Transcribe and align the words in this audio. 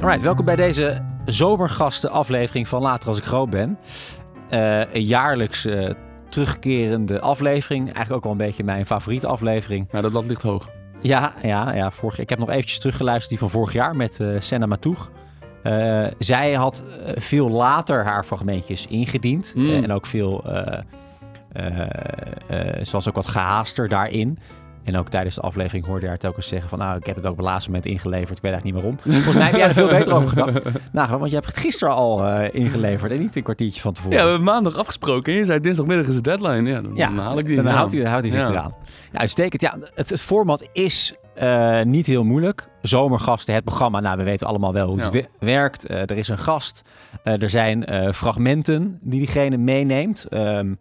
Alright, 0.00 0.22
welkom 0.22 0.44
bij 0.44 0.56
deze 0.56 1.02
zomergasten 1.24 2.10
aflevering 2.10 2.68
van 2.68 2.82
Later 2.82 3.08
als 3.08 3.18
ik 3.18 3.24
groot 3.24 3.50
ben. 3.50 3.78
Uh, 4.50 4.78
een 4.78 5.02
jaarlijks 5.02 5.66
uh, 5.66 5.90
terugkerende 6.28 7.20
aflevering. 7.20 7.84
Eigenlijk 7.84 8.16
ook 8.16 8.22
wel 8.22 8.32
een 8.32 8.46
beetje 8.46 8.64
mijn 8.64 8.86
favoriete 8.86 9.26
aflevering. 9.26 9.88
Ja, 9.92 10.00
dat 10.00 10.12
lat 10.12 10.24
ligt 10.24 10.42
hoog. 10.42 10.70
Ja, 11.00 11.32
ja, 11.42 11.74
ja 11.74 11.90
vorig, 11.90 12.18
ik 12.18 12.28
heb 12.28 12.38
nog 12.38 12.50
eventjes 12.50 12.78
teruggeluisterd 12.78 13.30
die 13.30 13.38
van 13.38 13.50
vorig 13.50 13.72
jaar 13.72 13.96
met 13.96 14.18
uh, 14.18 14.40
Senna 14.40 14.66
Matoeg. 14.66 15.10
Zij 16.18 16.52
had 16.52 16.84
veel 17.14 17.48
later 17.48 18.04
haar 18.04 18.24
fragmentjes 18.24 18.86
ingediend. 18.86 19.52
Mm. 19.56 19.82
en 19.82 19.92
ook 19.92 20.06
veel... 20.06 20.44
ze 22.82 22.90
was 22.90 23.08
ook 23.08 23.14
wat 23.14 23.26
gehaaster 23.26 23.88
daarin. 23.88 24.38
En 24.84 24.96
ook 24.96 25.08
tijdens 25.08 25.34
de 25.34 25.40
aflevering 25.40 25.84
hoorde 25.84 26.00
je 26.00 26.08
haar 26.08 26.18
telkens 26.18 26.48
zeggen 26.48 26.68
van... 26.68 26.78
nou, 26.78 26.96
ik 26.96 27.06
heb 27.06 27.16
het 27.16 27.24
ook 27.24 27.30
op 27.30 27.36
het 27.36 27.46
laatste 27.46 27.70
moment 27.70 27.86
ingeleverd. 27.86 28.36
Ik 28.36 28.42
weet 28.42 28.52
eigenlijk 28.52 28.64
niet 28.64 28.84
waarom. 28.84 29.22
Volgens 29.22 29.34
mij 29.34 29.46
heb 29.46 29.56
jij 29.56 29.68
er 29.68 29.74
veel 29.74 29.88
beter 29.88 30.14
over 30.14 30.28
gedacht. 30.28 30.52
Nou, 30.92 31.18
want 31.18 31.28
je 31.28 31.34
hebt 31.34 31.46
het 31.46 31.58
gisteren 31.58 31.94
al 31.94 32.26
uh, 32.26 32.54
ingeleverd 32.54 33.12
en 33.12 33.20
niet 33.20 33.36
een 33.36 33.42
kwartiertje 33.42 33.80
van 33.80 33.92
tevoren. 33.92 34.16
Ja, 34.16 34.22
we 34.24 34.28
hebben 34.28 34.46
maandag 34.46 34.76
afgesproken. 34.76 35.32
En 35.32 35.38
je 35.38 35.44
zei 35.44 35.60
dinsdagmiddag 35.60 36.06
is 36.06 36.14
de 36.14 36.20
deadline. 36.20 36.70
Ja, 36.70 36.80
dan, 36.80 36.90
ja, 36.94 37.06
dan 37.06 37.18
haal 37.18 37.38
ik 37.38 37.46
die. 37.46 37.56
Dan 37.56 37.66
houdt 37.66 37.92
hij, 37.92 38.04
houdt 38.04 38.24
hij 38.24 38.34
zich 38.34 38.42
ja. 38.42 38.50
eraan. 38.50 38.74
Ja, 39.12 39.18
uitstekend. 39.18 39.62
Ja, 39.62 39.78
het, 39.94 40.10
het 40.10 40.22
format 40.22 40.68
is 40.72 41.14
uh, 41.42 41.82
niet 41.82 42.06
heel 42.06 42.24
moeilijk. 42.24 42.68
Zomergasten, 42.82 43.54
het 43.54 43.64
programma. 43.64 44.00
Nou, 44.00 44.16
we 44.16 44.22
weten 44.24 44.46
allemaal 44.46 44.72
wel 44.72 44.88
hoe 44.88 44.98
ja. 44.98 45.10
het 45.10 45.28
werkt. 45.38 45.90
Uh, 45.90 46.00
er 46.00 46.18
is 46.18 46.28
een 46.28 46.38
gast. 46.38 46.82
er 47.22 47.50
zijn 47.50 47.84
fragmenten 48.14 48.98
die 49.00 49.18
diegene 49.18 49.56
meeneemt. 49.56 50.26
Um, 50.30 50.78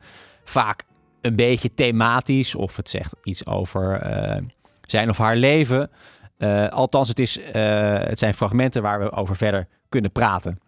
vaak 0.49 0.83
een 1.21 1.35
beetje 1.35 1.73
thematisch 1.73 2.55
of 2.55 2.75
het 2.75 2.89
zegt 2.89 3.15
iets 3.23 3.45
over 3.45 4.11
uh, 4.11 4.41
zijn 4.81 5.09
of 5.09 5.17
haar 5.17 5.35
leven. 5.35 5.89
Uh, 6.37 6.67
althans, 6.67 7.09
het, 7.09 7.19
is, 7.19 7.37
uh, 7.37 7.43
het 7.99 8.19
zijn 8.19 8.33
fragmenten 8.33 8.81
waar 8.81 8.99
we 8.99 9.11
over 9.11 9.35
verder 9.35 9.67
kunnen 9.89 10.11
praten. 10.11 10.59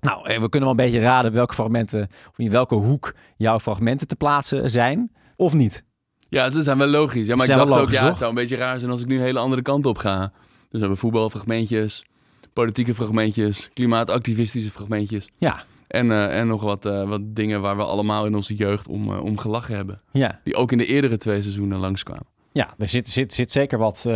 Nou, 0.00 0.22
we 0.22 0.48
kunnen 0.48 0.60
wel 0.60 0.70
een 0.70 0.90
beetje 0.90 1.00
raden 1.00 1.32
welke 1.32 1.54
fragmenten, 1.54 2.08
of 2.30 2.38
in 2.38 2.50
welke 2.50 2.74
hoek 2.74 3.14
jouw 3.36 3.60
fragmenten 3.60 4.06
te 4.06 4.16
plaatsen 4.16 4.70
zijn, 4.70 5.12
of 5.36 5.54
niet. 5.54 5.84
Ja, 6.28 6.50
ze 6.50 6.62
zijn 6.62 6.78
wel 6.78 6.86
logisch. 6.86 7.26
Ja, 7.26 7.34
maar 7.34 7.48
ik 7.48 7.56
dacht 7.56 7.80
ook, 7.80 7.90
ja, 7.90 8.06
het 8.06 8.18
zou 8.18 8.30
een 8.30 8.36
beetje 8.36 8.56
raar 8.56 8.78
zijn 8.78 8.90
als 8.90 9.00
ik 9.00 9.06
nu 9.06 9.16
een 9.16 9.22
hele 9.22 9.38
andere 9.38 9.62
kant 9.62 9.86
op 9.86 9.98
ga. 9.98 10.20
Dus 10.20 10.30
we 10.70 10.78
hebben 10.78 10.96
voetbalfragmentjes, 10.96 12.04
politieke 12.52 12.94
fragmentjes, 12.94 13.70
klimaatactivistische 13.74 14.70
fragmentjes. 14.70 15.28
Ja. 15.38 15.64
En, 15.92 16.06
uh, 16.06 16.38
en 16.38 16.46
nog 16.46 16.62
wat, 16.62 16.86
uh, 16.86 17.08
wat 17.08 17.20
dingen 17.24 17.60
waar 17.60 17.76
we 17.76 17.84
allemaal 17.84 18.26
in 18.26 18.34
onze 18.34 18.54
jeugd 18.54 18.88
om, 18.88 19.10
uh, 19.10 19.24
om 19.24 19.38
gelachen 19.38 19.74
hebben. 19.74 20.00
Ja. 20.10 20.40
Die 20.44 20.54
ook 20.54 20.72
in 20.72 20.78
de 20.78 20.86
eerdere 20.86 21.16
twee 21.18 21.42
seizoenen 21.42 21.78
langskwamen. 21.78 22.26
Ja, 22.52 22.74
er 22.78 22.88
zit, 22.88 23.08
zit, 23.08 23.32
zit 23.34 23.50
zeker 23.50 23.78
wat 23.78 24.10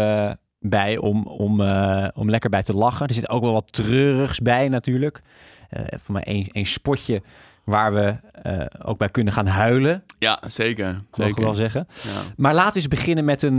bij 0.60 0.96
om, 0.96 1.26
om, 1.26 1.60
om 2.14 2.30
lekker 2.30 2.50
bij 2.50 2.62
te 2.62 2.74
lachen. 2.74 3.06
Er 3.06 3.14
zit 3.14 3.28
ook 3.28 3.42
wel 3.42 3.52
wat 3.52 3.72
treurigs 3.72 4.40
bij 4.40 4.68
natuurlijk. 4.68 5.22
voor 5.90 6.12
mij 6.12 6.22
één, 6.22 6.48
één 6.52 6.66
spotje 6.66 7.22
waar 7.64 7.94
we 7.94 8.16
ook 8.82 8.98
bij 8.98 9.08
kunnen 9.08 9.32
gaan 9.32 9.46
huilen. 9.46 10.04
Ja, 10.18 10.42
zeker. 10.46 10.86
Mogen 10.86 11.06
zeker. 11.10 11.34
we 11.34 11.42
wel 11.42 11.54
zeggen. 11.54 11.86
Ja. 12.02 12.20
Maar 12.36 12.54
laten 12.54 12.72
we 12.72 12.78
eens 12.78 12.88
beginnen 12.88 13.24
met 13.24 13.42
een 13.42 13.58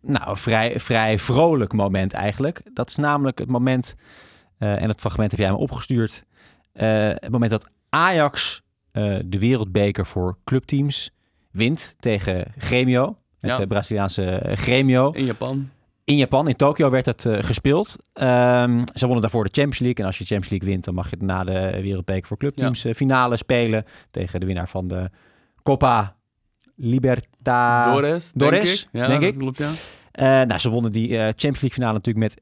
nou, 0.00 0.36
vrij, 0.36 0.80
vrij 0.80 1.18
vrolijk 1.18 1.72
moment 1.72 2.12
eigenlijk. 2.12 2.62
Dat 2.74 2.88
is 2.88 2.96
namelijk 2.96 3.38
het 3.38 3.48
moment, 3.48 3.94
en 4.58 4.88
het 4.88 5.00
fragment 5.00 5.30
heb 5.30 5.40
jij 5.40 5.50
me 5.50 5.56
opgestuurd... 5.56 6.24
Uh, 6.74 7.08
het 7.14 7.30
moment 7.30 7.50
dat 7.50 7.68
Ajax 7.88 8.62
uh, 8.92 9.18
de 9.24 9.38
wereldbeker 9.38 10.06
voor 10.06 10.36
clubteams 10.44 11.10
wint 11.50 11.96
tegen 11.98 12.52
Gremio. 12.58 13.16
Het 13.40 13.56
Ja. 13.56 13.66
Braziliaanse 13.66 14.40
Gremio. 14.54 15.10
In 15.10 15.24
Japan. 15.24 15.70
In 16.04 16.16
Japan, 16.16 16.48
in 16.48 16.56
Tokio 16.56 16.90
werd 16.90 17.06
het 17.06 17.24
uh, 17.24 17.36
gespeeld. 17.40 17.96
Um, 18.12 18.84
ze 18.94 19.04
wonnen 19.04 19.20
daarvoor 19.20 19.44
de 19.44 19.50
Champions 19.52 19.78
League. 19.78 19.98
En 19.98 20.04
als 20.04 20.18
je 20.18 20.24
Champions 20.24 20.50
League 20.50 20.68
wint, 20.68 20.84
dan 20.84 20.94
mag 20.94 21.10
je 21.10 21.16
na 21.18 21.44
de 21.44 21.80
wereldbeker 21.82 22.26
voor 22.26 22.36
clubteams 22.36 22.82
ja. 22.82 22.92
finale 22.92 23.36
spelen. 23.36 23.84
Tegen 24.10 24.40
de 24.40 24.46
winnaar 24.46 24.68
van 24.68 24.88
de 24.88 25.10
Copa 25.62 26.16
Libertadores. 26.76 28.32
Dores, 28.32 28.60
denk 28.60 28.78
ik. 28.78 28.88
Ja, 28.92 29.06
denk 29.06 29.22
ik. 29.22 29.38
Klopt, 29.38 29.58
ja. 30.12 30.44
nou, 30.44 30.58
ze 30.58 30.70
wonnen 30.70 30.90
die 30.90 31.08
Champions 31.16 31.60
League 31.60 31.70
finale 31.70 31.92
natuurlijk 31.92 32.34
met 32.34 32.40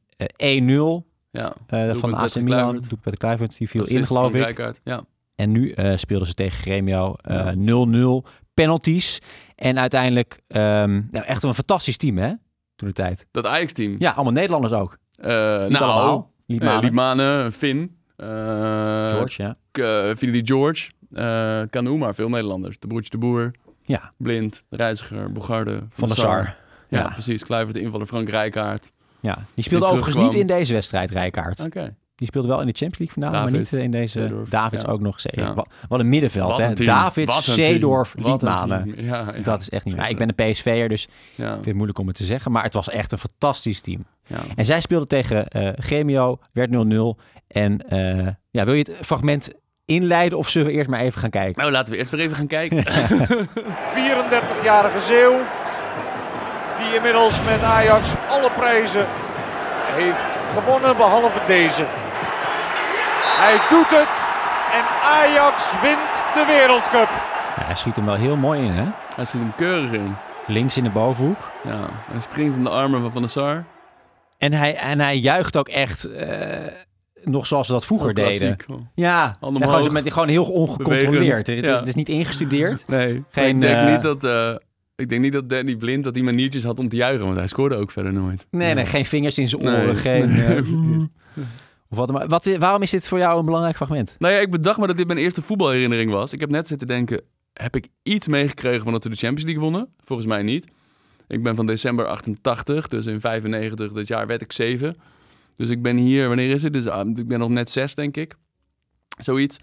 1-0. 1.02 1.11
Ja, 1.32 1.54
uh, 1.70 1.94
van 1.94 2.14
AC 2.14 2.34
Milan, 2.34 2.84
doe 2.88 2.98
Peter 2.98 3.18
Kluivert, 3.18 3.58
die 3.58 3.68
viel 3.68 3.86
in 3.86 4.06
geloof 4.06 4.34
ik. 4.34 4.80
Ja. 4.84 5.04
En 5.34 5.52
nu 5.52 5.74
uh, 5.74 5.96
speelden 5.96 6.28
ze 6.28 6.34
tegen 6.34 6.58
Gremio 6.58 7.16
0-0 7.28 7.28
uh, 7.28 8.16
penalties. 8.54 9.18
En 9.54 9.78
uiteindelijk 9.78 10.40
um, 10.48 11.08
nou, 11.10 11.24
echt 11.24 11.42
een 11.42 11.54
fantastisch 11.54 11.96
team 11.96 12.16
hè, 12.18 12.32
toen 12.76 12.88
de 12.88 12.92
tijd. 12.94 13.26
Dat 13.30 13.46
Ajax-team? 13.46 13.94
Ja, 13.98 14.10
allemaal 14.10 14.32
Nederlanders 14.32 14.72
ook. 14.72 14.98
Uh, 15.18 15.26
nou, 15.26 15.76
allemaal. 15.76 16.32
Liedmanen, 16.46 16.76
uh, 16.76 16.82
Liedmanen 16.82 17.52
Finn. 17.52 17.96
George, 18.16 19.42
ja. 19.42 20.14
Finidi 20.16 20.46
George. 20.46 20.90
Canoe, 21.70 21.98
maar 21.98 22.14
veel 22.14 22.28
Nederlanders. 22.28 22.78
De 22.78 22.86
Broertje 22.86 23.10
de 23.10 23.18
Boer. 23.18 23.50
Ja. 23.82 24.12
Blind, 24.16 24.62
Reiziger, 24.70 25.32
Bogarde. 25.32 25.78
Van, 25.78 25.88
van 25.90 26.08
de 26.08 26.14
Sar. 26.14 26.56
Ja, 26.88 26.98
ja, 26.98 27.08
precies. 27.08 27.44
Kluivert, 27.44 27.74
de 27.74 27.80
invaller 27.80 28.06
Frank 28.06 28.28
Rijkaard. 28.28 28.90
Ja, 29.22 29.38
die 29.54 29.64
speelde 29.64 29.86
die 29.86 29.94
overigens 29.94 30.24
niet 30.24 30.34
in 30.40 30.46
deze 30.46 30.72
wedstrijd, 30.72 31.10
Rijkaard. 31.10 31.60
Oké. 31.60 31.78
Okay. 31.78 31.94
Die 32.14 32.30
speelde 32.30 32.48
wel 32.48 32.60
in 32.60 32.66
de 32.66 32.72
Champions 32.72 32.98
League 32.98 33.14
finale, 33.14 33.32
David, 33.32 33.50
maar 33.50 33.60
niet 33.60 33.84
in 33.84 33.90
deze. 33.90 34.20
Zeedorf, 34.20 34.48
Davids 34.48 34.84
ja. 34.84 34.90
ook 34.90 35.00
nog. 35.00 35.18
Ja. 35.22 35.54
Wat, 35.54 35.68
wat, 35.88 36.00
een 36.00 36.08
middenveld, 36.08 36.48
wat 36.48 36.58
hè? 36.58 36.68
een 36.68 36.84
David, 36.84 37.28
een 37.28 37.42
Zeedorf, 37.42 38.14
Liedmanen. 38.16 38.94
Ja, 38.96 39.32
ja. 39.36 39.42
Dat 39.42 39.60
is 39.60 39.68
echt 39.68 39.84
niet 39.84 39.94
waar. 39.94 40.10
Ik 40.10 40.18
ben 40.18 40.32
een 40.34 40.50
PSV'er, 40.50 40.88
dus 40.88 41.08
ja. 41.34 41.46
ik 41.46 41.52
vind 41.52 41.64
het 41.64 41.74
moeilijk 41.74 41.98
om 41.98 42.06
het 42.06 42.16
te 42.16 42.24
zeggen. 42.24 42.52
Maar 42.52 42.62
het 42.62 42.74
was 42.74 42.90
echt 42.90 43.12
een 43.12 43.18
fantastisch 43.18 43.80
team. 43.80 44.04
Ja. 44.26 44.38
En 44.56 44.64
zij 44.64 44.80
speelden 44.80 45.08
tegen 45.08 45.46
uh, 45.56 45.68
Gremio, 45.76 46.38
werd 46.52 46.70
0-0. 46.70 46.74
En 47.46 47.84
uh, 47.92 48.26
ja, 48.50 48.64
wil 48.64 48.74
je 48.74 48.86
het 48.88 48.96
fragment 49.00 49.52
inleiden 49.84 50.38
of 50.38 50.48
zullen 50.48 50.68
we 50.68 50.74
eerst 50.74 50.88
maar 50.88 51.00
even 51.00 51.20
gaan 51.20 51.30
kijken? 51.30 51.60
Nou, 51.60 51.72
laten 51.72 51.92
we 51.92 51.98
eerst 51.98 52.10
weer 52.10 52.20
even 52.20 52.36
gaan 52.36 52.46
kijken. 52.46 52.84
34-jarige 53.98 55.00
Zeeuw, 55.00 55.42
die 56.78 56.94
inmiddels 56.94 57.42
met 57.42 57.62
Ajax 57.62 58.08
alle 58.28 58.50
prijzen 58.50 59.06
heeft 59.86 60.24
gewonnen, 60.54 60.96
behalve 60.96 61.40
deze. 61.46 61.86
Hij 63.42 63.60
doet 63.68 63.90
het 63.90 64.14
en 64.72 64.84
Ajax 65.02 65.72
wint 65.82 66.12
de 66.34 66.44
Wereldcup. 66.46 67.08
Ja, 67.56 67.64
hij 67.64 67.74
schiet 67.74 67.96
hem 67.96 68.04
wel 68.04 68.14
heel 68.14 68.36
mooi 68.36 68.60
in, 68.60 68.70
hè? 68.70 68.84
Hij 69.16 69.24
zit 69.24 69.40
hem 69.40 69.54
keurig 69.54 69.92
in. 69.92 70.14
Links 70.46 70.76
in 70.76 70.84
de 70.84 70.90
bovenhoek. 70.90 71.50
Ja, 71.64 71.88
hij 72.10 72.20
springt 72.20 72.56
in 72.56 72.62
de 72.62 72.70
armen 72.70 73.00
van 73.00 73.12
Van 73.12 73.22
der 73.22 73.30
Sar. 73.30 73.64
En 74.38 74.52
hij, 74.52 74.76
en 74.76 75.00
hij 75.00 75.16
juicht 75.16 75.56
ook 75.56 75.68
echt 75.68 76.08
uh, 76.08 76.26
nog 77.24 77.46
zoals 77.46 77.66
ze 77.66 77.72
dat 77.72 77.84
vroeger 77.84 78.08
oh, 78.08 78.14
deden. 78.14 78.56
Ja, 78.66 78.76
ja 78.94 79.36
gewoon, 79.40 79.92
met, 79.92 80.12
gewoon 80.12 80.28
heel 80.28 80.44
ongecontroleerd. 80.44 81.46
Het, 81.46 81.64
ja. 81.64 81.76
het, 81.76 81.88
is 81.88 81.94
niet 81.94 82.08
ingestudeerd. 82.08 82.88
Nee, 82.88 83.24
Geen, 83.30 83.54
ik 83.54 83.60
denk 83.60 83.76
uh, 83.76 83.90
niet 83.90 84.02
dat... 84.02 84.24
Uh, 84.24 84.54
ik 84.96 85.08
denk 85.08 85.22
niet 85.22 85.32
dat 85.32 85.48
Danny 85.48 85.76
Blind 85.76 86.04
dat 86.04 86.14
die 86.14 86.22
maniertjes 86.22 86.64
had 86.64 86.78
om 86.78 86.88
te 86.88 86.96
juichen, 86.96 87.24
want 87.24 87.36
hij 87.36 87.46
scoorde 87.46 87.76
ook 87.76 87.90
verder 87.90 88.12
nooit. 88.12 88.46
Nee, 88.50 88.68
ja. 88.68 88.74
nee 88.74 88.86
geen 88.86 89.06
vingers 89.06 89.38
in 89.38 89.48
zijn 89.48 89.62
oren, 89.62 89.86
nee. 89.86 89.94
geen... 89.94 90.28
Nee, 90.30 91.08
of 91.88 91.98
wat, 91.98 92.12
maar 92.12 92.28
wat, 92.28 92.56
waarom 92.58 92.82
is 92.82 92.90
dit 92.90 93.08
voor 93.08 93.18
jou 93.18 93.38
een 93.38 93.44
belangrijk 93.44 93.76
fragment? 93.76 94.16
Nou 94.18 94.34
ja, 94.34 94.40
ik 94.40 94.50
bedacht 94.50 94.78
me 94.78 94.86
dat 94.86 94.96
dit 94.96 95.06
mijn 95.06 95.18
eerste 95.18 95.42
voetbalherinnering 95.42 96.10
was. 96.10 96.32
Ik 96.32 96.40
heb 96.40 96.50
net 96.50 96.68
zitten 96.68 96.86
denken, 96.86 97.20
heb 97.52 97.76
ik 97.76 97.88
iets 98.02 98.28
meegekregen 98.28 98.82
van 98.82 98.92
dat 98.92 99.04
we 99.04 99.10
de 99.10 99.16
Champions 99.16 99.44
League 99.44 99.62
wonnen? 99.62 99.88
Volgens 100.00 100.28
mij 100.28 100.42
niet. 100.42 100.66
Ik 101.28 101.42
ben 101.42 101.56
van 101.56 101.66
december 101.66 102.06
88, 102.06 102.88
dus 102.88 103.06
in 103.06 103.20
95, 103.20 103.92
dat 103.92 104.06
jaar 104.06 104.26
werd 104.26 104.42
ik 104.42 104.52
7. 104.52 104.96
Dus 105.56 105.68
ik 105.68 105.82
ben 105.82 105.96
hier, 105.96 106.28
wanneer 106.28 106.50
is 106.50 106.62
het? 106.62 106.72
Dus, 106.72 106.86
uh, 106.86 107.00
ik 107.14 107.28
ben 107.28 107.38
nog 107.38 107.48
net 107.48 107.70
6, 107.70 107.94
denk 107.94 108.16
ik. 108.16 108.34
Zoiets. 109.18 109.58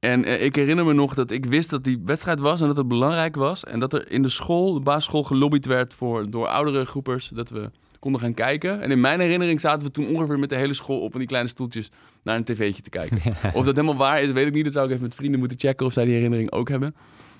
En 0.00 0.28
uh, 0.28 0.44
ik 0.44 0.56
herinner 0.56 0.84
me 0.84 0.92
nog 0.92 1.14
dat 1.14 1.30
ik 1.30 1.46
wist 1.46 1.70
dat 1.70 1.84
die 1.84 2.00
wedstrijd 2.04 2.40
was 2.40 2.60
en 2.60 2.66
dat 2.66 2.76
het 2.76 2.88
belangrijk 2.88 3.36
was. 3.36 3.64
En 3.64 3.80
dat 3.80 3.92
er 3.92 4.10
in 4.10 4.22
de 4.22 4.28
school, 4.28 4.74
de 4.74 4.80
basisschool, 4.80 5.22
gelobbyd 5.22 5.66
werd 5.66 5.94
voor, 5.94 6.30
door 6.30 6.46
oudere 6.46 6.84
groepers. 6.84 7.28
Dat 7.28 7.50
we 7.50 7.70
konden 7.98 8.20
gaan 8.20 8.34
kijken. 8.34 8.80
En 8.80 8.90
in 8.90 9.00
mijn 9.00 9.20
herinnering 9.20 9.60
zaten 9.60 9.86
we 9.86 9.92
toen 9.92 10.08
ongeveer 10.08 10.38
met 10.38 10.48
de 10.48 10.56
hele 10.56 10.74
school 10.74 11.00
op 11.00 11.10
van 11.10 11.18
die 11.18 11.28
kleine 11.28 11.48
stoeltjes 11.48 11.90
naar 12.22 12.36
een 12.36 12.44
tv'tje 12.44 12.82
te 12.82 12.90
kijken. 12.90 13.18
of 13.58 13.64
dat 13.64 13.76
helemaal 13.76 13.96
waar 13.96 14.22
is, 14.22 14.30
weet 14.32 14.46
ik 14.46 14.52
niet. 14.52 14.64
Dat 14.64 14.72
zou 14.72 14.86
ik 14.86 14.90
even 14.90 15.04
met 15.04 15.14
vrienden 15.14 15.38
moeten 15.38 15.58
checken 15.58 15.86
of 15.86 15.92
zij 15.92 16.04
die 16.04 16.14
herinnering 16.14 16.52
ook 16.52 16.68
hebben. 16.68 16.94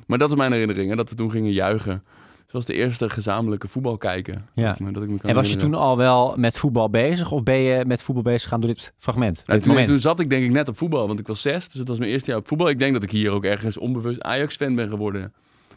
Maar 0.06 0.18
dat 0.18 0.30
is 0.30 0.36
mijn 0.36 0.52
herinnering. 0.52 0.90
En 0.90 0.96
dat 0.96 1.10
we 1.10 1.16
toen 1.16 1.30
gingen 1.30 1.52
juichen. 1.52 2.02
Het 2.50 2.58
was 2.58 2.68
de 2.68 2.74
eerste 2.74 3.10
gezamenlijke 3.10 3.68
voetbal 3.68 3.96
kijken. 3.96 4.48
Ja. 4.54 4.76
Me, 4.78 4.92
dat 4.92 5.02
ik 5.02 5.08
me 5.08 5.18
kan 5.18 5.30
en 5.30 5.36
was 5.36 5.50
je 5.50 5.56
toen 5.56 5.74
al 5.74 5.96
wel 5.96 6.34
met 6.36 6.58
voetbal 6.58 6.90
bezig? 6.90 7.32
Of 7.32 7.42
ben 7.42 7.58
je 7.58 7.84
met 7.86 8.02
voetbal 8.02 8.24
bezig 8.24 8.48
gaan 8.48 8.60
door 8.60 8.70
dit 8.70 8.92
fragment? 8.98 9.42
Nou, 9.46 9.60
dit 9.60 9.86
toen, 9.86 10.00
zat 10.00 10.20
ik 10.20 10.30
denk 10.30 10.44
ik 10.44 10.50
net 10.50 10.68
op 10.68 10.76
voetbal, 10.76 11.06
want 11.06 11.18
ik 11.18 11.26
was 11.26 11.40
zes. 11.40 11.68
Dus 11.68 11.78
het 11.78 11.88
was 11.88 11.98
mijn 11.98 12.10
eerste 12.10 12.30
jaar 12.30 12.38
op 12.38 12.48
voetbal. 12.48 12.68
Ik 12.68 12.78
denk 12.78 12.92
dat 12.92 13.02
ik 13.02 13.10
hier 13.10 13.30
ook 13.30 13.44
ergens 13.44 13.76
onbewust 13.76 14.22
Ajax-fan 14.22 14.74
ben 14.74 14.88
geworden. 14.88 15.32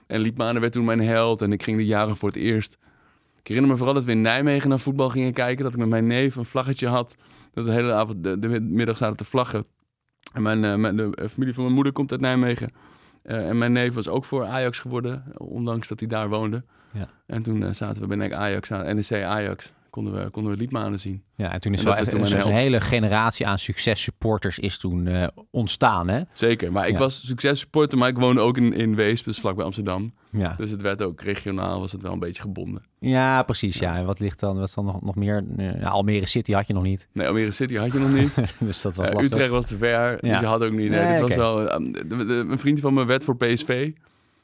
En 0.07 0.19
Liedmanen 0.19 0.61
werd 0.61 0.73
toen 0.73 0.85
mijn 0.85 1.01
held. 1.01 1.41
En 1.41 1.51
ik 1.51 1.63
ging 1.63 1.77
de 1.77 1.85
jaren 1.85 2.17
voor 2.17 2.29
het 2.29 2.37
eerst. 2.37 2.77
Ik 3.39 3.47
herinner 3.47 3.71
me 3.71 3.77
vooral 3.77 3.95
dat 3.95 4.03
we 4.03 4.11
in 4.11 4.21
Nijmegen 4.21 4.69
naar 4.69 4.79
voetbal 4.79 5.09
gingen 5.09 5.33
kijken. 5.33 5.63
Dat 5.63 5.73
ik 5.73 5.79
met 5.79 5.89
mijn 5.89 6.07
neef 6.07 6.35
een 6.35 6.45
vlaggetje 6.45 6.87
had. 6.87 7.15
Dat 7.53 7.63
we 7.63 7.69
de 7.69 7.75
hele 7.75 7.93
avond, 7.93 8.23
de, 8.23 8.39
de 8.39 8.59
middag 8.61 8.97
zaten 8.97 9.17
te 9.17 9.25
vlaggen. 9.25 9.65
En 10.33 10.41
mijn, 10.41 10.63
uh, 10.63 10.75
mijn, 10.75 10.97
de 10.97 11.29
familie 11.29 11.53
van 11.53 11.63
mijn 11.63 11.75
moeder 11.75 11.93
komt 11.93 12.11
uit 12.11 12.21
Nijmegen. 12.21 12.71
Eh, 13.23 13.49
en 13.49 13.57
mijn 13.57 13.71
neef 13.71 13.93
was 13.93 14.07
ook 14.07 14.25
voor 14.25 14.45
Ajax 14.45 14.79
geworden, 14.79 15.23
ondanks 15.37 15.87
dat 15.87 15.99
hij 15.99 16.09
daar 16.09 16.29
woonde. 16.29 16.63
Ja. 16.91 17.07
En 17.25 17.43
toen 17.43 17.63
eh, 17.63 17.71
zaten 17.71 18.01
we 18.01 18.07
bij 18.07 18.17
NEC 18.17 18.33
Ajax, 18.33 18.71
aan 18.71 18.95
NEC 18.95 19.23
Ajax, 19.23 19.71
konden 19.93 20.23
we, 20.23 20.29
konden 20.29 20.51
we 20.51 20.57
Liedmanen 20.57 20.99
zien. 20.99 21.23
Ja, 21.35 21.51
en 21.53 21.61
toen 21.61 21.73
is 21.73 21.79
En 21.79 21.85
wel 21.85 21.95
echt 21.95 22.09
toen 22.09 22.21
een, 22.25 22.45
een 22.47 22.53
hele 22.53 22.81
generatie 22.81 23.47
aan 23.47 23.59
successupporters 23.59 24.59
is 24.59 24.77
toen 24.77 25.07
eh, 25.07 25.27
ontstaan, 25.51 26.07
hè? 26.07 26.21
Zeker, 26.31 26.71
maar 26.71 26.87
ik 26.87 26.93
Ja. 26.93 26.99
was 26.99 27.27
successupporter, 27.27 27.97
maar 27.97 28.07
ik 28.09 28.17
woonde 28.17 28.41
ook 28.41 28.57
in, 28.57 28.73
in 28.73 28.95
Weesp, 28.95 29.25
dus 29.25 29.39
vlakbij 29.39 29.65
Amsterdam. 29.65 30.13
Ja, 30.31 30.53
Dus 30.57 30.71
het 30.71 30.81
werd 30.81 31.01
ook 31.01 31.21
regionaal, 31.21 31.79
was 31.79 31.91
het 31.91 32.01
wel 32.01 32.11
een 32.13 32.19
beetje 32.19 32.41
gebonden. 32.41 32.81
ja 32.99 33.43
precies. 33.43 33.79
Ja. 33.79 33.95
En 33.95 34.05
wat 34.05 34.19
ligt 34.19 34.39
dan, 34.39 34.57
wat 34.57 34.67
is 34.67 34.73
dan 34.73 34.85
nog, 34.85 35.01
nog 35.01 35.15
meer? 35.15 35.43
Ja, 35.57 35.89
Almere 35.89 36.25
City 36.27 36.51
had 36.53 36.67
je 36.67 36.73
nog 36.73 36.83
niet. 36.83 37.07
Nee, 37.11 37.27
Almere 37.27 37.51
City 37.51 37.75
had 37.75 37.93
je 37.93 37.99
nog 37.99 38.11
niet. 38.13 38.33
dus 38.59 38.81
dat 38.81 38.95
was 38.95 39.07
lastig. 39.11 39.31
Utrecht 39.31 39.49
was 39.49 39.65
te 39.65 39.77
ver, 39.77 40.17
dus 40.21 40.29
Ja. 40.29 40.39
je 40.39 40.45
had 40.45 40.63
ook 40.63 40.71
niet. 40.71 40.89
Nee, 40.89 40.99
Nee, 40.99 41.11
dit 41.11 41.21
was 41.21 41.35
wel, 41.35 41.55
de- 41.55 42.03
de- 42.07 42.45
een 42.49 42.59
vriend 42.59 42.79
van 42.79 42.93
me 42.93 43.05
werd 43.05 43.23
voor 43.23 43.37
PSV. 43.37 43.91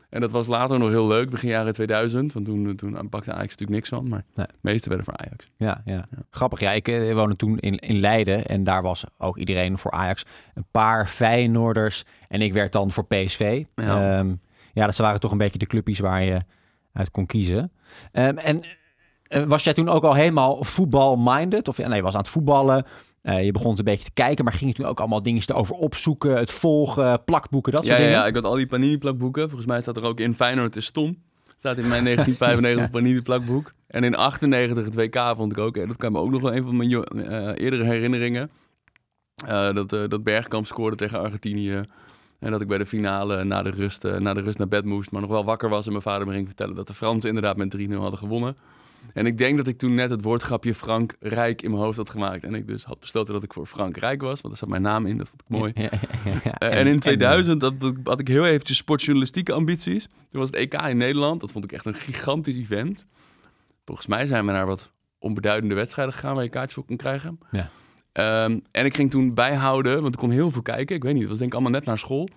En 0.09 0.21
dat 0.21 0.31
was 0.31 0.47
later 0.47 0.79
nog 0.79 0.89
heel 0.89 1.07
leuk, 1.07 1.29
begin 1.29 1.49
jaren 1.49 1.73
2000. 1.73 2.33
Want 2.33 2.45
toen, 2.45 2.75
toen 2.75 3.09
pakte 3.09 3.31
Ajax 3.31 3.49
natuurlijk 3.49 3.69
niks 3.69 3.89
van. 3.89 4.07
Maar 4.07 4.23
Nee. 4.33 4.45
de 4.47 4.53
meeste 4.61 4.87
werden 4.89 5.05
voor 5.05 5.17
Ajax. 5.17 5.49
Ja, 5.57 5.81
ja. 5.85 6.05
Grappig. 6.29 6.59
Ja, 6.59 6.71
ik 6.71 6.87
eh, 6.87 7.13
woonde 7.13 7.35
toen 7.35 7.57
in, 7.59 7.77
in 7.77 7.99
Leiden 7.99 8.45
en 8.45 8.63
daar 8.63 8.81
was 8.81 9.03
ook 9.17 9.37
iedereen 9.37 9.77
voor 9.77 9.91
Ajax. 9.91 10.25
Een 10.53 10.65
paar 10.71 11.07
Feyenoorders 11.07 12.03
en 12.27 12.41
ik 12.41 12.53
werd 12.53 12.71
dan 12.71 12.91
voor 12.91 13.05
PSV. 13.05 13.63
Ja. 13.75 14.17
Ehm, 14.17 14.33
ja, 14.73 14.85
dat 14.85 14.97
waren 14.97 15.19
toch 15.19 15.31
een 15.31 15.37
beetje 15.37 15.59
de 15.59 15.65
clubjes 15.65 15.99
waar 15.99 16.23
je 16.23 16.39
uit 16.93 17.11
kon 17.11 17.25
kiezen. 17.25 17.71
Ehm, 18.11 18.37
en 18.37 18.61
eh, 19.23 19.43
was 19.43 19.63
jij 19.63 19.73
toen 19.73 19.89
ook 19.89 20.03
al 20.03 20.13
helemaal 20.13 20.63
voetbal-minded? 20.63 21.67
Of 21.67 21.77
nee, 21.77 21.95
je 21.95 22.01
was 22.01 22.13
aan 22.13 22.19
het 22.19 22.29
voetballen. 22.29 22.85
Eh, 23.29 23.45
je 23.45 23.51
begon 23.51 23.69
het 23.69 23.79
een 23.79 23.85
beetje 23.85 24.03
te 24.03 24.11
kijken, 24.13 24.43
maar 24.43 24.53
ging 24.53 24.69
je 24.69 24.75
toen 24.75 24.85
ook 24.85 24.99
allemaal 24.99 25.23
dingen 25.23 25.41
erover 25.45 25.75
opzoeken, 25.75 26.37
het 26.37 26.51
volgen, 26.51 27.23
plakboeken, 27.23 27.71
dat 27.71 27.81
Ja, 27.81 27.87
soort 27.87 27.99
ja, 27.99 28.05
dingen? 28.05 28.21
ja, 28.21 28.27
ik 28.27 28.35
had 28.35 28.43
al 28.43 28.55
die 28.55 28.67
Panini-plakboeken. 28.67 29.47
Volgens 29.47 29.67
mij 29.67 29.81
staat 29.81 29.97
er 29.97 30.05
ook 30.05 30.19
in 30.19 30.35
Feyenoord 30.35 30.75
is 30.75 30.85
stom. 30.85 31.17
Staat 31.57 31.77
in 31.77 31.87
mijn 31.87 32.03
1995 32.03 32.89
Panini-plakboek. 32.99 33.73
En 33.87 34.03
in 34.03 34.15
98 34.15 34.85
het 34.85 34.95
WK 34.95 35.33
vond 35.35 35.51
ik 35.51 35.57
ook. 35.57 35.87
Dat 35.87 35.97
kan 35.97 36.11
me 36.11 36.19
ook 36.19 36.29
nog 36.29 36.41
wel 36.41 36.55
een 36.55 36.63
van 36.63 36.77
mijn 36.77 36.91
eh, 37.03 37.63
eerdere 37.63 37.83
herinneringen. 37.83 38.49
Eh, 39.47 39.73
dat, 39.73 39.89
dat 39.89 40.23
Bergkamp 40.23 40.65
scoorde 40.65 40.95
tegen 40.95 41.19
Argentinië. 41.19 41.83
En 42.39 42.51
dat 42.51 42.61
ik 42.61 42.67
bij 42.67 42.77
de 42.77 42.85
finale 42.85 43.43
na 43.43 43.63
de, 43.63 43.69
rust, 43.69 44.03
na 44.19 44.33
de 44.33 44.41
rust 44.41 44.57
naar 44.57 44.67
bed 44.67 44.85
moest. 44.85 45.11
Maar 45.11 45.21
nog 45.21 45.29
wel 45.29 45.45
wakker 45.45 45.69
was. 45.69 45.85
En 45.85 45.91
mijn 45.91 46.03
vader 46.03 46.27
me 46.27 46.33
ging 46.33 46.47
vertellen 46.47 46.75
dat 46.75 46.87
de 46.87 46.93
Fransen 46.93 47.29
inderdaad 47.29 47.57
met 47.57 47.77
3-0 47.77 47.93
hadden 47.93 48.19
gewonnen. 48.19 48.57
En 49.13 49.25
ik 49.25 49.37
denk 49.37 49.57
dat 49.57 49.67
ik 49.67 49.77
toen 49.77 49.93
net 49.93 50.09
het 50.09 50.21
woordgrapje 50.21 50.75
Frank 50.75 51.15
Rijk 51.19 51.61
in 51.61 51.71
mijn 51.71 51.83
hoofd 51.83 51.97
had 51.97 52.09
gemaakt. 52.09 52.43
En 52.43 52.55
ik 52.55 52.67
dus 52.67 52.83
had 52.83 52.99
besloten 52.99 53.33
dat 53.33 53.43
ik 53.43 53.53
voor 53.53 53.65
Frank 53.65 53.97
Rijk 53.97 54.21
was. 54.21 54.41
Want 54.41 54.47
daar 54.47 54.57
zat 54.57 54.69
mijn 54.69 54.81
naam 54.81 55.05
in. 55.05 55.17
Dat 55.17 55.29
vond 55.29 55.41
ik 55.41 55.47
mooi. 55.47 55.71
Ja, 55.75 55.81
ja, 55.91 56.31
ja, 56.31 56.39
ja. 56.43 56.53
Eh, 56.53 56.79
en, 56.79 56.87
in 56.87 56.99
2000 56.99 57.59
dat, 57.59 57.79
dat 57.79 57.95
had 58.03 58.19
ik 58.19 58.27
heel 58.27 58.45
eventjes 58.45 58.77
sportjournalistieke 58.77 59.53
ambities. 59.53 60.03
Toen 60.03 60.39
was 60.39 60.49
het 60.49 60.57
EK 60.57 60.73
in 60.73 60.97
Nederland. 60.97 61.41
Dat 61.41 61.51
vond 61.51 61.63
ik 61.63 61.71
echt 61.71 61.85
een 61.85 61.93
gigantisch 61.93 62.55
event. 62.55 63.05
Volgens 63.85 64.07
mij 64.07 64.25
zijn 64.25 64.45
we 64.45 64.51
naar 64.51 64.65
wat 64.65 64.91
onbeduidende 65.19 65.75
wedstrijden 65.75 66.13
gegaan 66.13 66.35
waar 66.35 66.43
je 66.43 66.49
kaartjes 66.49 66.73
voor 66.73 66.85
kon 66.85 66.97
krijgen. 66.97 67.39
Ja. 67.51 67.69
Ehm, 68.11 68.59
en 68.71 68.85
ik 68.85 68.95
ging 68.95 69.11
toen 69.11 69.33
bijhouden, 69.33 70.01
want 70.01 70.13
ik 70.13 70.19
kon 70.19 70.31
heel 70.31 70.51
veel 70.51 70.61
kijken. 70.61 70.95
Ik 70.95 71.03
weet 71.03 71.13
niet, 71.13 71.21
het 71.21 71.29
was 71.29 71.39
denk 71.39 71.51
ik 71.51 71.57
allemaal 71.57 71.79
net 71.79 71.85
naar 71.85 71.97
school. 71.97 72.29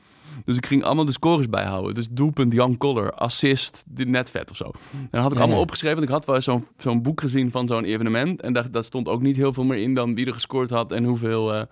Dus 0.44 0.56
ik 0.56 0.67
ging 0.67 0.84
allemaal 0.84 1.05
de 1.05 1.12
scores 1.12 1.49
bijhouden. 1.49 1.94
Dus 1.94 2.08
doelpunt 2.11 2.52
Jan 2.52 2.76
Koller, 2.76 3.11
assist, 3.12 3.84
netvet 3.94 4.50
of 4.50 4.56
zo. 4.56 4.64
En 4.64 5.08
dat 5.11 5.20
had 5.20 5.31
ik 5.31 5.37
Ja, 5.37 5.38
allemaal 5.38 5.56
ja. 5.58 5.62
opgeschreven. 5.62 5.96
Want 5.96 6.08
ik 6.08 6.14
had 6.14 6.25
wel 6.26 6.34
eens 6.34 6.44
zo'n 6.44 6.64
zo'n 6.76 7.02
boek 7.02 7.20
gezien 7.20 7.50
van 7.50 7.69
zo'n 7.69 7.84
evenement. 7.84 8.43
En 8.43 8.52
daar, 8.52 8.70
daar 8.70 8.84
stond 8.84 9.08
ook 9.08 9.23
niet 9.23 9.37
heel 9.37 9.52
veel 9.52 9.64
meer 9.64 9.79
in 9.82 9.94
dan 9.94 10.14
wie 10.14 10.26
er 10.26 10.34
gescoord 10.34 10.70
had 10.70 10.93
en 10.93 11.05
hoeveel... 11.05 11.55
eh, 11.55 11.62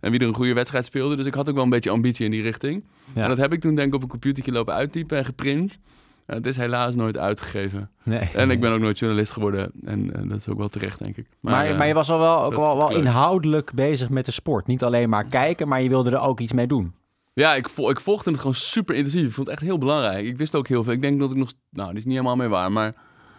en 0.00 0.10
wie 0.10 0.20
er 0.20 0.26
een 0.26 0.34
goede 0.34 0.52
wedstrijd 0.54 0.86
speelde. 0.86 1.16
Dus 1.16 1.26
ik 1.26 1.34
had 1.34 1.48
ook 1.48 1.54
wel 1.54 1.64
een 1.64 1.70
beetje 1.70 1.90
ambitie 1.90 2.24
in 2.24 2.30
die 2.30 2.42
richting. 2.42 2.84
Ja. 3.14 3.22
En 3.22 3.28
dat 3.28 3.38
heb 3.38 3.52
ik 3.52 3.60
toen 3.60 3.74
denk 3.74 3.88
ik 3.88 3.94
op 3.94 4.02
een 4.02 4.08
computertje 4.08 4.52
lopen 4.52 4.74
uittypen 4.74 5.18
en 5.18 5.24
geprint. 5.24 5.78
Eh, 6.26 6.36
het 6.36 6.46
is 6.46 6.56
helaas 6.56 6.94
nooit 6.94 7.16
uitgegeven. 7.18 7.90
Nee. 8.02 8.20
En 8.34 8.50
ik 8.50 8.60
ben 8.60 8.72
ook 8.72 8.80
nooit 8.80 8.98
journalist 8.98 9.32
geworden. 9.32 9.70
En 9.84 10.14
eh, 10.14 10.28
dat 10.28 10.38
is 10.38 10.48
ook 10.48 10.58
wel 10.58 10.68
terecht, 10.68 10.98
denk 10.98 11.16
ik. 11.16 11.26
Maar, 11.40 11.66
eh, 11.66 11.78
maar 11.78 11.86
je 11.86 11.94
was 11.94 12.10
al 12.10 12.18
wel, 12.18 12.42
ook 12.44 12.54
wel, 12.54 12.76
wel 12.76 12.90
inhoudelijk 12.96 13.72
bezig 13.74 14.08
met 14.08 14.24
de 14.24 14.32
sport. 14.32 14.66
Niet 14.66 14.82
alleen 14.82 15.08
maar 15.08 15.24
kijken, 15.24 15.68
maar 15.68 15.82
je 15.82 15.88
wilde 15.88 16.10
er 16.10 16.20
ook 16.20 16.40
iets 16.40 16.52
mee 16.52 16.66
doen. 16.66 16.94
Ja, 17.34 17.54
ik, 17.54 17.68
vol, 17.68 17.90
ik 17.90 18.00
volgde 18.00 18.30
het 18.30 18.38
gewoon 18.38 18.54
super 18.54 18.94
intensief. 18.94 19.26
Ik 19.26 19.32
vond 19.32 19.46
het 19.46 19.56
echt 19.56 19.66
heel 19.66 19.78
belangrijk. 19.78 20.26
Ik 20.26 20.38
wist 20.38 20.54
ook 20.54 20.68
heel 20.68 20.84
veel. 20.84 20.92
Ik 20.92 21.02
denk 21.02 21.20
dat 21.20 21.30
ik 21.30 21.36
nog... 21.36 21.52
Nou, 21.70 21.88
die 21.88 21.98
is 21.98 22.04
niet 22.04 22.14
helemaal 22.14 22.36
mee 22.36 22.48
waar, 22.48 22.72
maar... 22.72 22.94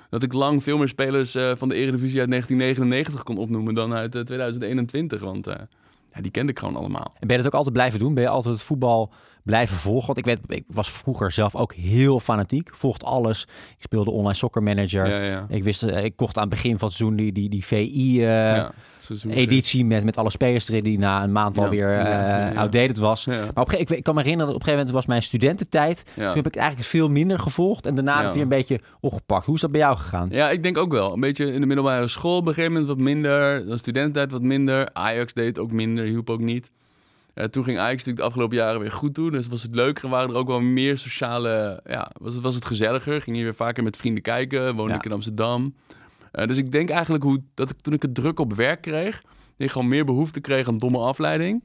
Dat 0.10 0.24
ik 0.24 0.34
lang 0.34 0.64
veel 0.64 0.78
meer 0.78 0.88
spelers 0.88 1.36
eh, 1.36 1.52
van 1.56 1.70
de 1.70 1.76
Eredivisie 1.76 2.20
uit 2.20 2.30
1999 2.30 3.24
kon 3.24 3.38
opnoemen 3.38 3.74
dan 3.74 3.94
uit 3.94 4.16
eh, 4.16 4.22
2021. 4.22 5.22
Want 5.22 5.48
eh, 5.48 5.56
ja, 6.14 6.22
die 6.22 6.32
kende 6.32 6.52
ik 6.52 6.60
gewoon 6.60 6.76
allemaal. 6.76 7.14
En 7.20 7.28
ben 7.28 7.30
je 7.30 7.44
dat 7.44 7.46
ook 7.46 7.54
altijd 7.54 7.74
blijven 7.74 8.00
doen? 8.00 8.14
Ben 8.14 8.24
je 8.24 8.30
altijd 8.30 8.54
het 8.54 8.64
voetbal 8.64 9.14
blijven 9.46 9.78
volgen? 9.78 10.06
Want 10.06 10.18
ik, 10.18 10.26
weet, 10.26 10.40
ik 10.48 10.64
was 10.68 10.92
vroeger 10.92 11.32
zelf 11.32 11.56
ook 11.56 11.74
heel 11.74 12.20
fanatiek. 12.20 12.70
Volgde 12.76 13.06
alles. 13.06 13.42
Ik 13.78 13.84
speelde 13.84 14.12
online 14.12 14.34
soccer 14.34 14.64
manager. 14.64 15.10
Ja, 15.10 15.22
ja. 15.22 15.46
Ik, 15.50 15.64
wist, 15.64 15.84
eh, 15.84 16.04
ik 16.04 16.16
kocht 16.16 16.36
aan 16.36 16.44
het 16.44 16.52
begin 16.52 16.78
van 16.78 16.88
het 16.88 16.98
seizoen 16.98 17.18
die, 17.18 17.32
die, 17.32 17.50
die 17.50 17.66
VI... 17.66 18.26
eh, 18.26 18.66
met, 19.84 20.04
met 20.04 20.18
alle 20.18 20.30
spelers 20.30 20.70
erin 20.70 20.84
die 20.84 21.00
na 21.00 21.24
een 21.24 21.32
maand 21.32 21.58
alweer 21.58 21.90
ja. 21.90 22.54
outdated 22.54 22.98
was. 22.98 23.26
Maar 23.26 23.64
op 23.64 23.72
ik, 23.72 23.90
ik 23.90 24.04
kan 24.04 24.16
me 24.16 24.22
herinneren 24.22 24.54
dat 24.54 24.62
op 24.62 24.68
een 24.68 24.68
gegeven 24.68 24.78
moment 24.78 24.92
was 24.92 25.06
mijn 25.06 25.24
studententijd. 25.24 26.06
Toen 26.16 26.24
heb 26.24 26.48
ik 26.48 26.56
eigenlijk 26.56 26.88
veel 26.88 27.10
minder 27.10 27.40
gevolgd 27.40 27.86
en 27.86 27.96
daarna 27.96 28.18
heb 28.18 28.28
ik 28.28 28.34
weer 28.34 28.42
een 28.42 28.50
beetje 28.50 28.80
opgepakt. 29.00 29.46
Hoe 29.46 29.56
is 29.56 29.62
dat 29.62 29.72
bij 29.72 29.80
jou 29.80 29.98
gegaan? 29.98 30.30
Ja, 30.32 30.50
ik 30.50 30.64
denk 30.64 30.78
ook 30.78 30.92
wel. 30.92 31.14
Een 31.14 31.20
beetje 31.20 31.54
in 31.54 31.62
de 31.62 31.68
middelbare 31.68 32.08
school 32.08 32.38
op 32.38 32.48
een 32.48 32.54
gegeven 32.54 32.72
moment 32.72 32.90
wat 32.90 33.00
minder. 33.00 33.66
De 33.68 33.78
studententijd 33.78 34.32
wat 34.32 34.42
minder. 34.42 34.90
Ajax 34.94 35.34
deed 35.34 35.60
ook 35.60 35.72
minder, 35.72 36.06
hielp 36.06 36.30
ook 36.30 36.40
niet. 36.40 36.72
Eh, 37.36 37.46
toen 37.46 37.64
ging 37.64 37.78
Ajax 37.78 37.92
natuurlijk 37.96 38.18
de 38.18 38.24
afgelopen 38.24 38.58
jaren 38.58 38.80
weer 38.80 38.92
goed 38.92 39.16
doen. 39.16 39.32
Dus 39.32 39.48
was 39.48 39.64
het 39.64 39.76
leuker. 39.76 40.04
Er 40.04 40.10
waren 40.10 40.30
er 40.30 40.36
ook 40.36 40.48
wel 40.48 40.62
meer 40.62 40.98
sociale... 40.98 41.82
Ja, 41.86 42.12
was 42.20 42.34
het, 42.34 42.44
was 42.44 42.56
het 42.56 42.66
gezelliger. 42.66 43.22
Ging 43.22 43.38
je 43.38 43.44
weer 43.44 43.56
vaker 43.56 43.84
met 43.84 43.98
vrienden 43.98 44.24
kijken. 44.24 44.76
Woonde 44.76 44.92
Ja. 44.92 44.98
ik 44.98 45.06
in 45.06 45.12
Amsterdam. 45.12 45.76
Eh, 46.32 46.48
dus 46.48 46.58
ik 46.58 46.72
denk 46.72 46.90
eigenlijk 46.90 47.24
hoe, 47.24 47.42
dat 47.54 47.70
ik 47.70 47.80
toen 47.80 47.94
ik 47.94 48.02
het 48.02 48.16
druk 48.16 48.40
op 48.40 48.54
werk 48.54 48.82
kreeg... 48.82 49.22
ik 49.58 49.72
gewoon 49.72 49.88
meer 49.88 50.06
behoefte 50.06 50.40
kreeg 50.40 50.68
aan 50.68 50.78
domme 50.78 50.98
afleiding. 50.98 51.64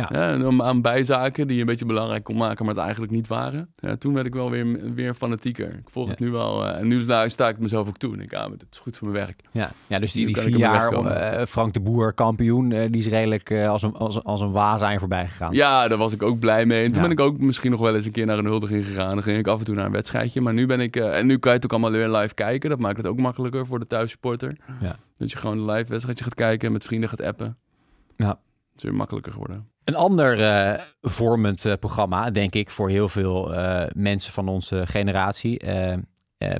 Ja. 0.00 0.36
dan 0.36 0.62
aan 0.62 0.80
bijzaken 0.82 1.46
die 1.46 1.54
je 1.54 1.60
een 1.60 1.66
beetje 1.68 1.84
belangrijk 1.86 2.24
kon 2.24 2.36
maken, 2.36 2.64
maar 2.64 2.74
het 2.74 2.82
eigenlijk 2.82 3.12
niet 3.12 3.26
waren. 3.26 3.72
Ja, 3.74 3.96
toen 3.96 4.14
werd 4.14 4.26
ik 4.26 4.34
wel 4.34 4.50
weer, 4.50 4.94
weer 4.94 5.14
fanatieker. 5.14 5.68
Ik 5.72 5.90
volg 5.90 6.08
het 6.08 6.18
nu 6.18 6.30
wel. 6.30 6.66
eh, 6.66 6.78
en 6.80 6.88
nu 6.88 7.00
sta 7.00 7.28
sta 7.28 7.48
ik 7.48 7.58
mezelf 7.58 7.88
ook 7.88 7.96
toe. 7.96 8.14
En 8.14 8.20
ik, 8.20 8.30
ja, 8.30 8.48
maar 8.48 8.58
dit 8.58 8.66
is 8.70 8.78
goed 8.78 8.96
voor 8.96 9.08
mijn 9.08 9.24
werk. 9.26 9.40
Ja, 9.50 9.70
ja 9.86 9.98
dus 9.98 10.12
die, 10.12 10.36
vier 10.36 10.56
jaar 10.58 10.92
eh, 10.92 11.46
Frank 11.46 11.72
de 11.74 11.80
Boer 11.80 12.12
kampioen, 12.12 12.72
eh, 12.72 12.90
die 12.90 13.00
is 13.00 13.06
redelijk 13.08 13.52
als, 13.52 13.82
een, 13.82 13.94
als, 13.94 14.24
als 14.24 14.40
een 14.40 14.50
waas 14.52 14.80
aan 14.82 14.92
je 14.92 14.98
voorbij 14.98 15.28
gegaan. 15.28 15.52
Ja, 15.52 15.88
daar 15.88 15.98
was 15.98 16.12
ik 16.12 16.22
ook 16.22 16.38
blij 16.38 16.66
mee. 16.66 16.78
En 16.84 16.92
toen 16.92 17.02
Ja. 17.02 17.08
ben 17.08 17.18
ik 17.18 17.24
ook 17.24 17.38
misschien 17.38 17.70
nog 17.70 17.80
wel 17.80 17.94
eens 17.94 18.06
een 18.06 18.12
keer 18.12 18.26
naar 18.26 18.38
een 18.38 18.44
huldiging 18.44 18.84
gegaan. 18.86 19.14
Dan 19.14 19.22
ging 19.22 19.38
ik 19.38 19.46
af 19.46 19.58
en 19.58 19.64
toe 19.64 19.74
naar 19.74 19.86
een 19.86 19.92
wedstrijdje. 19.92 20.40
Maar 20.40 20.54
nu 20.54 20.66
ben 20.66 20.80
ik... 20.80 20.96
en 20.96 21.26
nu 21.26 21.38
kan 21.38 21.50
je 21.50 21.56
het 21.56 21.64
ook 21.66 21.72
allemaal 21.72 21.90
weer 21.98 22.08
live 22.08 22.34
kijken. 22.34 22.70
Dat 22.70 22.78
maakt 22.78 22.96
het 22.96 23.06
ook 23.06 23.18
makkelijker 23.20 23.66
voor 23.66 23.78
de 23.78 23.86
thuissupporter. 23.86 24.56
Ja. 24.80 24.96
Dat 25.16 25.30
je 25.30 25.36
gewoon 25.36 25.58
een 25.58 25.70
live 25.70 25.90
wedstrijdje 25.90 26.24
gaat 26.24 26.34
kijken 26.34 26.66
en 26.66 26.72
met 26.72 26.84
vrienden 26.84 27.08
gaat 27.08 27.22
appen. 27.22 27.56
Ja. 28.16 28.38
Het 28.74 28.82
is 28.82 28.88
weer 28.88 28.98
makkelijker 28.98 29.32
geworden. 29.32 29.68
Een 29.84 29.94
ander 29.94 30.40
eh, 30.42 30.80
vormend 31.00 31.64
eh, 31.64 31.72
programma, 31.80 32.30
denk 32.30 32.54
ik, 32.54 32.70
voor 32.70 32.88
heel 32.88 33.08
veel 33.08 33.54
eh, 33.54 33.86
mensen 33.92 34.32
van 34.32 34.48
onze 34.48 34.86
generatie. 34.86 35.62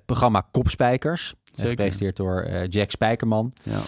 programma 0.06 0.48
Kopspijkers. 0.50 1.34
Gepresenteerd 1.54 2.16
door 2.16 2.66
Jack 2.68 2.90
Spijkerman. 2.90 3.52
Ja. 3.62 3.80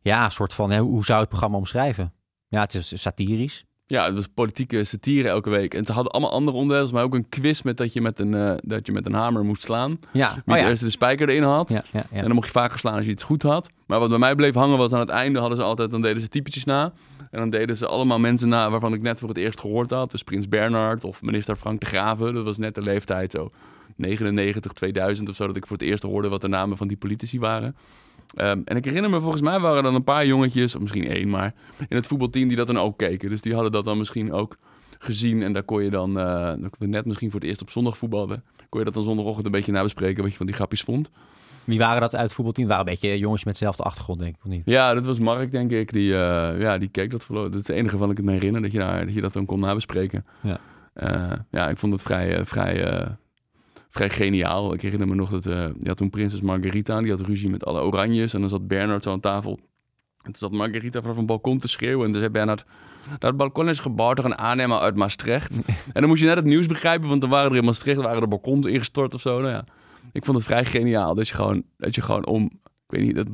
Ja, 0.00 0.24
een 0.24 0.30
soort 0.30 0.54
van, 0.54 0.70
hè, 0.70 0.78
hoe 0.78 1.04
zou 1.04 1.12
je 1.12 1.20
het 1.20 1.28
programma 1.28 1.56
omschrijven? 1.56 2.12
Ja, 2.48 2.60
het 2.60 2.74
is 2.74 3.02
satirisch. 3.02 3.64
Ja, 3.86 4.04
het 4.04 4.14
was 4.14 4.26
politieke 4.34 4.84
satire 4.84 5.28
elke 5.28 5.50
week. 5.50 5.74
En 5.74 5.84
ze 5.84 5.92
hadden 5.92 6.12
allemaal 6.12 6.32
andere 6.32 6.56
onderdelen. 6.56 6.94
Maar 6.94 7.02
ook 7.02 7.14
een 7.14 7.28
quiz 7.28 7.62
met 7.62 7.76
dat 7.76 7.92
je 7.92 8.00
met 8.00 8.20
een, 8.20 8.60
dat 8.62 8.86
je 8.86 8.92
met 8.92 9.06
een 9.06 9.14
hamer 9.14 9.44
moest 9.44 9.62
slaan. 9.62 9.98
Ja, 10.12 10.34
Wie 10.44 10.54
oh, 10.54 10.60
ja. 10.60 10.68
eerst 10.68 10.82
de 10.82 10.90
spijker 10.90 11.28
erin 11.28 11.42
had. 11.42 11.70
Ja, 11.70 11.82
ja, 11.92 12.04
ja. 12.10 12.16
En 12.16 12.24
dan 12.24 12.34
mocht 12.34 12.46
je 12.46 12.52
vaker 12.52 12.78
slaan 12.78 12.94
als 12.94 13.04
je 13.04 13.10
iets 13.10 13.22
goed 13.24 13.42
had. 13.42 13.70
Maar 13.86 13.98
wat 13.98 14.08
bij 14.08 14.18
mij 14.18 14.34
bleef 14.34 14.54
hangen 14.54 14.78
was 14.78 14.92
aan 14.92 15.00
het 15.00 15.08
einde 15.08 15.38
hadden 15.38 15.58
ze 15.58 15.64
altijd, 15.64 15.90
dan 15.90 16.02
deden 16.02 16.22
ze 16.22 16.28
typetjes 16.28 16.64
na. 16.64 16.92
En 17.30 17.38
dan 17.38 17.50
deden 17.50 17.76
ze 17.76 17.86
allemaal 17.86 18.18
mensen 18.18 18.48
na 18.48 18.70
waarvan 18.70 18.92
ik 18.92 19.02
net 19.02 19.18
voor 19.18 19.28
het 19.28 19.38
eerst 19.38 19.60
gehoord 19.60 19.90
had. 19.90 20.10
Dus 20.10 20.22
Prins 20.22 20.48
Bernhard 20.48 21.04
of 21.04 21.22
minister 21.22 21.56
Frank 21.56 21.80
de 21.80 21.86
Graven. 21.86 22.34
Dat 22.34 22.44
was 22.44 22.58
net 22.58 22.74
de 22.74 22.82
leeftijd 22.82 23.32
zo 23.32 23.50
99, 23.96 24.72
2000 24.72 25.28
of 25.28 25.34
zo. 25.34 25.46
Dat 25.46 25.56
ik 25.56 25.66
voor 25.66 25.76
het 25.76 25.86
eerst 25.86 26.02
hoorde 26.02 26.28
wat 26.28 26.40
de 26.40 26.48
namen 26.48 26.76
van 26.76 26.88
die 26.88 26.96
politici 26.96 27.38
waren. 27.38 27.76
Ehm, 28.34 28.60
en 28.64 28.76
ik 28.76 28.84
herinner 28.84 29.10
me, 29.10 29.20
volgens 29.20 29.42
mij 29.42 29.60
waren 29.60 29.76
er 29.76 29.82
dan 29.82 29.94
een 29.94 30.04
paar 30.04 30.26
jongetjes, 30.26 30.74
of 30.74 30.80
misschien 30.80 31.08
één 31.08 31.28
maar, 31.28 31.54
in 31.88 31.96
het 31.96 32.06
voetbalteam 32.06 32.48
die 32.48 32.56
dat 32.56 32.66
dan 32.66 32.78
ook 32.78 32.98
keken. 32.98 33.28
Dus 33.28 33.40
die 33.40 33.54
hadden 33.54 33.72
dat 33.72 33.84
dan 33.84 33.98
misschien 33.98 34.32
ook 34.32 34.56
gezien. 34.98 35.42
En 35.42 35.52
daar 35.52 35.62
kon 35.62 35.82
je 35.82 35.90
dan, 35.90 36.18
eh, 36.18 36.52
we 36.78 36.86
net 36.86 37.04
misschien 37.04 37.30
voor 37.30 37.40
het 37.40 37.48
eerst 37.48 37.62
op 37.62 37.70
zondag 37.70 37.98
voetbalden, 37.98 38.42
kon 38.68 38.78
je 38.78 38.84
dat 38.84 38.94
dan 38.94 39.02
zondagochtend 39.02 39.46
een 39.46 39.52
beetje 39.52 39.72
nabespreken 39.72 40.22
wat 40.22 40.30
je 40.30 40.36
van 40.36 40.46
die 40.46 40.54
grapjes 40.54 40.82
vond. 40.82 41.10
Wie 41.68 41.78
waren 41.78 42.00
dat 42.00 42.14
uit 42.14 42.24
het 42.24 42.32
voetbalteam? 42.32 42.68
Waren 42.68 42.86
een 42.86 42.90
beetje 42.92 43.18
jongens 43.18 43.44
met 43.44 43.52
dezelfde 43.52 43.82
achtergrond, 43.82 44.18
denk 44.18 44.34
ik, 44.34 44.40
of 44.44 44.50
niet? 44.50 44.62
Ja, 44.64 44.94
dat 44.94 45.06
was 45.06 45.18
Mark, 45.18 45.52
denk 45.52 45.70
ik. 45.70 45.92
Die, 45.92 46.14
eh, 46.14 46.60
ja, 46.60 46.78
die 46.78 46.88
keek 46.88 47.10
dat. 47.10 47.26
Dat 47.28 47.54
is 47.54 47.58
het 47.58 47.68
enige 47.68 47.96
van 47.96 48.10
ik 48.10 48.16
het 48.16 48.26
me 48.26 48.32
herinner, 48.32 48.62
dat 48.62 48.72
je, 48.72 48.78
daar, 48.78 49.04
dat 49.04 49.14
je 49.14 49.20
dat 49.20 49.32
dan 49.32 49.46
kon 49.46 49.60
nabespreken. 49.60 50.26
Ja. 50.40 50.58
Eh, 50.92 51.32
ja, 51.50 51.68
ik 51.68 51.76
vond 51.76 51.92
het 51.92 52.02
vrij, 52.02 52.36
eh, 52.36 52.44
vrij, 52.44 53.06
vrij 53.90 54.10
geniaal. 54.10 54.72
Ik 54.72 54.80
herinner 54.80 55.08
me 55.08 55.14
nog 55.14 55.30
dat, 55.30 55.44
je 55.44 55.74
had 55.82 55.96
toen 55.96 56.10
prinses 56.10 56.40
Margarita, 56.40 57.00
die 57.00 57.10
had 57.10 57.20
ruzie 57.20 57.50
met 57.50 57.64
alle 57.64 57.80
oranjes. 57.80 58.34
En 58.34 58.40
dan 58.40 58.48
zat 58.48 58.68
Bernard 58.68 59.02
zo 59.02 59.12
aan 59.12 59.20
tafel. 59.20 59.58
toen 60.22 60.34
zat 60.34 60.52
Margarita 60.52 61.00
vanaf 61.00 61.16
een 61.16 61.26
balkon 61.26 61.58
te 61.58 61.68
schreeuwen. 61.68 62.06
En 62.06 62.10
toen 62.12 62.20
zei 62.20 62.32
Bernard, 62.32 62.64
dat 63.18 63.36
balkon 63.36 63.68
is 63.68 63.78
gebouwd 63.78 64.16
door 64.16 64.24
een 64.24 64.38
aannemer 64.38 64.78
uit 64.78 64.96
Maastricht. 64.96 65.56
en 65.92 66.00
dan 66.00 66.08
moest 66.08 66.20
je 66.20 66.26
net 66.26 66.36
het 66.36 66.44
nieuws 66.44 66.66
begrijpen, 66.66 67.08
want 67.08 67.20
dan 67.20 67.30
waren 67.30 67.50
er 67.50 67.56
in 67.56 67.64
Maastricht 67.64 68.00
waren 68.00 68.20
de 68.20 68.28
balkons 68.28 68.66
ingestort 68.66 69.14
of 69.14 69.20
zo. 69.20 69.40
Nou 69.40 69.52
ja, 69.52 69.64
ik 70.12 70.24
vond 70.24 70.36
het 70.36 70.46
vrij 70.46 70.64
geniaal 70.64 71.14
dat 71.14 71.28
je 71.28 71.34
gewoon, 71.34 71.62
dat 71.76 71.94
je 71.94 72.02
gewoon 72.02 72.26
om, 72.26 72.44
ik 72.44 72.50
weet 72.86 73.02
niet, 73.02 73.14
dat 73.16 73.26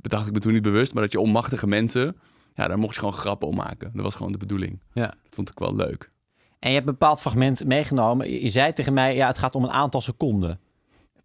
bedacht 0.00 0.26
ik 0.26 0.32
me 0.32 0.38
toen 0.38 0.52
niet 0.52 0.62
bewust, 0.62 0.94
maar 0.94 1.02
dat 1.02 1.12
je 1.12 1.20
onmachtige 1.20 1.66
mensen, 1.66 2.16
ja, 2.54 2.68
daar 2.68 2.78
mocht 2.78 2.94
je 2.94 3.00
gewoon 3.00 3.14
grappen 3.14 3.48
om 3.48 3.54
maken. 3.56 3.90
Dat 3.94 4.04
was 4.04 4.14
gewoon 4.14 4.32
de 4.32 4.38
bedoeling. 4.38 4.80
Ja. 4.92 5.06
Dat 5.06 5.34
vond 5.34 5.50
ik 5.50 5.58
wel 5.58 5.76
leuk. 5.76 6.10
En 6.58 6.68
je 6.68 6.74
hebt 6.76 6.86
een 6.88 6.92
bepaald 6.98 7.20
fragment 7.20 7.64
meegenomen. 7.64 8.30
Je- 8.42 8.50
zei 8.50 8.72
tegen 8.72 8.92
mij, 8.92 9.14
ja, 9.14 9.26
het 9.26 9.38
gaat 9.38 9.54
om 9.54 9.64
een 9.64 9.70
aantal 9.70 10.00
seconden. 10.00 10.60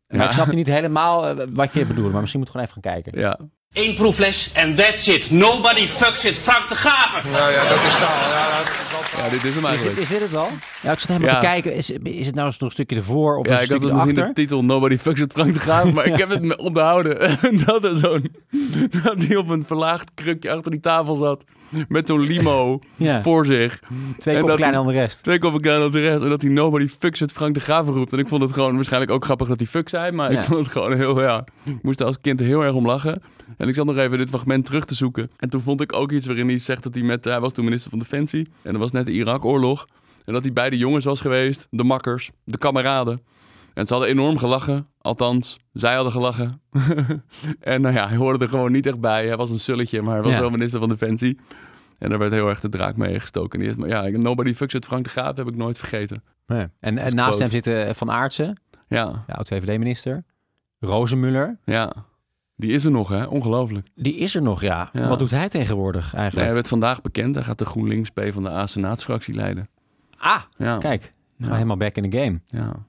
Maar 0.07 0.19
Ja. 0.21 0.25
ik 0.25 0.31
snapte 0.31 0.55
niet 0.55 0.67
helemaal 0.67 1.27
eh, 1.27 1.47
wat 1.53 1.73
je 1.73 1.85
bedoelde. 1.85 2.09
Maar 2.11 2.19
misschien 2.19 2.39
moet 2.39 2.49
ik 2.49 2.55
gewoon 2.55 2.69
even 2.71 2.81
gaan 2.83 2.93
kijken. 3.01 3.19
Ja, 3.21 3.39
Eén 3.73 3.95
proefles 3.95 4.51
en 4.51 4.75
that's 4.75 5.07
it. 5.07 5.31
Nobody 5.31 5.87
fucks 5.87 6.25
it. 6.25 6.37
Frank 6.37 6.69
de 6.69 6.75
Graven. 6.75 7.31
Nou 7.31 7.51
ja, 7.51 7.63
dat 7.69 7.83
is 7.83 7.93
taal. 7.93 8.29
Ja, 8.29 8.57
dat- 8.63 8.92
ja 9.17 9.29
dit 9.29 9.43
is 9.43 9.55
hem 9.55 9.65
eigenlijk. 9.65 9.97
is 9.97 10.07
dit 10.07 10.19
het 10.21 10.35
al? 10.35 10.47
Ja, 10.81 10.91
ik 10.91 10.99
zat 10.99 11.07
helemaal 11.07 11.29
Ja. 11.29 11.39
te 11.39 11.45
kijken. 11.45 11.73
Is, 11.75 11.89
is 12.03 12.25
het 12.25 12.35
nou 12.35 12.47
eens 12.47 12.57
nog 12.59 12.69
een 12.69 12.75
stukje 12.75 12.95
ervoor 12.95 13.37
of 13.37 13.47
Ja, 13.47 13.51
een 13.57 13.61
ik 13.63 13.69
had 13.69 13.77
stukje 13.77 13.85
het 13.85 13.93
misschien 13.93 14.15
erachter? 14.17 14.35
de 14.35 14.41
titel 14.41 14.63
Nobody 14.63 14.97
Fucks 14.97 15.19
It 15.19 15.33
Frank 15.33 15.53
de 15.53 15.59
Graaf, 15.59 15.91
maar 15.93 16.05
ik 16.11 16.17
heb 16.17 16.29
het 16.29 16.41
me 16.43 16.57
onthouden. 16.57 17.19
dat 17.65 17.83
er 17.83 17.95
zo'n, 17.97 18.31
dat 19.03 19.19
die 19.19 19.39
op 19.39 19.49
een 19.49 19.63
verlaagd 19.65 20.11
krukje 20.13 20.51
achter 20.51 20.71
die 20.71 20.79
tafel 20.79 21.15
zat, 21.15 21.45
met 21.87 22.07
zo'n 22.07 22.19
limo 22.21 22.79
Ja. 22.95 23.21
voor 23.23 23.45
zich. 23.45 23.79
Twee 24.19 24.35
En 24.35 24.39
koppen 24.41 24.57
kleiner 24.59 24.83
dan 24.83 24.93
de 24.93 24.99
rest. 24.99 25.23
Twee 25.23 25.39
koppen 25.39 25.61
kleiner 25.61 25.91
dan 25.91 26.01
de 26.01 26.07
rest. 26.07 26.21
En 26.23 26.29
dat 26.29 26.41
hij 26.41 26.51
Nobody 26.51 26.87
Fucks 26.87 27.21
It 27.21 27.31
Frank 27.31 27.53
de 27.53 27.59
Graaf 27.59 27.87
roept. 27.87 28.13
En 28.13 28.19
ik 28.19 28.27
vond 28.27 28.41
het 28.43 28.51
gewoon 28.53 28.75
waarschijnlijk 28.75 29.11
ook 29.11 29.25
grappig 29.25 29.47
dat 29.47 29.57
hij 29.59 29.67
fuck 29.67 29.89
zei, 29.89 30.11
maar 30.11 30.31
ik 30.31 30.41
vond 30.41 30.59
het 30.59 30.67
gewoon 30.71 30.95
heel, 30.95 31.21
ja. 31.21 31.43
Ik 31.65 31.77
moest 31.83 31.99
er 31.99 32.05
als 32.05 32.21
kind 32.21 32.39
heel 32.39 32.63
erg 32.63 32.73
om 32.73 32.85
lachen. 32.85 33.21
En 33.57 33.67
ik 33.67 33.75
zat 33.75 33.85
nog 33.85 33.97
even 33.97 34.17
dit 34.17 34.29
fragment 34.29 34.65
terug 34.65 34.85
te 34.85 34.95
zoeken. 34.95 35.31
En 35.37 35.49
toen 35.49 35.61
vond 35.61 35.81
ik 35.81 35.93
ook 35.95 36.11
iets 36.11 36.25
waarin 36.27 36.47
hij 36.47 36.57
zegt 36.57 36.83
dat 36.83 36.93
hij 36.93 37.03
met, 37.03 37.23
hij 37.25 37.39
was 37.39 37.53
toen 37.53 37.63
minister 37.65 37.89
van 37.89 37.99
Defensie. 37.99 38.47
En 38.61 38.73
er 38.73 38.79
was 38.79 38.91
net 38.93 39.05
de 39.05 39.11
Irak-oorlog. 39.11 39.87
En 40.25 40.33
dat 40.33 40.43
hij 40.43 40.53
bij 40.53 40.69
de 40.69 40.77
jongens 40.77 41.05
was 41.05 41.21
geweest, 41.21 41.67
de 41.69 41.83
makkers, 41.83 42.31
de 42.43 42.57
kameraden. 42.57 43.21
En 43.73 43.87
ze 43.87 43.93
hadden 43.93 44.11
enorm 44.11 44.37
gelachen. 44.37 44.87
Althans, 44.97 45.59
zij 45.73 45.93
hadden 45.95 46.11
gelachen. 46.11 46.61
en 47.59 47.81
nou 47.81 47.93
ja, 47.95 48.07
hij 48.07 48.17
hoorde 48.17 48.43
er 48.43 48.49
gewoon 48.49 48.71
niet 48.71 48.85
echt 48.85 48.99
bij. 48.99 49.27
Hij 49.27 49.37
was 49.37 49.49
een 49.49 49.59
sulletje, 49.59 50.01
maar 50.01 50.13
hij 50.13 50.23
was 50.23 50.31
Ja. 50.31 50.39
wel 50.39 50.49
minister 50.49 50.79
van 50.79 50.89
Defensie. 50.89 51.39
En 51.99 52.09
daar 52.09 52.19
werd 52.19 52.31
heel 52.31 52.49
erg 52.49 52.59
de 52.59 52.69
draak 52.69 52.95
mee 52.97 53.19
gestoken. 53.19 53.79
Maar 53.79 53.89
ja, 53.89 54.17
Nobody 54.17 54.53
Fucks 54.53 54.73
It 54.73 54.85
Frank 54.85 55.03
de 55.03 55.09
Graaf 55.09 55.35
heb 55.35 55.47
ik 55.47 55.55
nooit 55.55 55.77
vergeten. 55.77 56.23
Nee. 56.47 56.67
En, 56.79 57.15
naast 57.15 57.39
hem 57.39 57.49
zitten 57.49 57.95
Van 57.95 58.11
Aartsen, 58.11 58.61
Ja, 58.87 59.23
de 59.27 59.33
oud-VVD-minister. 59.33 60.23
Rozenmuller. 60.79 61.59
ja. 61.65 61.93
Die 62.63 62.71
is 62.71 62.85
er 62.85 62.91
nog, 62.91 63.09
hè? 63.09 63.23
Ongelooflijk. 63.25 63.87
Die 63.95 64.15
is 64.15 64.35
er 64.35 64.41
nog, 64.41 64.61
ja. 64.61 64.89
Ja. 64.93 65.07
Wat 65.07 65.19
doet 65.19 65.31
hij 65.31 65.49
tegenwoordig 65.49 66.03
Nee, 66.11 66.13
eigenlijk? 66.15 66.45
hij 66.45 66.53
werd 66.55 66.67
vandaag 66.67 67.01
bekend. 67.01 67.35
Hij 67.35 67.43
gaat 67.43 67.57
de 67.57 67.65
GroenLinks 67.65 68.09
P 68.09 68.21
van 68.31 68.43
de 68.43 68.49
A 68.49 68.67
Senaatsfractie 68.67 69.33
leiden. 69.33 69.69
Ah, 70.17 70.41
Ja, 70.57 70.77
kijk. 70.77 71.03
Ja. 71.03 71.45
Nou, 71.45 71.53
helemaal 71.53 71.77
back 71.77 71.95
in 71.95 72.09
the 72.09 72.17
game. 72.17 72.39
ja. 72.47 72.85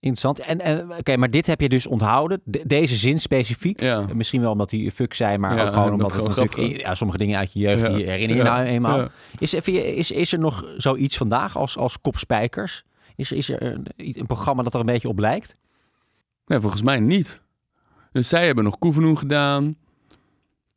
Interessant. 0.00 0.38
En, 0.40 0.60
en 0.60 0.92
oké, 0.98 1.16
maar 1.16 1.30
dit 1.30 1.46
heb 1.46 1.60
je 1.60 1.68
dus 1.68 1.86
onthouden. 1.86 2.40
De- 2.44 2.62
deze 2.66 2.96
zin 2.96 3.20
specifiek. 3.20 3.80
Ja. 3.80 4.04
Misschien 4.14 4.40
wel 4.40 4.50
omdat 4.52 4.70
hij 4.70 4.90
fuck 4.94 5.14
zei, 5.14 5.38
maar 5.38 5.56
Ja, 5.56 5.66
ook 5.66 5.72
gewoon 5.72 5.84
dat 5.84 5.92
omdat 5.92 6.12
het 6.12 6.22
natuurlijk 6.24 6.52
grappig. 6.52 6.80
ja, 6.80 6.94
sommige 6.94 7.18
dingen 7.18 7.38
uit 7.38 7.52
je 7.52 7.58
jeugd 7.60 7.86
die 7.86 8.04
herinner 8.04 8.36
je 8.36 8.42
Ja. 8.42 8.54
nou 8.54 8.66
eenmaal. 8.66 9.08
Is, 9.38 9.54
is, 9.54 10.10
is 10.10 10.32
er 10.32 10.38
nog 10.38 10.64
zoiets 10.76 11.16
vandaag 11.16 11.56
als, 11.56 11.76
als 11.76 12.00
kopspijkers? 12.00 12.84
Is 13.16 13.30
er, 13.30 13.36
is 13.36 13.48
er 13.50 13.62
een, 13.62 13.86
een 13.96 14.26
programma 14.26 14.62
dat 14.62 14.74
er 14.74 14.80
een 14.80 14.86
beetje 14.86 15.08
op 15.08 15.18
lijkt? 15.18 15.56
Nee, 16.46 16.60
volgens 16.60 16.82
mij 16.82 17.00
niet. 17.00 17.40
Dus 18.12 18.28
zij 18.28 18.46
hebben 18.46 18.64
nog 18.64 18.78
Koevenoen 18.78 19.18
gedaan. 19.18 19.74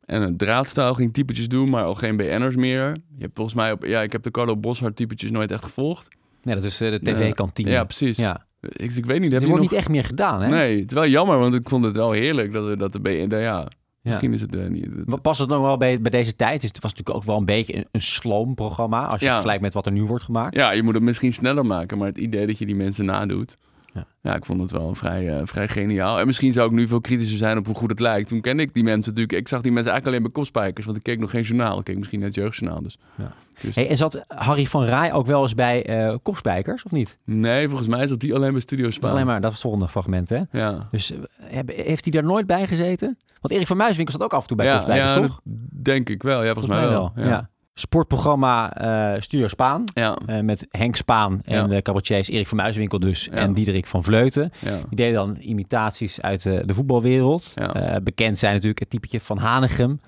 En 0.04 0.22
het 0.22 0.38
draadstaal 0.38 0.94
ging 0.94 1.12
typetjes 1.12 1.48
doen, 1.48 1.70
maar 1.70 1.84
al 1.84 1.94
geen 1.94 2.16
BN'ers 2.16 2.56
meer. 2.56 2.86
Je 3.16 3.22
hebt 3.22 3.34
volgens 3.34 3.56
mij 3.56 3.72
op... 3.72 3.84
Ja, 3.84 4.02
ik 4.02 4.12
heb 4.12 4.22
de 4.22 4.30
Carlo 4.30 4.56
Boshart 4.56 4.96
typetjes 4.96 5.30
nooit 5.30 5.50
echt 5.50 5.62
gevolgd. 5.64 6.08
Nee, 6.42 6.54
dat 6.54 6.64
is 6.64 6.80
eh, 6.80 6.90
de 6.90 7.00
tv-kantine. 7.00 7.70
Ja, 7.70 7.84
precies. 7.84 8.16
Ja. 8.16 8.46
Ik, 8.60 8.92
ik 8.96 9.06
weet 9.06 9.20
niet, 9.20 9.32
Het 9.32 9.40
je 9.42 9.46
wordt 9.48 9.62
nog... 9.62 9.70
niet 9.70 9.80
echt 9.80 9.88
meer 9.88 10.04
gedaan, 10.04 10.42
hè? 10.42 10.48
Nee, 10.48 10.80
het 10.80 10.88
is 10.90 10.94
wel 10.94 11.06
jammer, 11.06 11.38
want 11.38 11.54
ik 11.54 11.68
vond 11.68 11.84
het 11.84 11.96
wel 11.96 12.12
heerlijk 12.12 12.52
dat, 12.52 12.66
we- 12.66 12.76
dat 12.76 12.92
de 12.92 13.00
BN... 13.00 13.26
Ja, 13.30 13.38
Ja. 13.38 13.68
misschien 14.02 14.32
is 14.32 14.40
het 14.40 14.56
eh, 14.56 14.66
niet... 14.66 14.84
het- 15.06 15.22
Past 15.22 15.40
het 15.40 15.48
nog 15.48 15.60
wel 15.60 15.76
bij, 15.76 16.00
bij 16.00 16.10
deze 16.10 16.36
tijd? 16.36 16.62
Het 16.62 16.80
was 16.80 16.90
natuurlijk 16.90 17.16
ook 17.16 17.24
wel 17.24 17.36
een 17.36 17.44
beetje 17.44 17.76
een, 17.76 17.86
een 17.90 18.02
sloomprogramma. 18.02 19.06
Als 19.06 19.18
je 19.20 19.24
Ja. 19.24 19.24
het 19.24 19.32
vergelijkt 19.34 19.62
met 19.62 19.74
wat 19.74 19.86
er 19.86 19.92
nu 19.92 20.02
wordt 20.04 20.24
gemaakt. 20.24 20.54
Ja, 20.56 20.70
je 20.70 20.82
moet 20.82 20.94
het 20.94 21.02
misschien 21.02 21.32
sneller 21.32 21.66
maken, 21.66 21.98
maar 21.98 22.06
het 22.08 22.18
idee 22.18 22.46
dat 22.46 22.58
je 22.58 22.66
die 22.66 22.74
mensen 22.76 23.04
nadoet. 23.04 23.56
Ja. 23.94 24.04
Ja, 24.22 24.34
ik 24.34 24.44
vond 24.44 24.60
het 24.60 24.70
wel 24.70 24.94
vrij, 24.94 25.36
eh, 25.36 25.46
vrij 25.46 25.68
geniaal. 25.68 26.18
En 26.20 26.26
misschien 26.26 26.52
zou 26.52 26.66
ik 26.68 26.72
nu 26.74 26.86
veel 26.86 27.00
kritischer 27.00 27.38
zijn 27.38 27.58
op 27.58 27.66
hoe 27.66 27.74
goed 27.74 27.90
het 27.90 28.00
lijkt. 28.00 28.28
Toen 28.28 28.40
kende 28.40 28.62
ik 28.62 28.74
die 28.74 28.84
mensen 28.84 29.12
natuurlijk. 29.12 29.38
Ik 29.38 29.48
zag 29.48 29.60
die 29.60 29.72
mensen 29.72 29.92
eigenlijk 29.92 30.06
alleen 30.06 30.32
bij 30.32 30.42
kopspijkers, 30.42 30.86
want 30.86 30.96
ik 30.98 31.02
keek 31.02 31.18
nog 31.18 31.30
geen 31.30 31.42
journaal. 31.42 31.78
Ik 31.78 31.84
keek 31.84 31.96
misschien 31.98 32.20
net 32.20 32.34
jeugdjournaal. 32.34 32.82
Dus. 32.82 32.98
Ja. 33.14 33.32
Dus- 33.60 33.74
Hey, 33.74 33.88
en 33.88 33.96
zat 33.96 34.24
Harry 34.26 34.66
van 34.66 34.84
Rij 34.84 35.12
ook 35.12 35.26
wel 35.26 35.42
eens 35.42 35.54
bij 35.54 35.86
eh 35.86 36.14
kopspijkers, 36.22 36.82
of 36.82 36.90
niet? 36.92 37.18
Nee, 37.24 37.68
volgens 37.68 37.88
mij 37.88 38.06
zat 38.06 38.20
die 38.20 38.34
alleen 38.34 38.52
bij 38.52 38.60
Studio 38.60 38.90
Spa. 38.90 39.08
Alleen 39.08 39.26
maar, 39.26 39.40
dat 39.40 39.46
is 39.50 39.52
het 39.52 39.62
volgende 39.62 39.88
fragment, 39.88 40.28
hè? 40.28 40.40
Ja. 40.50 40.88
Dus 40.90 41.12
eh, 41.12 41.58
heeft 41.66 42.04
hij 42.04 42.12
daar 42.12 42.24
nooit 42.24 42.46
bij 42.46 42.66
gezeten? 42.66 43.18
Want 43.40 43.54
Erik 43.54 43.66
van 43.66 43.76
Muiswinkel 43.76 44.12
zat 44.12 44.22
ook 44.22 44.32
af 44.34 44.40
en 44.42 44.46
toe 44.48 44.56
bij 44.56 44.66
ja, 44.66 44.74
kopspijkers, 44.74 45.10
ja, 45.10 45.20
toch? 45.20 45.40
denk 45.82 46.08
ik 46.08 46.22
wel. 46.22 46.44
Ja, 46.44 46.52
volgens, 46.52 46.74
mij 46.74 46.88
wel. 46.88 47.12
Ja. 47.14 47.26
Ja. 47.26 47.50
Sportprogramma 47.74 48.72
eh, 49.14 49.20
Studio 49.20 49.48
Spaan. 49.48 49.84
Ja. 49.94 50.18
eh, 50.26 50.40
met 50.40 50.66
Henk 50.70 50.96
Spaan 50.96 51.40
en 51.44 51.54
Ja. 51.56 51.66
de 51.66 51.82
cabaretiers 51.82 52.28
Erik 52.28 52.46
van 52.46 52.56
Muiswinkel 52.56 52.98
dus. 52.98 53.24
Ja. 53.24 53.30
En 53.32 53.54
Diederik 53.54 53.86
van 53.86 54.02
Vleuten. 54.04 54.50
Die 54.88 54.96
deden 54.96 55.14
dan 55.14 55.36
imitaties 55.40 56.20
uit 56.20 56.46
eh, 56.46 56.58
de 56.64 56.74
voetbalwereld. 56.74 57.54
Bekend 58.02 58.38
zijn 58.38 58.52
natuurlijk 58.52 58.78
het 58.80 58.90
typetje 58.90 59.20
van 59.20 59.38
Hanegem. 59.38 60.00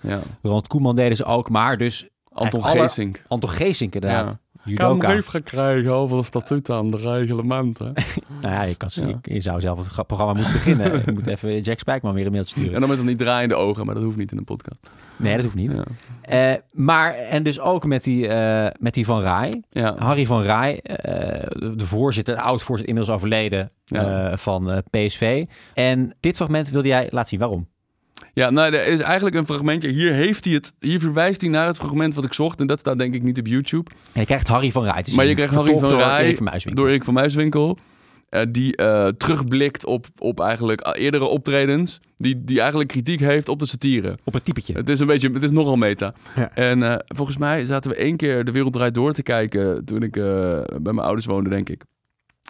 Ronald 0.42 0.66
Koeman 0.66 0.96
deden 0.96 1.16
ze 1.16 1.24
ook. 1.24 1.50
Maar 1.50 1.76
dus 1.78 2.08
Anton 2.32 2.62
alle- 2.62 2.78
Geesink. 2.80 3.22
Anton 3.28 3.50
Geesink 3.50 3.94
inderdaad. 3.94 4.36
Ik 4.66 4.78
heb 4.78 4.88
een 4.90 4.98
brief 4.98 5.26
gekregen 5.26 5.92
over 5.92 6.16
de 6.16 6.24
statuten 6.24 6.76
en 6.78 6.90
de 6.90 6.96
reglementen. 6.96 7.92
Nou 8.40 8.54
ja, 8.54 8.62
je, 8.62 8.74
kan, 8.74 8.88
Ja. 8.92 9.06
je, 9.06 9.34
je 9.34 9.40
zou 9.40 9.60
zelf 9.60 9.78
het 9.78 9.86
gra- 9.86 10.02
programma 10.02 10.32
moeten 10.32 10.52
beginnen. 10.52 10.92
je 11.06 11.12
moet 11.12 11.26
even 11.26 11.60
Jack 11.60 11.78
Spijkman 11.78 12.14
weer 12.14 12.26
een 12.26 12.32
mailtje 12.32 12.54
sturen. 12.56 12.74
en 12.74 12.80
dan 12.80 12.88
met 12.88 12.98
dan 12.98 13.06
niet 13.06 13.18
draaiende 13.18 13.54
ogen, 13.54 13.86
maar 13.86 13.94
dat 13.94 14.04
hoeft 14.04 14.16
niet 14.16 14.32
in 14.32 14.38
een 14.38 14.44
podcast. 14.44 14.90
Nee, 15.16 15.34
dat 15.34 15.42
hoeft 15.44 15.54
niet. 15.56 15.72
Ja. 15.72 16.52
Eh, 16.52 16.58
maar, 16.72 17.14
en 17.14 17.42
dus 17.42 17.60
ook 17.60 17.84
met 17.86 18.04
die, 18.04 18.28
eh, 18.28 18.66
met 18.78 18.94
die 18.94 19.04
Van 19.04 19.20
Rij. 19.20 19.62
Ja. 19.70 19.94
Harry 19.98 20.26
van 20.26 20.42
Rij, 20.42 20.80
eh, 20.82 21.46
de 21.76 21.86
voorzitter, 21.86 22.34
de 22.34 22.40
oud-voorzitter, 22.40 22.88
inmiddels 22.94 23.16
overleden 23.18 23.70
Ja. 23.84 24.30
eh, 24.30 24.36
van 24.36 24.70
eh, 24.70 24.78
PSV. 24.90 25.44
En 25.74 26.14
dit 26.20 26.36
fragment 26.36 26.70
wilde 26.70 26.88
jij 26.88 27.06
laten 27.10 27.28
zien. 27.28 27.38
Waarom? 27.38 27.68
Ja, 28.32 28.50
nou, 28.50 28.74
er 28.74 28.86
is 28.86 29.00
eigenlijk 29.00 29.36
een 29.36 29.46
fragmentje. 29.46 29.88
Hier, 29.88 30.12
heeft 30.12 30.44
hij 30.44 30.54
het, 30.54 30.72
hier 30.80 31.00
verwijst 31.00 31.40
hij 31.40 31.50
naar 31.50 31.66
het 31.66 31.76
fragment 31.76 32.14
wat 32.14 32.24
ik 32.24 32.32
zocht. 32.32 32.60
En 32.60 32.66
dat 32.66 32.80
staat 32.80 32.98
denk 32.98 33.14
ik 33.14 33.22
niet 33.22 33.38
op 33.38 33.46
YouTube. 33.46 33.90
En 34.12 34.20
je 34.20 34.26
krijgt 34.26 34.48
Harry 34.48 34.70
van 34.70 34.84
Rij 34.84 35.02
te 35.02 35.04
zien. 35.04 35.16
Maar 35.16 35.26
je 35.26 35.34
krijgt 35.34 35.54
Harry 35.54 35.78
van 35.78 35.96
Rij 35.96 36.24
Erik 36.24 36.36
van 36.36 36.44
Muiswinkel. 36.44 36.82
door 36.82 36.90
Erik 36.92 37.04
van 37.04 37.14
Muiswinkel. 37.14 37.78
eh, 38.28 38.42
die 38.48 38.76
eh, 38.76 39.06
terugblikt 39.08 39.84
op, 39.84 40.06
op 40.18 40.40
eigenlijk 40.40 40.96
eerdere 40.98 41.24
optredens. 41.24 42.00
Die, 42.16 42.44
die 42.44 42.58
eigenlijk 42.60 42.88
kritiek 42.88 43.20
heeft 43.20 43.48
op 43.48 43.58
de 43.58 43.66
satire. 43.66 44.18
Op 44.24 44.32
het 44.32 44.44
typetje. 44.44 44.74
Het 44.74 44.88
is 44.88 45.00
een 45.00 45.06
beetje, 45.06 45.30
het 45.30 45.42
is 45.42 45.50
nogal 45.50 45.76
meta. 45.76 46.14
Ja. 46.36 46.50
En 46.54 46.82
eh, 46.82 46.96
volgens 47.06 47.36
mij 47.36 47.64
zaten 47.64 47.90
we 47.90 47.96
één 47.96 48.16
keer 48.16 48.44
De 48.44 48.52
Wereld 48.52 48.72
Draait 48.72 48.94
Door 48.94 49.12
te 49.12 49.22
kijken. 49.22 49.84
Toen 49.84 50.02
ik 50.02 50.12
bij 50.12 50.92
mijn 50.92 50.98
ouders 50.98 51.26
woonde, 51.26 51.50
denk 51.50 51.68
ik. 51.68 51.82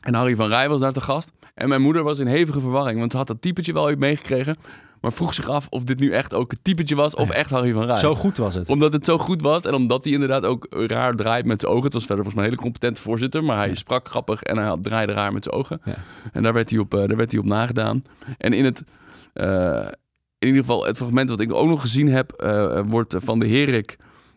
En 0.03 0.15
Harry 0.15 0.37
van 0.37 0.49
Rij 0.49 0.69
was 0.69 0.81
daar 0.81 0.93
te 0.93 1.01
gast. 1.01 1.33
En 1.55 1.69
mijn 1.69 1.83
moeder 1.83 2.03
was 2.03 2.19
in 2.19 2.27
hevige 2.27 2.61
verwarring. 2.61 2.99
Want 2.99 3.13
ze 3.13 3.19
had 3.19 3.27
dat 3.27 3.43
typetje 3.43 3.73
wel 3.73 3.95
meegekregen. 3.97 4.57
Maar 5.07 5.15
vroeg 5.15 5.35
zich 5.35 5.49
af 5.49 5.67
of 5.71 5.85
dit 5.85 5.99
nu 5.99 6.11
echt 6.11 6.35
ook 6.35 6.51
het 6.51 6.65
typetje 6.65 6.95
was. 6.95 7.15
Of 7.15 7.31
echt 7.31 7.51
Harry 7.51 7.73
van 7.73 7.85
Rij. 7.87 7.97
Zo 7.97 8.15
goed 8.15 8.37
was 8.37 8.55
het. 8.55 8.69
Omdat 8.69 8.93
het 8.93 9.05
zo 9.05 9.19
goed 9.19 9.43
was. 9.43 9.63
En 9.63 9.75
omdat 9.75 10.05
hij 10.05 10.13
inderdaad 10.13 10.45
ook 10.45 10.67
raar 10.71 11.15
draait 11.15 11.47
met 11.47 11.61
zijn 11.61 11.73
ogen. 11.73 11.85
Het 11.85 11.93
was 11.93 12.05
verder 12.05 12.25
volgens 12.25 12.35
mij 12.35 12.45
een 12.45 12.51
hele 12.51 12.63
competente 12.63 13.01
voorzitter. 13.01 13.45
Maar 13.45 13.57
hij 13.57 13.75
sprak 13.75 14.09
grappig 14.09 14.43
en 14.43 14.57
hij 14.57 14.67
had- 14.67 14.83
draaide 14.83 15.13
raar 15.13 15.33
met 15.33 15.45
zijn 15.45 15.57
ogen. 15.57 15.81
Ja. 15.85 15.95
En 16.33 16.43
daar 16.43 16.53
werd, 16.53 16.71
hij 16.71 16.79
op, 16.79 16.95
eh, 16.95 17.07
daar 17.07 17.17
werd 17.17 17.31
hij 17.31 17.41
op 17.41 17.47
nagedaan. 17.47 18.03
En 18.39 18.53
in 18.53 18.65
het... 18.65 18.85
eh, 19.33 19.87
in 20.39 20.47
ieder 20.49 20.61
geval, 20.61 20.85
het 20.87 20.97
fragment 20.97 21.31
wat 21.31 21.41
ik 21.41 21.53
ook 21.53 21.69
nog 21.69 21.81
gezien 21.81 22.09
heb, 22.09 22.33
eh, 22.33 22.81
wordt 22.87 23.15
van 23.19 23.39
de 23.39 23.47
Herik. 23.49 23.97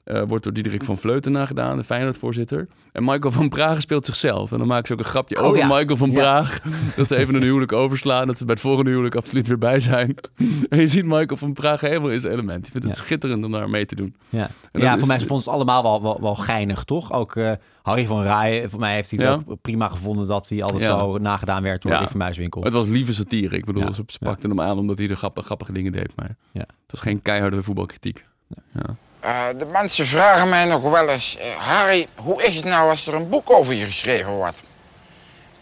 Eh, 0.10 0.22
wordt 0.28 0.44
door 0.44 0.54
Diederik 0.54 0.84
van 0.84 0.98
Vleuten 0.98 1.32
nagedaan, 1.32 1.78
de 1.78 1.84
Feyenoord-voorzitter. 1.84 2.68
En 2.92 3.04
Michael 3.04 3.32
van 3.32 3.50
Praag 3.50 3.82
speelt 3.82 4.06
zichzelf. 4.06 4.52
En 4.52 4.58
dan 4.58 4.68
maken 4.68 4.88
ze 4.88 4.94
ook 4.94 5.00
een 5.00 5.06
grapje 5.06 5.40
Oh, 5.40 5.46
over 5.46 5.58
ja. 5.58 5.68
Michael 5.68 5.98
van 5.98 6.12
Ja. 6.12 6.16
Praag. 6.20 6.60
Dat 6.96 7.08
ze 7.08 7.16
even 7.16 7.36
een 7.36 7.42
huwelijk 7.42 7.72
overslaan. 7.72 8.28
Dat 8.28 8.38
ze 8.38 8.46
bij 8.46 8.54
het 8.54 8.64
volgende 8.64 8.90
huwelijk 8.90 9.16
absoluut 9.16 9.48
weer 9.48 9.58
bij 9.58 9.80
zijn. 9.80 10.16
En 10.70 10.80
je 10.80 10.88
ziet 10.88 11.06
Michael 11.06 11.38
van 11.38 11.54
Praag 11.54 11.82
helemaal 11.82 12.10
in 12.10 12.20
zijn 12.22 12.34
element. 12.34 12.66
Ik 12.66 12.72
vind 12.72 12.84
het 12.84 12.98
Ja. 12.98 13.04
schitterend 13.04 13.46
om 13.46 13.52
daar 13.52 13.70
mee 13.70 13.86
te 13.86 13.96
doen. 13.96 14.16
Ja, 14.30 14.50
ja 14.72 14.98
voor 14.98 15.08
mij 15.08 15.18
vonden 15.20 15.42
ze 15.42 15.50
het 15.50 15.60
allemaal 15.60 15.84
wel, 15.84 16.02
wel, 16.02 16.22
wel 16.22 16.36
geinig, 16.36 16.84
toch? 16.84 17.12
Ook 17.14 17.36
eh, 17.36 17.52
Harry 17.82 18.06
van 18.08 18.22
Rij, 18.24 18.68
voor 18.70 18.80
mij 18.80 18.94
heeft 18.94 19.12
hij 19.12 19.26
het 19.26 19.40
ook 19.48 19.62
prima 19.62 19.90
gevonden 19.90 20.28
dat 20.28 20.50
hij 20.50 20.58
Ja. 20.58 20.78
zo 20.80 21.18
nagedaan 21.18 21.64
werd 21.64 21.82
door 21.82 21.92
Ja. 21.92 21.98
Erik 21.98 22.10
van 22.10 22.20
Muiswinkel. 22.20 22.64
Het 22.64 22.74
was 22.74 22.88
lieve 22.88 23.14
satire. 23.14 23.56
Ik 23.56 23.66
bedoel, 23.66 23.94
ze 23.94 24.04
pakten 24.20 24.50
hem 24.50 24.62
aan 24.62 24.78
omdat 24.78 24.98
hij 24.98 25.08
de 25.08 25.16
grappige, 25.16 25.46
grappige 25.46 25.72
dingen 25.72 25.92
deed. 25.92 26.12
Maar 26.16 26.36
Ja. 26.52 26.60
het 26.60 26.92
was 26.92 27.00
geen 27.02 27.22
keiharde 27.22 27.64
voetbalkritiek. 27.64 28.26
Ja. 28.74 28.96
Eh, 29.20 29.46
de 29.58 29.66
mensen 29.66 30.06
vragen 30.06 30.50
mij 30.50 30.66
nog 30.66 30.82
wel 30.82 31.10
eens, 31.10 31.38
eh, 31.38 31.48
Harry, 31.58 32.08
hoe 32.16 32.44
is 32.44 32.56
het 32.56 32.66
nou 32.66 32.90
als 32.90 33.08
er 33.08 33.14
een 33.14 33.30
boek 33.30 33.52
over 33.52 33.74
je 33.74 33.86
geschreven 33.86 34.32
wordt? 34.32 34.62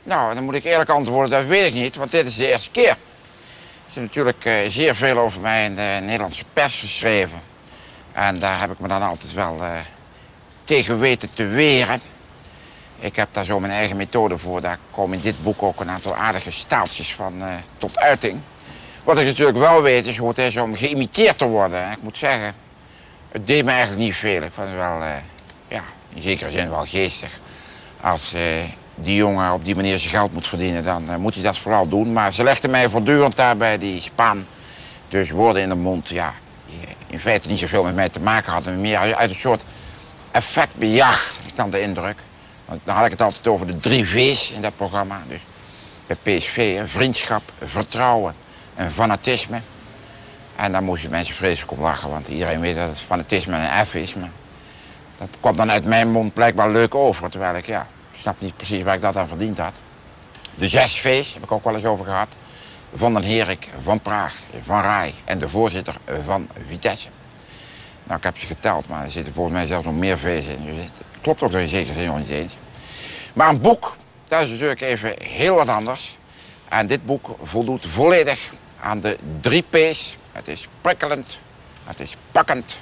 Nou, 0.03 0.35
dan 0.35 0.43
moet 0.43 0.55
ik 0.55 0.63
eerlijk 0.63 0.89
antwoorden, 0.89 1.39
dat 1.39 1.47
weet 1.47 1.65
ik 1.65 1.73
niet, 1.73 1.95
want 1.95 2.11
dit 2.11 2.27
is 2.27 2.35
de 2.35 2.51
eerste 2.51 2.71
keer. 2.71 2.89
Er 2.89 2.97
is 3.89 3.95
natuurlijk 3.95 4.45
eh, 4.45 4.53
zeer 4.67 4.95
veel 4.95 5.17
over 5.17 5.41
mij 5.41 5.65
in 5.65 5.75
de 5.75 5.97
Nederlandse 6.01 6.43
pers 6.53 6.79
geschreven. 6.79 7.41
En 8.11 8.39
daar 8.39 8.59
heb 8.59 8.71
ik 8.71 8.79
me 8.79 8.87
dan 8.87 9.01
altijd 9.01 9.33
wel 9.33 9.61
tegen 10.63 10.99
weten 10.99 11.33
te 11.33 11.45
weren. 11.45 12.01
Ik 12.99 13.15
heb 13.15 13.27
daar 13.31 13.45
zo 13.45 13.59
mijn 13.59 13.73
eigen 13.73 13.97
methode 13.97 14.37
voor. 14.37 14.61
Daar 14.61 14.79
komen 14.91 15.17
in 15.17 15.23
dit 15.23 15.43
boek 15.43 15.63
ook 15.63 15.79
een 15.79 15.89
aantal 15.89 16.15
aardige 16.15 16.51
staaltjes 16.51 17.13
van 17.13 17.41
tot 17.77 17.97
uiting. 17.97 18.41
Wat 19.03 19.19
ik 19.19 19.25
natuurlijk 19.25 19.57
wel 19.57 19.81
weet 19.81 20.05
is 20.05 20.17
hoe 20.17 20.29
het 20.29 20.37
is 20.37 20.57
om 20.57 20.75
geïmiteerd 20.75 21.37
te 21.37 21.47
worden. 21.47 21.91
Ik 21.91 22.01
moet 22.01 22.17
zeggen, 22.17 22.55
het 23.31 23.47
deed 23.47 23.65
me 23.65 23.71
eigenlijk 23.71 24.01
niet 24.01 24.15
veel. 24.15 24.41
Ik 24.41 24.51
vond 24.53 24.67
het 24.67 24.77
wel, 24.77 25.01
eh, 25.01 25.15
ja, 25.67 25.83
in 26.13 26.21
zekere 26.21 26.51
zin 26.51 26.69
wel 26.69 26.85
geestig. 26.85 27.39
Als 28.01 28.33
eh, 28.33 28.41
die 28.95 29.15
jongen 29.15 29.53
op 29.53 29.65
die 29.65 29.75
manier 29.75 29.99
zijn 29.99 30.11
geld 30.11 30.33
moet 30.33 30.47
verdienen, 30.47 30.83
dan 30.83 31.09
eh, 31.09 31.15
moet 31.15 31.33
hij 31.33 31.43
dat 31.43 31.57
vooral 31.57 31.87
doen. 31.87 32.13
Maar 32.13 32.33
ze 32.33 32.43
legden 32.43 32.69
mij 32.69 32.89
voortdurend 32.89 33.35
daar 33.35 33.57
bij 33.57 33.77
die 33.77 34.01
spaan. 34.01 34.47
Dus 35.07 35.29
woorden 35.29 35.61
in 35.61 35.69
de 35.69 35.75
mond, 35.75 36.09
ja, 36.09 36.33
die 36.65 36.95
in 37.07 37.19
feite 37.19 37.47
niet 37.47 37.59
zoveel 37.59 37.83
met 37.83 37.95
mij 37.95 38.09
te 38.09 38.19
maken 38.19 38.51
hadden. 38.51 38.81
Meer 38.81 39.15
uit 39.15 39.29
een 39.29 39.35
soort 39.35 39.63
effectbejag, 40.31 41.33
heb 41.37 41.47
ik 41.47 41.55
dan 41.55 41.69
de 41.69 41.81
indruk. 41.81 42.17
Want 42.65 42.81
dan 42.83 42.95
had 42.95 43.05
ik 43.05 43.11
het 43.11 43.21
altijd 43.21 43.47
over 43.47 43.67
de 43.67 43.77
drie 43.77 44.05
V's 44.07 44.51
in 44.51 44.61
dat 44.61 44.75
programma. 44.75 45.23
Dus 45.27 45.41
bij 46.07 46.37
PSV, 46.37 46.81
vriendschap, 46.85 47.41
vertrouwen 47.63 48.35
en 48.75 48.91
fanatisme. 48.91 49.61
En 50.57 50.71
daar 50.71 50.83
moesten 50.83 51.09
mensen 51.09 51.35
vreselijk 51.35 51.71
op 51.71 51.79
lachen, 51.79 52.09
want 52.09 52.27
iedereen 52.27 52.59
weet 52.59 52.75
dat 52.75 52.89
het 52.89 52.99
fanatisme 52.99 53.57
een 53.57 53.85
F 53.85 53.93
is. 53.93 54.13
Maar 54.15 54.31
dat 55.17 55.29
kwam 55.39 55.55
dan 55.55 55.71
uit 55.71 55.85
mijn 55.85 56.11
mond 56.11 56.33
blijkbaar 56.33 56.69
leuk 56.69 56.95
over, 56.95 57.29
terwijl 57.29 57.55
ik, 57.55 57.65
ja, 57.65 57.87
snap 58.15 58.41
niet 58.41 58.55
precies 58.57 58.83
waar 58.83 58.95
ik 58.95 59.01
dat 59.01 59.15
aan 59.15 59.27
verdiend 59.27 59.57
had. 59.57 59.79
De 60.55 60.67
zes 60.67 60.99
V's 60.99 61.33
heb 61.33 61.43
ik 61.43 61.51
ook 61.51 61.63
wel 61.63 61.75
eens 61.75 61.85
over 61.85 62.05
gehad. 62.05 62.27
Van 62.93 63.13
den 63.13 63.23
Herik, 63.23 63.69
Van 63.83 63.99
Praag, 63.99 64.35
Van 64.65 64.81
Rij 64.81 65.13
en 65.25 65.39
de 65.39 65.49
voorzitter 65.49 65.95
van 66.25 66.47
Vitesse. 66.67 67.09
Nou, 68.03 68.17
ik 68.17 68.23
heb 68.23 68.37
ze 68.37 68.45
geteld, 68.45 68.87
maar 68.87 69.03
er 69.03 69.11
zitten 69.11 69.33
volgens 69.33 69.55
mij 69.55 69.67
zelfs 69.67 69.85
nog 69.85 69.95
meer 69.95 70.19
V's 70.19 70.47
in. 70.47 70.65
Dus 70.65 70.77
het 70.77 71.01
klopt 71.21 71.41
ook 71.43 71.51
in 71.51 71.67
zekere 71.67 71.99
zin 71.99 72.07
nog 72.07 72.17
niet 72.17 72.29
eens. 72.29 72.57
Maar 73.33 73.49
een 73.49 73.61
boek, 73.61 73.95
dat 74.27 74.41
is 74.41 74.49
natuurlijk 74.49 74.81
even 74.81 75.13
heel 75.23 75.55
wat 75.55 75.67
anders. 75.67 76.17
En 76.69 76.87
dit 76.87 77.05
boek 77.05 77.35
voldoet 77.43 77.85
volledig 77.89 78.51
aan 78.79 78.99
de 78.99 79.17
drie 79.41 79.65
P's. 79.69 80.17
Het 80.37 80.47
is 80.47 80.67
prikkelend, 80.81 81.39
het 81.83 81.99
is 81.99 82.17
pakkend 82.31 82.79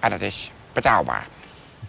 en 0.00 0.12
het 0.12 0.22
is 0.22 0.52
betaalbaar. 0.72 1.26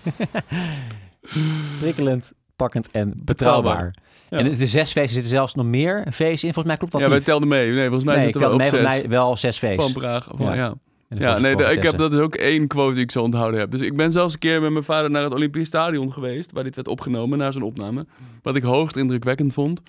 Prikkelend, 1.79 2.33
pakkend 2.55 2.91
en 2.91 3.13
betrouwbaar. 3.23 3.93
Ja. 4.29 4.37
En 4.37 4.45
de 4.45 4.55
zes 4.55 4.91
feesten 4.91 5.09
zitten 5.13 5.29
zelfs 5.31 5.55
nog 5.55 5.65
meer 5.65 6.03
feesten 6.11 6.47
in. 6.47 6.53
Volgens 6.53 6.65
mij 6.65 6.77
klopt 6.77 6.91
dat 6.91 7.01
ja, 7.01 7.07
wij 7.07 7.17
niet. 7.17 7.25
telden 7.25 7.47
mee. 7.47 7.71
Nee, 7.71 7.83
volgens 7.83 8.03
mij 8.03 8.15
nee, 8.15 8.23
zitten 8.23 8.41
we 8.41 8.47
telde 8.47 8.63
op 8.63 8.71
mee, 8.71 8.81
zes. 8.81 8.89
mij 9.01 9.09
wel 9.09 9.37
zes 9.37 9.57
feesten. 9.57 9.91
Van 9.91 10.01
Praag. 10.01 10.27
Van, 10.35 10.45
Ja. 10.45 10.53
ja. 10.53 10.73
Ja, 11.17 11.39
nee, 11.39 11.55
de- 11.55 11.63
ik 11.63 11.83
heb 11.83 11.97
dat 11.97 12.13
is 12.13 12.19
ook 12.19 12.35
één 12.35 12.67
quote 12.67 12.93
die 12.93 13.03
ik 13.03 13.11
zo 13.11 13.23
onthouden 13.23 13.59
heb. 13.59 13.71
Dus 13.71 13.81
ik 13.81 13.95
ben 13.95 14.11
zelfs 14.11 14.33
een 14.33 14.39
keer 14.39 14.61
met 14.61 14.71
mijn 14.71 14.83
vader 14.83 15.11
naar 15.11 15.23
het 15.23 15.33
Olympisch 15.33 15.67
Stadion 15.67 16.13
geweest, 16.13 16.51
waar 16.51 16.63
dit 16.63 16.75
werd 16.75 16.87
opgenomen, 16.87 17.37
naar 17.37 17.51
zijn 17.51 17.63
opname. 17.63 18.05
Wat 18.41 18.55
ik 18.55 18.63
hoogst 18.63 18.95
indrukwekkend 18.95 19.53
vond. 19.53 19.81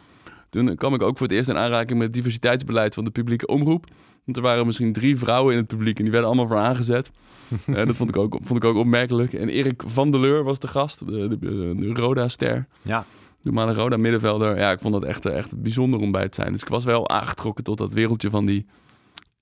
Toen 0.50 0.76
kwam 0.76 0.94
ik 0.94 1.02
ook 1.02 1.18
voor 1.18 1.26
het 1.26 1.36
eerst 1.36 1.48
in 1.48 1.56
aanraking 1.56 1.92
met 1.98 2.06
het 2.06 2.12
diversiteitsbeleid 2.12 2.94
van 2.94 3.04
de 3.04 3.10
publieke 3.10 3.46
omroep. 3.46 3.86
Want 4.24 4.36
er 4.36 4.42
waren 4.42 4.66
misschien 4.66 4.92
drie 4.92 5.16
vrouwen 5.18 5.52
in 5.52 5.58
het 5.58 5.68
publiek 5.68 5.96
en 5.96 6.02
die 6.02 6.12
werden 6.12 6.30
allemaal 6.30 6.48
voor 6.48 6.56
aangezet. 6.58 7.10
Eh, 7.66 7.86
dat 7.86 7.96
vond 7.96 8.08
ik, 8.08 8.16
ook, 8.16 8.36
vond 8.40 8.58
ik 8.58 8.70
ook 8.70 8.76
opmerkelijk. 8.76 9.32
En 9.32 9.48
Erik 9.48 9.82
van 9.86 10.10
der 10.10 10.20
Leur 10.20 10.42
was 10.44 10.58
de 10.58 10.68
gast, 10.68 11.06
de, 11.06 11.28
de, 11.28 11.38
de 11.76 11.92
Roda-ster. 11.94 12.66
Ja. 12.82 13.04
Normale 13.42 13.74
Roda 13.74 13.96
middenvelder. 13.96 14.58
Ja, 14.58 14.70
ik 14.70 14.80
vond 14.80 14.92
dat 14.92 15.04
echt, 15.04 15.26
echt 15.26 15.62
bijzonder 15.62 16.00
om 16.00 16.12
bij 16.12 16.28
te 16.28 16.34
zijn. 16.40 16.52
Dus 16.52 16.62
ik 16.62 16.68
was 16.68 16.84
wel 16.84 17.08
aangetrokken 17.08 17.64
tot 17.64 17.78
dat 17.78 17.92
wereldje 17.92 18.30
van 18.30 18.46
die 18.46 18.66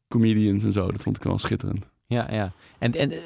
comedians 0.08 0.64
en 0.64 0.72
zo. 0.72 0.90
Dat 0.90 1.02
vond 1.02 1.16
ik 1.16 1.22
wel 1.22 1.38
schitterend. 1.38 1.86
Ja, 2.06 2.26
ja. 2.30 2.52
En, 2.78 2.92
en 2.92 3.12
eh, 3.12 3.18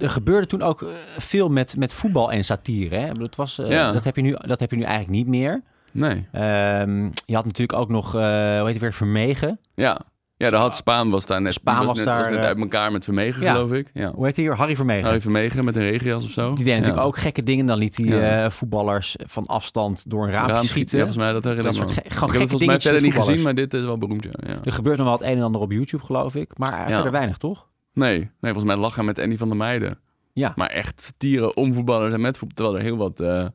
er 0.00 0.10
gebeurde 0.10 0.46
toen 0.46 0.62
ook 0.62 0.82
eh, 0.82 0.88
veel 1.18 1.48
met, 1.48 1.76
met 1.78 1.92
voetbal 1.92 2.32
en 2.32 2.44
satire. 2.44 2.96
Hè? 2.96 3.06
Het 3.06 3.36
was, 3.36 3.58
eh, 3.58 3.70
Ja. 3.70 3.92
dat, 3.92 4.04
heb 4.04 4.16
je 4.16 4.22
nu, 4.22 4.36
dat 4.38 4.60
heb 4.60 4.70
je 4.70 4.76
nu 4.76 4.82
eigenlijk 4.82 5.12
niet 5.12 5.26
meer. 5.26 5.62
Nee. 5.92 6.28
Ehm, 6.32 7.02
je 7.26 7.34
had 7.34 7.44
natuurlijk 7.44 7.78
ook 7.78 7.88
nog, 7.88 8.14
eh 8.14 8.20
hoe 8.20 8.64
heet 8.64 8.66
het 8.66 8.78
weer, 8.78 8.92
Vermegen. 8.92 9.60
Ja. 9.74 10.00
Ja, 10.38 10.50
de 10.50 10.56
had 10.56 10.76
Spaan 10.76 11.10
was 11.10 11.26
daar 11.26 11.40
net. 11.42 11.52
Spaan 11.52 11.86
was 11.86 11.96
net, 11.96 12.04
daar, 12.06 12.30
net 12.30 12.38
eh, 12.40 12.44
uit 12.46 12.58
elkaar 12.58 12.92
met 12.92 13.04
Vermegen, 13.04 13.42
ja. 13.42 13.52
geloof 13.52 13.72
ik. 13.72 13.90
Ja. 13.94 14.12
Hoe 14.14 14.24
heet 14.26 14.36
hij 14.36 14.44
hier? 14.44 14.54
Harry 14.56 14.76
Vermegen. 14.76 15.04
Harry 15.04 15.20
Vermegen 15.20 15.64
met 15.64 15.76
een 15.76 15.82
regenjas 15.82 16.24
of 16.24 16.30
zo. 16.30 16.54
Die 16.54 16.64
deed 16.64 16.72
natuurlijk 16.72 16.98
ja. 17.00 17.04
ook 17.06 17.18
gekke 17.18 17.42
dingen. 17.42 17.66
Dan 17.66 17.78
liet 17.78 17.96
hij 17.96 18.06
Ja. 18.06 18.44
eh, 18.44 18.50
voetballers 18.50 19.16
van 19.24 19.46
afstand 19.46 20.10
door 20.10 20.24
een 20.24 20.30
Raam 20.30 20.64
schieten. 20.64 20.98
Ja, 20.98 21.04
volgens 21.04 21.24
mij 21.24 21.32
dat 21.32 21.44
herinner 21.44 21.72
Dat 21.72 21.80
ik 21.82 21.86
me. 21.88 21.92
soort 21.92 22.06
ge- 22.06 22.12
gewoon 22.14 22.34
ik 22.34 22.40
heb 22.40 22.50
het 22.50 22.66
mij 22.66 22.80
verder 22.80 23.02
niet 23.02 23.14
gezien, 23.14 23.42
maar 23.42 23.54
dit 23.54 23.74
is 23.74 23.82
wel 23.82 23.98
beroemd, 23.98 24.24
ja. 24.24 24.30
ja. 24.46 24.56
Er 24.64 24.72
gebeurt 24.72 24.96
nog 24.96 25.06
wel 25.06 25.16
het 25.16 25.26
een 25.26 25.36
en 25.36 25.42
ander 25.42 25.60
op 25.60 25.72
YouTube, 25.72 26.04
geloof 26.04 26.34
ik. 26.34 26.58
Maar 26.58 26.78
Ja. 26.88 26.94
verder 26.94 27.12
weinig, 27.12 27.38
toch? 27.38 27.66
Nee, 27.92 28.18
nee, 28.18 28.30
volgens 28.52 28.64
mij 28.64 28.76
lachen 28.76 29.04
met 29.04 29.18
Andy 29.18 29.36
van 29.36 29.48
der 29.48 29.56
Meijden. 29.56 29.98
Ja. 30.32 30.52
Maar 30.56 30.68
echt 30.68 31.00
satire 31.00 31.54
om 31.54 31.74
voetballers 31.74 32.14
en 32.14 32.20
met 32.20 32.38
voetbal. 32.38 32.56
Terwijl 32.56 32.76
er 32.76 32.82
heel 32.82 32.96
wat 32.96 33.20
eh, 33.20 33.46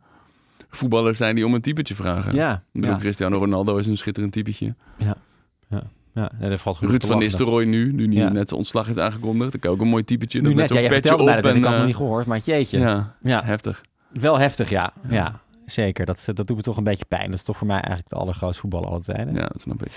voetballers 0.69 1.17
zijn 1.17 1.35
die 1.35 1.45
om 1.45 1.53
een 1.53 1.61
typetje 1.61 1.95
vragen. 1.95 2.33
Ja. 2.35 2.53
Ik 2.53 2.61
bedoel, 2.81 2.89
ja. 2.89 2.97
Cristiano 2.97 3.37
Ronaldo 3.37 3.77
is 3.77 3.87
een 3.87 3.97
schitterend 3.97 4.33
typetje. 4.33 4.75
ja. 4.97 5.15
Nee, 6.13 6.49
dat 6.49 6.59
valt 6.61 6.77
genoeg 6.77 6.91
Ruud 6.93 7.05
van. 7.05 7.17
Nistelrooy 7.19 7.65
nu, 7.65 7.93
nu 7.93 8.07
die 8.07 8.19
Ja. 8.19 8.29
net 8.29 8.47
zijn 8.47 8.59
ontslag 8.59 8.85
heeft 8.85 8.99
aangekondigd. 8.99 9.53
Ik 9.53 9.65
ook 9.65 9.81
een 9.81 9.87
mooi 9.87 10.03
typetje. 10.03 10.41
Nu 10.41 10.47
net, 10.47 10.57
met 10.57 10.73
ja, 10.73 10.79
jij 10.79 10.89
vertelde 10.89 11.23
op 11.23 11.27
dat 11.29 11.35
heb 11.35 11.45
ik 11.45 11.51
en, 11.55 11.61
allemaal 11.61 11.79
eh, 11.79 11.85
niet 11.85 11.95
gehoord. 11.95 12.25
Maar 12.25 12.37
jeetje. 12.43 12.79
Ja, 12.79 13.15
Ja, 13.21 13.41
heftig. 13.43 13.81
wel 14.11 14.39
heftig, 14.39 14.69
ja. 14.69 14.91
ja. 15.09 15.39
zeker. 15.65 16.05
Dat, 16.05 16.23
dat 16.33 16.47
doet 16.47 16.57
me 16.57 16.63
toch 16.63 16.77
een 16.77 16.83
beetje 16.83 17.05
pijn. 17.05 17.25
Dat 17.29 17.39
is 17.39 17.43
toch 17.45 17.57
voor 17.57 17.67
mij 17.67 17.75
eigenlijk 17.79 18.09
de 18.09 18.15
allergrootste 18.15 18.61
voetballer 18.61 18.87
aller 18.89 19.01
tijden. 19.01 19.33
Ja, 19.33 19.47
dat 19.47 19.61
snap 19.61 19.85
ik. 19.85 19.91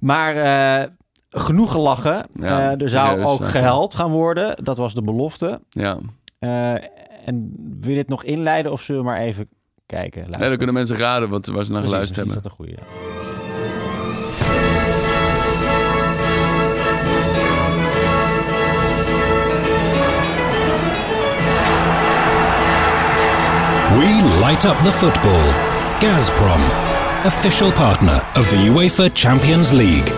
Maar 0.00 0.36
eh, 0.36 0.88
genoeg 1.30 1.70
gelachen. 1.72 2.26
Ja, 2.32 2.70
Eh, 2.72 2.82
er 2.82 2.88
zou 2.88 3.20
ook 3.22 3.40
eh, 3.40 3.48
gehuild 3.48 3.94
gaan 3.94 4.10
worden. 4.10 4.64
Dat 4.64 4.76
was 4.76 4.94
de 4.94 5.02
belofte. 5.02 5.60
Ja. 5.68 5.98
En 7.24 7.52
wil 7.80 7.90
je 7.90 7.96
dit 7.96 8.08
nog 8.08 8.24
inleiden 8.24 8.72
of 8.72 8.82
zullen 8.82 9.00
we 9.02 9.06
maar 9.06 9.18
even 9.20 9.48
kijken? 9.86 10.22
Nee, 10.30 10.48
dan 10.48 10.56
kunnen 10.56 10.74
mensen 10.74 10.96
raden 10.96 11.28
wat, 11.28 11.46
waar 11.46 11.64
ze 11.64 11.72
naar 11.72 11.80
Precies, 11.80 11.90
geluisterd 11.90 12.16
hebben. 12.16 12.36
is 12.36 12.42
dat 12.42 12.52
een 12.52 12.56
goede. 12.56 13.29
We 23.98 24.38
light 24.40 24.64
up 24.64 24.76
the 24.76 24.92
football. 24.92 25.44
Gazprom, 26.00 26.60
official 27.24 27.72
partner 27.72 28.14
of 28.34 28.46
the 28.48 28.56
UEFA 28.74 29.08
Champions 29.12 29.70
League. 29.70 30.16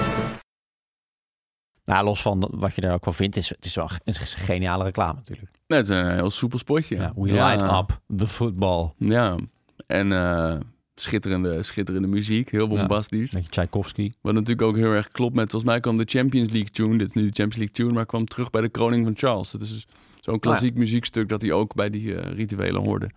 Nou, 1.85 2.04
los 2.04 2.22
van 2.22 2.48
wat 2.54 2.74
je 2.74 2.80
daar 2.80 2.92
ook 2.94 3.04
van 3.04 3.14
vindt, 3.14 3.37
is, 3.37 3.48
het 3.48 3.64
is 3.64 3.74
wel 3.74 3.90
een 4.04 4.14
geniale 4.14 4.85
reclame 4.85 5.14
natuurlijk. 5.14 5.50
Het 5.66 5.88
is 5.90 5.96
een 5.96 6.14
heel 6.14 6.30
soepel 6.30 6.58
spotje. 6.58 6.96
Ja, 6.96 7.12
we 7.16 7.32
Ja. 7.32 7.48
light 7.50 7.62
up 7.62 8.00
the 8.18 8.28
football. 8.28 8.92
Ja, 8.96 9.37
en 9.87 10.12
eh, 10.12 10.61
schitterende, 10.94 11.62
schitterende 11.62 12.08
muziek, 12.08 12.50
heel 12.50 12.68
bombastisch. 12.68 13.32
Met 13.32 13.50
Tchaikovsky. 13.50 14.12
Wat 14.20 14.35
natuurlijk 14.35 14.62
ook 14.62 14.76
heel 14.76 14.92
erg 14.92 15.08
klopt 15.08 15.35
met, 15.35 15.50
volgens 15.50 15.70
mij 15.72 15.80
kwam 15.80 15.96
de 15.96 16.04
Champions 16.06 16.50
League 16.50 16.70
tune, 16.70 16.98
dit 16.98 17.06
is 17.08 17.12
nu 17.14 17.22
de 17.22 17.32
Champions 17.35 17.56
League 17.56 17.74
tune, 17.74 17.92
maar 17.92 18.06
kwam 18.06 18.26
terug 18.26 18.50
bij 18.50 18.61
de 18.61 18.68
kroning 18.68 19.04
van 19.04 19.16
Charles. 19.16 19.50
Dat 19.50 19.61
is 19.61 19.68
dus 19.68 19.87
zo'n 20.20 20.38
klassiek 20.38 20.74
muziekstuk 20.74 21.28
dat 21.28 21.40
hij 21.40 21.52
ook 21.52 21.74
bij 21.74 21.90
die 21.90 22.14
eh, 22.16 22.37
rituelen 22.37 22.85
hoorde. 22.85 23.11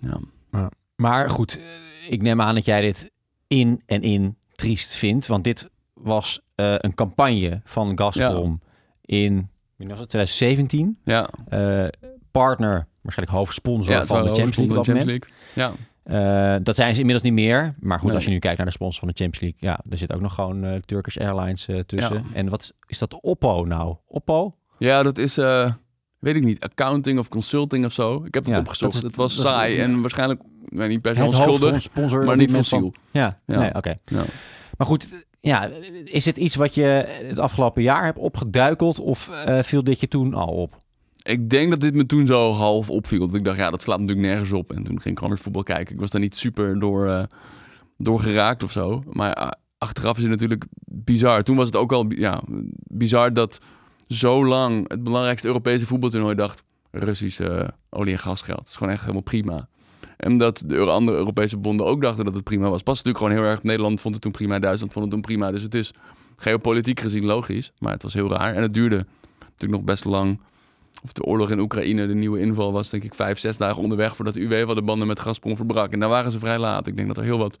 Ja. 0.00 0.70
Maar 0.96 1.30
goed, 1.30 1.60
ik 2.08 2.22
neem 2.22 2.40
aan 2.40 2.54
dat 2.54 2.64
jij 2.64 2.80
dit 2.80 3.10
in 3.46 3.82
en 3.86 4.02
in 4.02 4.36
triest 4.52 4.94
vindt. 4.94 5.26
Want 5.26 5.44
dit 5.44 5.68
was 5.94 6.40
eh, 6.54 6.74
een 6.76 6.94
campagne 6.94 7.60
van 7.64 7.98
Gazprom 7.98 8.60
in 9.00 9.48
was 9.76 9.98
het, 9.98 10.08
2017. 10.08 10.98
Ja, 11.04 11.28
Eh, 11.48 11.86
partner, 12.30 12.86
waarschijnlijk 13.00 13.38
hoofdsponsor 13.38 13.92
ja 13.94 14.06
van 14.06 14.22
de 14.22 14.28
Champions 14.34 14.56
League. 14.56 14.74
Champions 14.84 15.04
League. 15.04 15.28
Ja, 15.54 15.72
Eh, 16.02 16.56
dat 16.62 16.76
zijn 16.76 16.94
ze 16.94 17.00
inmiddels 17.00 17.24
niet 17.30 17.34
meer. 17.46 17.74
Maar 17.80 17.98
goed, 17.98 18.06
Nee. 18.06 18.14
als 18.16 18.24
je 18.24 18.30
nu 18.30 18.38
kijkt 18.38 18.56
naar 18.56 18.66
de 18.66 18.72
sponsor 18.72 18.98
van 19.00 19.08
de 19.08 19.14
Champions 19.22 19.40
League, 19.40 19.68
ja, 19.84 19.90
er 19.90 19.98
zit 19.98 20.12
ook 20.12 20.20
nog 20.20 20.34
gewoon 20.34 20.80
Turkish 20.84 21.16
Airlines 21.16 21.68
tussen. 21.86 22.14
Ja. 22.14 22.22
En 22.34 22.48
wat 22.48 22.72
is 22.86 22.98
dat 22.98 23.20
Oppo 23.20 23.64
nou? 23.64 23.96
Oppo? 24.06 24.54
ja 24.78 25.02
dat 25.02 25.18
is, 25.18 25.38
weet 26.18 26.36
ik 26.36 26.44
niet, 26.44 26.60
accounting 26.64 27.18
of 27.18 27.28
consulting 27.28 27.84
of 27.84 27.92
zo. 27.92 28.24
Ik 28.24 28.34
heb 28.34 28.44
het 28.44 28.52
Ja, 28.52 28.58
opgezocht. 28.58 28.92
dat 28.92 29.02
is- 29.02 29.08
het 29.08 29.16
was 29.16 29.36
dat 29.36 29.44
is- 29.44 29.50
saai 29.50 29.78
en 29.78 30.00
waarschijnlijk 30.00 30.40
nou, 30.68 30.88
niet 30.88 31.00
per 31.02 31.14
se 31.14 31.24
onschuldig, 31.24 31.88
maar 32.24 32.36
niet 32.36 32.52
fossiel. 32.52 32.78
van- 32.80 32.94
Ja, 33.10 33.40
Ja. 33.46 33.58
nee, 33.60 33.74
oké. 33.74 33.94
Ja. 34.04 34.24
Maar 34.76 34.86
goed, 34.86 35.24
ja, 35.40 35.70
is 36.04 36.24
het 36.24 36.36
iets 36.36 36.54
wat 36.54 36.74
je 36.74 36.82
het 37.26 37.38
afgelopen 37.38 37.82
jaar 37.82 38.04
hebt 38.04 38.18
opgeduikeld 38.18 38.98
of 39.00 39.28
eh, 39.44 39.62
viel 39.62 39.84
dit 39.84 40.00
je 40.00 40.08
toen 40.08 40.34
al 40.34 40.48
op? 40.48 40.76
Ik 41.22 41.50
denk 41.50 41.70
dat 41.70 41.80
dit 41.80 41.94
me 41.94 42.06
toen 42.06 42.26
zo 42.26 42.52
half 42.52 42.90
opviel. 42.90 43.26
Dat 43.26 43.34
ik 43.34 43.44
dacht, 43.44 43.58
ja, 43.58 43.70
dat 43.70 43.82
slaat 43.82 44.00
natuurlijk 44.00 44.26
nergens 44.28 44.52
op. 44.52 44.70
En 44.72 44.82
toen 44.82 45.00
ging 45.00 45.06
ik 45.12 45.18
gewoon 45.18 45.32
weer 45.34 45.42
voetbal 45.42 45.62
kijken. 45.62 45.94
Ik 45.94 46.00
was 46.00 46.10
daar 46.10 46.20
niet 46.20 46.36
super 46.36 46.78
door, 46.80 47.06
eh, 47.08 47.22
door 47.96 48.20
geraakt 48.20 48.62
of 48.62 48.72
zo. 48.72 49.02
Maar 49.10 49.34
ah, 49.34 49.50
achteraf 49.78 50.16
is 50.16 50.22
het 50.22 50.30
natuurlijk 50.30 50.64
bizar. 50.84 51.42
Toen 51.42 51.56
was 51.56 51.66
het 51.66 51.76
ook 51.76 51.92
al 51.92 52.04
ja, 52.08 52.42
bizar 52.84 53.32
dat 53.32 53.58
zo 54.08 54.44
lang 54.44 54.88
het 54.88 55.02
belangrijkste 55.02 55.46
Europese 55.46 55.86
voetbaltoernooi 55.86 56.34
dacht... 56.34 56.64
Russisch 56.90 57.40
eh, 57.40 57.68
olie- 57.90 58.12
en 58.12 58.18
gasgeld. 58.18 58.58
Dat 58.58 58.68
is 58.68 58.76
gewoon 58.76 58.92
echt 58.92 59.00
helemaal 59.00 59.22
prima. 59.22 59.68
En 60.16 60.38
dat 60.38 60.62
de 60.66 60.78
andere 60.78 61.16
Europese 61.16 61.56
bonden 61.56 61.86
ook 61.86 62.02
dachten 62.02 62.24
dat 62.24 62.34
het 62.34 62.44
prima 62.44 62.68
was. 62.68 62.82
Pas 62.82 62.96
natuurlijk 62.96 63.24
gewoon 63.24 63.42
heel 63.42 63.50
erg... 63.50 63.62
Nederland 63.62 64.00
vond 64.00 64.14
het 64.14 64.22
toen 64.22 64.32
prima, 64.32 64.58
Duitsland 64.58 64.92
vond 64.92 65.04
het 65.04 65.14
toen 65.14 65.22
prima. 65.22 65.50
Dus 65.50 65.62
het 65.62 65.74
is 65.74 65.92
geopolitiek 66.36 67.00
gezien 67.00 67.24
logisch. 67.24 67.72
Maar 67.78 67.92
het 67.92 68.02
was 68.02 68.14
heel 68.14 68.28
raar. 68.28 68.54
En 68.54 68.62
het 68.62 68.74
duurde 68.74 69.06
natuurlijk 69.38 69.70
nog 69.70 69.84
best 69.84 70.04
lang 70.04 70.40
of 71.02 71.12
de 71.12 71.24
oorlog 71.24 71.50
in 71.50 71.60
Oekraïne, 71.60 72.06
de 72.06 72.14
nieuwe 72.14 72.40
inval, 72.40 72.72
was 72.72 72.90
denk 72.90 73.04
ik 73.04 73.14
vijf, 73.14 73.38
zes 73.38 73.56
dagen 73.56 73.82
onderweg 73.82 74.16
voordat 74.16 74.36
UEFA 74.36 74.74
de 74.74 74.82
banden 74.82 75.06
met 75.06 75.20
Gazprom 75.20 75.56
verbrak. 75.56 75.92
En 75.92 76.00
daar 76.00 76.08
waren 76.08 76.32
ze 76.32 76.38
vrij 76.38 76.58
laat. 76.58 76.86
Ik 76.86 76.96
denk 76.96 77.08
dat 77.08 77.16
er 77.16 77.22
heel 77.22 77.38
wat 77.38 77.58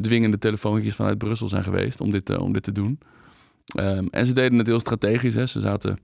dwingende 0.00 0.38
telefoontjes 0.38 0.94
vanuit 0.94 1.18
Brussel 1.18 1.48
zijn 1.48 1.64
geweest 1.64 2.00
om 2.00 2.10
dit, 2.10 2.30
uh, 2.30 2.40
om 2.40 2.52
dit 2.52 2.62
te 2.62 2.72
doen. 2.72 2.98
Um, 3.78 4.08
en 4.10 4.26
ze 4.26 4.32
deden 4.32 4.58
het 4.58 4.66
heel 4.66 4.80
strategisch. 4.80 5.34
Hè. 5.34 5.46
Ze 5.46 5.60
zaten, 5.60 5.98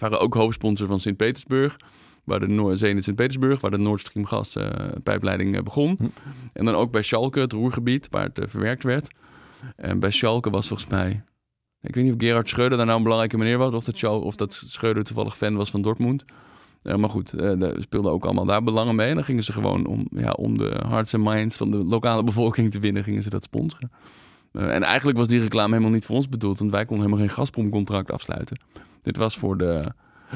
waren 0.00 0.20
ook 0.20 0.34
hoofdsponsor 0.34 0.86
van 0.86 1.00
Sint-Petersburg 1.00 1.76
waar 2.24 2.40
de 2.40 2.48
Noord 2.48 2.78
Zenit 2.78 3.04
Sint-Petersburg, 3.04 3.60
waar 3.60 3.70
de 3.70 3.78
Nord 3.78 4.00
Stream 4.00 4.26
gaspijpleiding 4.26 5.54
uh, 5.54 5.62
begon. 5.62 5.96
Hm. 5.98 6.04
En 6.52 6.64
dan 6.64 6.74
ook 6.74 6.90
bij 6.90 7.02
Schalke, 7.02 7.40
het 7.40 7.52
roergebied, 7.52 8.08
waar 8.10 8.24
het 8.24 8.38
uh, 8.38 8.44
verwerkt 8.48 8.82
werd. 8.82 9.14
En 9.76 9.98
bij 9.98 10.10
Schalke 10.10 10.50
was 10.50 10.68
volgens 10.68 10.88
mij, 10.88 11.24
ik 11.80 11.94
weet 11.94 12.04
niet 12.04 12.14
of 12.14 12.20
Gerhard 12.20 12.48
Schreuder 12.48 12.76
daar 12.76 12.86
nou 12.86 12.98
een 12.98 13.04
belangrijke 13.04 13.38
meneer 13.38 13.58
was, 13.58 13.72
of 13.74 13.84
dat, 13.84 14.02
of 14.02 14.34
dat 14.34 14.62
Schreuder 14.66 15.04
toevallig 15.04 15.36
fan 15.36 15.56
was 15.56 15.70
van 15.70 15.82
Dortmund. 15.82 16.24
Uh, 16.82 16.94
maar 16.94 17.10
goed, 17.10 17.34
uh, 17.34 17.58
daar 17.58 17.74
speelden 17.80 18.12
ook 18.12 18.24
allemaal 18.24 18.44
daar 18.44 18.62
belangen 18.62 18.94
mee. 18.94 19.08
En 19.08 19.14
dan 19.14 19.24
gingen 19.24 19.44
ze 19.44 19.52
gewoon 19.52 19.86
om, 19.86 20.06
ja, 20.10 20.30
om 20.30 20.58
de 20.58 20.80
hearts 20.88 21.12
en 21.12 21.22
minds 21.22 21.56
van 21.56 21.70
de 21.70 21.76
lokale 21.76 22.24
bevolking 22.32 22.70
te 22.70 22.78
winnen, 22.78 23.04
gingen 23.04 23.22
ze 23.22 23.30
dat 23.30 23.44
sponsoren. 23.44 23.90
Uh, 24.56 24.74
en 24.74 24.82
eigenlijk 24.82 25.18
was 25.18 25.28
die 25.28 25.40
reclame 25.40 25.70
helemaal 25.70 25.92
niet 25.92 26.06
voor 26.06 26.16
ons 26.16 26.28
bedoeld, 26.28 26.58
want 26.58 26.70
wij 26.70 26.84
konden 26.84 27.06
helemaal 27.06 27.26
geen 27.26 27.36
Gazprom-contract 27.36 28.10
afsluiten. 28.10 28.60
Dit 29.02 29.16
was 29.16 29.36
voor 29.36 29.56
de, 29.56 29.92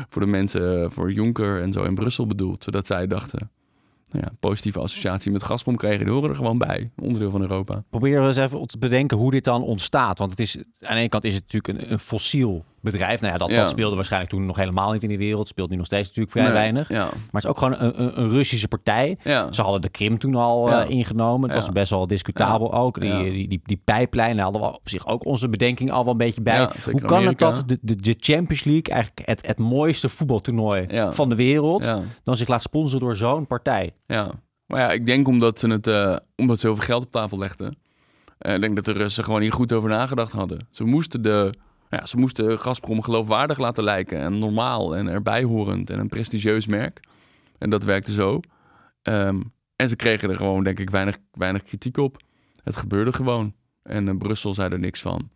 voor 0.08 0.22
de 0.22 0.28
mensen, 0.28 0.92
voor 0.92 1.12
Jonker 1.12 1.62
en 1.62 1.72
zo 1.72 1.82
in 1.84 1.94
Brussel 1.94 2.26
bedoeld. 2.26 2.64
Zodat 2.64 2.86
zij 2.86 3.06
dachten, 3.06 3.50
nou 4.10 4.24
ja, 4.24 4.36
positieve 4.40 4.80
associatie 4.80 5.30
met 5.32 5.42
Gazprom 5.42 5.76
kregen. 5.76 6.04
Die 6.04 6.14
horen 6.14 6.30
er 6.30 6.36
gewoon 6.36 6.58
bij, 6.58 6.90
onderdeel 6.96 7.30
van 7.30 7.40
Europa. 7.40 7.84
Proberen 7.90 8.20
we 8.20 8.26
eens 8.26 8.36
even 8.36 8.66
te 8.66 8.78
bedenken 8.78 9.16
hoe 9.16 9.30
dit 9.30 9.44
dan 9.44 9.62
ontstaat. 9.62 10.18
Want 10.18 10.30
het 10.30 10.40
is, 10.40 10.56
aan 10.56 10.94
de 10.94 11.00
ene 11.00 11.08
kant 11.08 11.24
is 11.24 11.34
het 11.34 11.52
natuurlijk 11.52 11.82
een, 11.82 11.92
een 11.92 11.98
fossiel 11.98 12.64
bedrijf. 12.80 13.20
Nou 13.20 13.32
ja 13.32 13.38
dat, 13.38 13.50
dat, 13.50 13.70
speelde 13.70 13.96
waarschijnlijk 13.96 14.32
toen 14.32 14.46
nog 14.46 14.56
helemaal 14.56 14.92
niet 14.92 15.02
in 15.02 15.08
de 15.08 15.16
wereld. 15.16 15.48
Speelt 15.48 15.70
nu 15.70 15.76
nog 15.76 15.86
steeds 15.86 16.08
natuurlijk 16.08 16.36
vrij 16.36 16.52
weinig. 16.52 16.88
Ja. 16.88 17.04
Maar 17.04 17.10
het 17.32 17.44
is 17.44 17.46
ook 17.46 17.58
gewoon 17.58 17.74
een, 17.78 18.02
een, 18.02 18.20
een 18.20 18.30
Russische 18.30 18.68
partij. 18.68 19.18
Ze 19.50 19.62
hadden 19.62 19.80
de 19.80 19.88
Krim 19.88 20.18
toen 20.18 20.34
al 20.34 20.70
uh, 20.70 20.90
ingenomen. 20.90 21.50
Het 21.50 21.58
was 21.58 21.68
best 21.72 21.90
wel 21.90 22.06
discutabel 22.06 22.74
ook. 22.74 23.00
Die, 23.00 23.32
die, 23.32 23.48
die, 23.48 23.60
die, 23.64 23.80
pijplijnen 23.84 24.42
hadden 24.42 24.60
we 24.60 24.66
op 24.66 24.88
zich 24.88 25.06
ook 25.06 25.24
onze 25.24 25.48
bedenking 25.48 25.90
al 25.90 26.02
wel 26.02 26.12
een 26.12 26.18
beetje 26.18 26.42
bij. 26.42 26.70
Hoe 26.84 27.00
kan 27.00 27.16
Amerika. 27.16 27.46
het 27.46 27.56
dat 27.56 27.68
de, 27.68 27.78
de, 27.82 27.96
de, 27.96 28.14
Champions 28.18 28.64
League, 28.64 28.94
eigenlijk 28.94 29.26
het, 29.26 29.46
het 29.46 29.58
mooiste 29.58 30.08
voetbaltoernooi 30.08 30.86
van 31.10 31.28
de 31.28 31.34
wereld, 31.34 31.90
dan 32.22 32.36
zich 32.36 32.48
laat 32.48 32.62
sponsoren 32.62 33.06
door 33.06 33.16
zo'n 33.16 33.46
partij? 33.46 33.90
Ja, 34.06 34.30
maar 34.68 34.80
ja, 34.80 34.92
ik 34.92 35.06
denk 35.06 35.28
omdat 35.28 35.58
ze, 35.58 35.68
het, 35.68 35.86
uh, 35.86 36.16
omdat 36.36 36.58
ze 36.60 36.66
heel 36.66 36.76
veel 36.76 36.84
geld 36.84 37.04
op 37.04 37.10
tafel 37.10 37.38
legden. 37.38 37.76
Uh, 38.46 38.54
ik 38.54 38.60
denk 38.60 38.76
dat 38.76 38.84
de 38.84 38.92
Russen 38.92 39.24
gewoon 39.24 39.40
hier 39.40 39.52
goed 39.52 39.72
over 39.72 39.88
nagedacht 39.88 40.32
hadden. 40.32 40.66
Ze 40.70 40.84
moesten 40.84 41.22
de 41.22 41.54
ja, 41.90 42.06
ze 42.06 42.16
moesten 42.16 42.58
Gazprom 42.58 43.02
geloofwaardig 43.02 43.58
laten 43.58 43.84
lijken 43.84 44.18
en 44.18 44.38
normaal 44.38 44.96
en 44.96 45.08
erbij 45.08 45.42
horend 45.42 45.90
en 45.90 45.98
een 45.98 46.08
prestigieus 46.08 46.66
merk. 46.66 47.00
En 47.58 47.70
dat 47.70 47.84
werkte 47.84 48.12
zo. 48.12 48.40
Um, 49.02 49.52
en 49.76 49.88
ze 49.88 49.96
kregen 49.96 50.30
er 50.30 50.36
gewoon, 50.36 50.64
denk 50.64 50.78
ik, 50.80 50.90
weinig, 50.90 51.16
weinig 51.32 51.62
kritiek 51.62 51.96
op. 51.96 52.22
Het 52.64 52.76
gebeurde 52.76 53.12
gewoon. 53.12 53.54
En 53.82 54.06
uh, 54.06 54.16
Brussel 54.16 54.54
zei 54.54 54.72
er 54.72 54.78
niks 54.78 55.00
van. 55.00 55.30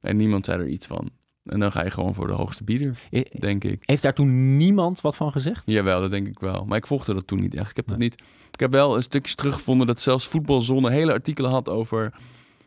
En 0.00 0.16
niemand 0.16 0.44
zei 0.44 0.60
er 0.60 0.68
iets 0.68 0.86
van. 0.86 1.10
En 1.44 1.60
dan 1.60 1.72
ga 1.72 1.84
je 1.84 1.90
gewoon 1.90 2.14
voor 2.14 2.26
de 2.26 2.32
hoogste 2.32 2.64
bieder, 2.64 2.98
denk 3.38 3.64
ik. 3.64 3.82
Heeft 3.86 4.02
daar 4.02 4.14
toen 4.14 4.56
niemand 4.56 5.00
wat 5.00 5.16
van 5.16 5.32
gezegd? 5.32 5.62
Jawel, 5.66 6.00
dat 6.00 6.10
denk 6.10 6.26
ik 6.26 6.38
wel. 6.38 6.64
Maar 6.64 6.76
ik 6.76 6.86
volgde 6.86 7.14
dat 7.14 7.26
toen 7.26 7.40
niet 7.40 7.54
echt. 7.54 7.70
Ik 7.70 7.76
heb, 7.76 7.86
dat 7.86 7.98
niet, 7.98 8.22
ik 8.50 8.60
heb 8.60 8.72
wel 8.72 8.96
een 8.96 9.02
stukje 9.02 9.34
teruggevonden 9.34 9.86
dat 9.86 10.00
zelfs 10.00 10.26
Voetbalzone 10.26 10.90
hele 10.90 11.12
artikelen 11.12 11.50
had 11.50 11.68
over 11.68 12.12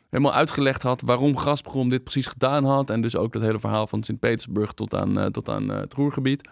helemaal 0.09 0.33
uitgelegd 0.33 0.83
had 0.83 1.01
waarom 1.01 1.37
Gazprom 1.37 1.89
dit 1.89 2.03
precies 2.03 2.27
gedaan 2.27 2.65
had. 2.65 2.89
En 2.89 3.01
dus 3.01 3.15
ook 3.15 3.33
dat 3.33 3.41
hele 3.41 3.59
verhaal 3.59 3.87
van 3.87 4.03
Sint-Petersburg 4.03 4.73
tot 4.73 4.93
aan, 4.93 5.19
uh, 5.19 5.25
tot 5.25 5.49
aan 5.49 5.71
uh, 5.71 5.79
het 5.79 5.93
Roergebied. 5.93 6.49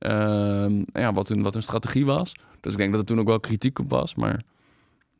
Uh, 0.00 0.66
ja, 0.92 1.12
wat, 1.12 1.28
hun, 1.28 1.42
wat 1.42 1.52
hun 1.52 1.62
strategie 1.62 2.06
was. 2.06 2.32
Dus 2.60 2.72
ik 2.72 2.78
denk 2.78 2.90
dat 2.90 3.00
er 3.00 3.06
toen 3.06 3.18
ook 3.18 3.26
wel 3.26 3.40
kritiek 3.40 3.78
op 3.78 3.90
was, 3.90 4.14
maar 4.14 4.42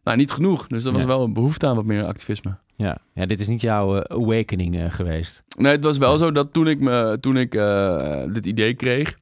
nou, 0.02 0.16
niet 0.16 0.30
genoeg. 0.30 0.66
Dus 0.66 0.84
er 0.84 0.92
was 0.92 1.00
ja. 1.00 1.06
wel 1.06 1.22
een 1.22 1.32
behoefte 1.32 1.66
aan 1.66 1.76
wat 1.76 1.84
meer 1.84 2.04
activisme. 2.04 2.56
Ja, 2.74 2.98
ja 3.12 3.26
dit 3.26 3.40
is 3.40 3.46
niet 3.46 3.60
jouw 3.60 3.96
uh, 3.96 4.00
awakening 4.00 4.94
geweest. 4.94 5.42
Nee, 5.56 5.72
het 5.72 5.84
was 5.84 5.98
wel 5.98 6.12
ja. 6.12 6.18
zo 6.18 6.32
dat 6.32 6.52
toen 6.52 6.68
ik, 6.68 6.80
me, 6.80 7.18
toen 7.20 7.36
ik 7.36 7.50
dit 8.32 8.46
idee 8.46 8.74
kreeg 8.74 9.18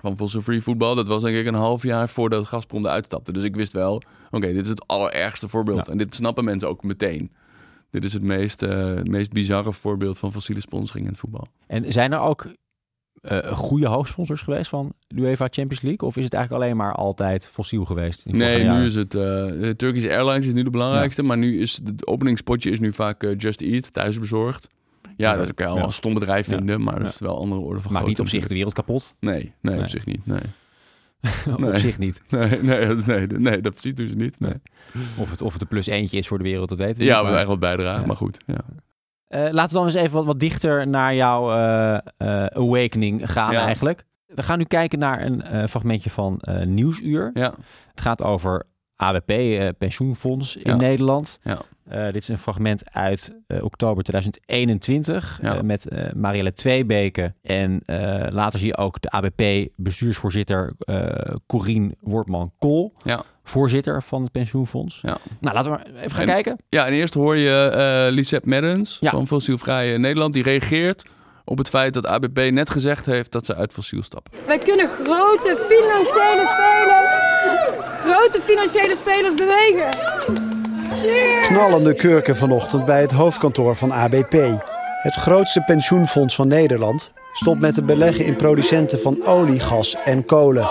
van 0.00 0.16
Fossil 0.16 0.40
Free 0.40 0.62
Football, 0.62 0.94
dat 0.94 1.08
was 1.08 1.22
denk 1.22 1.36
ik 1.36 1.46
een 1.46 1.54
half 1.54 1.82
jaar 1.82 2.08
voordat 2.08 2.46
Gazprom 2.46 2.84
eruit 2.84 3.04
stapte. 3.04 3.32
Dus 3.32 3.42
ik 3.42 3.56
wist 3.56 3.72
wel, 3.72 3.94
oké, 3.94 4.06
okay, 4.30 4.52
dit 4.52 4.62
is 4.62 4.68
het 4.68 4.86
allerergste 4.86 5.48
voorbeeld. 5.48 5.88
En 5.88 5.98
dit 5.98 6.14
snappen 6.14 6.44
mensen 6.44 6.68
ook 6.68 6.82
meteen. 6.82 7.32
Dit 7.90 8.04
is 8.04 8.12
het 8.12 8.22
meest, 8.22 8.62
uh, 8.62 9.02
meest 9.02 9.32
bizarre 9.32 9.72
voorbeeld 9.72 10.18
van 10.18 10.32
fossiele 10.32 10.60
sponsoring 10.60 11.04
in 11.04 11.10
het 11.10 11.20
voetbal. 11.20 11.46
En 11.66 11.92
zijn 11.92 12.12
er 12.12 12.20
ook 12.20 12.46
uh, 13.22 13.56
goede 13.56 13.86
hoofdsponsors 13.86 14.42
geweest 14.42 14.68
van 14.68 14.92
de 15.06 15.20
UEFA 15.20 15.48
Champions 15.50 15.80
League? 15.80 16.08
Of 16.08 16.16
is 16.16 16.24
het 16.24 16.34
eigenlijk 16.34 16.64
alleen 16.64 16.76
maar 16.76 16.94
altijd 16.94 17.48
fossiel 17.48 17.84
geweest? 17.84 18.26
Nee, 18.26 18.64
nu 18.64 18.84
is 18.84 18.94
het 18.94 19.14
uh, 19.14 19.46
Turkish 19.70 20.04
Airlines 20.04 20.46
is 20.46 20.52
nu 20.52 20.62
de 20.62 20.70
belangrijkste. 20.70 21.22
Ja. 21.22 21.28
Maar 21.28 21.38
nu 21.38 21.60
is 21.60 21.80
het 21.84 22.06
openingspotje 22.06 22.70
is 22.70 22.80
nu 22.80 22.92
vaak 22.92 23.22
uh, 23.22 23.38
Just 23.38 23.60
Eat, 23.60 23.92
thuisbezorgd. 23.92 24.68
Ja, 25.16 25.36
dat 25.36 25.54
kan 25.54 25.74
je 25.74 25.80
al 25.80 25.86
een 25.86 25.92
stom 25.92 26.14
bedrijf 26.14 26.46
vinden, 26.46 26.82
maar 26.82 27.00
dat 27.00 27.08
is 27.08 27.18
wel 27.18 27.38
andere 27.38 27.60
orde 27.60 27.80
van 27.80 27.92
Maar 27.92 28.04
niet 28.04 28.20
op 28.20 28.28
zich 28.28 28.46
de 28.46 28.54
wereld 28.54 28.74
kapot? 28.74 29.14
Nee, 29.18 29.52
nee, 29.60 29.74
nee. 29.74 29.82
op 29.82 29.88
zich 29.88 30.06
niet. 30.06 30.26
Nee. 30.26 30.40
op 31.66 31.76
zich 31.76 31.98
niet. 31.98 32.22
Nee, 32.30 32.62
nee, 32.62 32.86
dat, 32.86 33.06
nee, 33.06 33.26
nee, 33.26 33.60
dat 33.60 33.80
ziet 33.80 33.96
dus 33.96 34.14
niet. 34.14 34.40
Nee. 34.40 34.54
Of, 35.16 35.30
het, 35.30 35.42
of 35.42 35.50
het 35.50 35.60
de 35.60 35.66
plus 35.66 35.86
eentje 35.86 36.18
is 36.18 36.28
voor 36.28 36.38
de 36.38 36.44
wereld, 36.44 36.68
dat 36.68 36.78
weten 36.78 36.96
we 36.96 37.04
Ja, 37.04 37.20
niet, 37.20 37.28
we 37.28 37.36
eigenlijk 37.36 37.60
wat 37.60 37.70
bijdragen, 37.70 38.00
ja. 38.00 38.06
maar 38.06 38.16
goed. 38.16 38.38
Ja. 38.46 38.54
Uh, 38.54 39.52
laten 39.52 39.68
we 39.68 39.74
dan 39.74 39.84
eens 39.84 39.94
even 39.94 40.12
wat, 40.12 40.24
wat 40.24 40.40
dichter 40.40 40.88
naar 40.88 41.14
jouw 41.14 41.50
uh, 41.50 41.98
uh, 42.18 42.44
awakening 42.44 43.32
gaan 43.32 43.52
ja. 43.52 43.64
eigenlijk. 43.64 44.04
We 44.26 44.42
gaan 44.42 44.58
nu 44.58 44.64
kijken 44.64 44.98
naar 44.98 45.24
een 45.24 45.68
fragmentje 45.68 46.10
van 46.10 46.40
Nieuwsuur. 46.64 47.30
Ja. 47.34 47.54
Het 47.90 48.00
gaat 48.00 48.22
over 48.22 48.66
ABP, 48.96 49.32
pensioenfonds 49.78 50.56
in 50.56 50.76
Nederland. 50.76 51.40
Uh, 51.92 52.04
dit 52.04 52.22
is 52.22 52.28
een 52.28 52.38
fragment 52.38 52.82
uit 52.92 53.34
uh, 53.48 53.64
oktober 53.64 54.04
2021 54.04 55.38
ja. 55.42 55.54
uh, 55.54 55.60
met 55.60 55.86
Marielle 56.14 56.52
Tweebeke. 56.52 57.34
En 57.42 57.82
later 58.28 58.58
zie 58.58 58.68
je 58.68 58.76
ook 58.76 59.00
de 59.00 59.10
ABP-bestuursvoorzitter 59.10 60.72
Corien 61.46 61.94
Wortman-Kool. 62.00 62.92
Ja. 63.04 63.22
Voorzitter 63.44 64.02
van 64.02 64.22
het 64.22 64.32
pensioenfonds. 64.32 64.98
Ja. 65.02 65.16
Nou, 65.40 65.54
laten 65.54 65.72
we 65.72 65.78
even 65.98 66.10
gaan 66.10 66.20
en, 66.20 66.26
kijken. 66.26 66.56
Ja, 66.68 66.86
en 66.86 66.92
eerst 66.92 67.14
hoor 67.14 67.36
je 67.36 68.08
Lisette 68.12 68.48
Meddens 68.48 68.98
van 69.00 69.26
Fossielvrije 69.26 69.98
Nederland. 69.98 70.32
Die 70.32 70.42
reageert 70.42 71.08
op 71.44 71.58
het 71.58 71.68
feit 71.68 71.94
dat 71.94 72.06
ABP 72.06 72.50
net 72.50 72.70
gezegd 72.70 73.06
heeft 73.06 73.32
dat 73.32 73.46
ze 73.46 73.54
uit 73.54 73.72
fossiel 73.72 74.02
stappen. 74.02 74.32
Wij 74.46 74.58
kunnen 74.58 74.88
grote 74.88 75.64
financiële 75.68 76.46
spelers, 76.52 77.12
grote 78.00 78.40
financiële 78.40 78.96
spelers 78.96 79.34
bewegen. 79.34 80.49
Knallende 81.42 81.94
kurken 81.94 82.36
vanochtend 82.36 82.84
bij 82.84 83.00
het 83.00 83.12
hoofdkantoor 83.12 83.76
van 83.76 83.92
ABP. 83.92 84.32
Het 85.02 85.14
grootste 85.14 85.62
pensioenfonds 85.66 86.34
van 86.34 86.48
Nederland 86.48 87.12
stopt 87.32 87.60
met 87.60 87.74
te 87.74 87.82
beleggen 87.82 88.24
in 88.24 88.36
producenten 88.36 89.00
van 89.00 89.26
olie, 89.26 89.60
gas 89.60 89.96
en 90.04 90.24
kolen. 90.24 90.70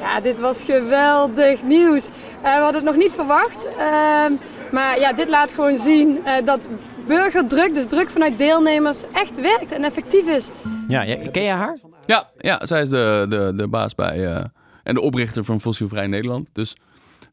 Ja, 0.00 0.20
dit 0.20 0.40
was 0.40 0.62
geweldig 0.62 1.62
nieuws. 1.62 2.06
Uh, 2.06 2.42
we 2.42 2.48
hadden 2.48 2.74
het 2.74 2.84
nog 2.84 2.96
niet 2.96 3.12
verwacht. 3.12 3.66
Uh, 3.66 4.24
maar 4.70 4.98
ja, 4.98 5.12
dit 5.12 5.28
laat 5.28 5.52
gewoon 5.52 5.76
zien 5.76 6.20
uh, 6.24 6.32
dat 6.44 6.68
burgerdruk, 7.06 7.74
dus 7.74 7.86
druk 7.86 8.10
vanuit 8.10 8.38
deelnemers, 8.38 9.04
echt 9.12 9.40
werkt 9.40 9.72
en 9.72 9.84
effectief 9.84 10.26
is. 10.26 10.50
Ja, 10.88 11.02
ja 11.02 11.16
ken 11.30 11.42
je 11.42 11.50
haar? 11.50 11.76
Ja, 12.06 12.28
ja 12.38 12.66
zij 12.66 12.82
is 12.82 12.88
de, 12.88 13.26
de, 13.28 13.52
de 13.56 13.68
baas 13.68 13.94
bij 13.94 14.18
uh, 14.18 14.36
en 14.82 14.94
de 14.94 15.00
oprichter 15.00 15.44
van 15.44 15.60
Fossielvrij 15.60 16.06
Nederland. 16.06 16.48
Dus 16.52 16.76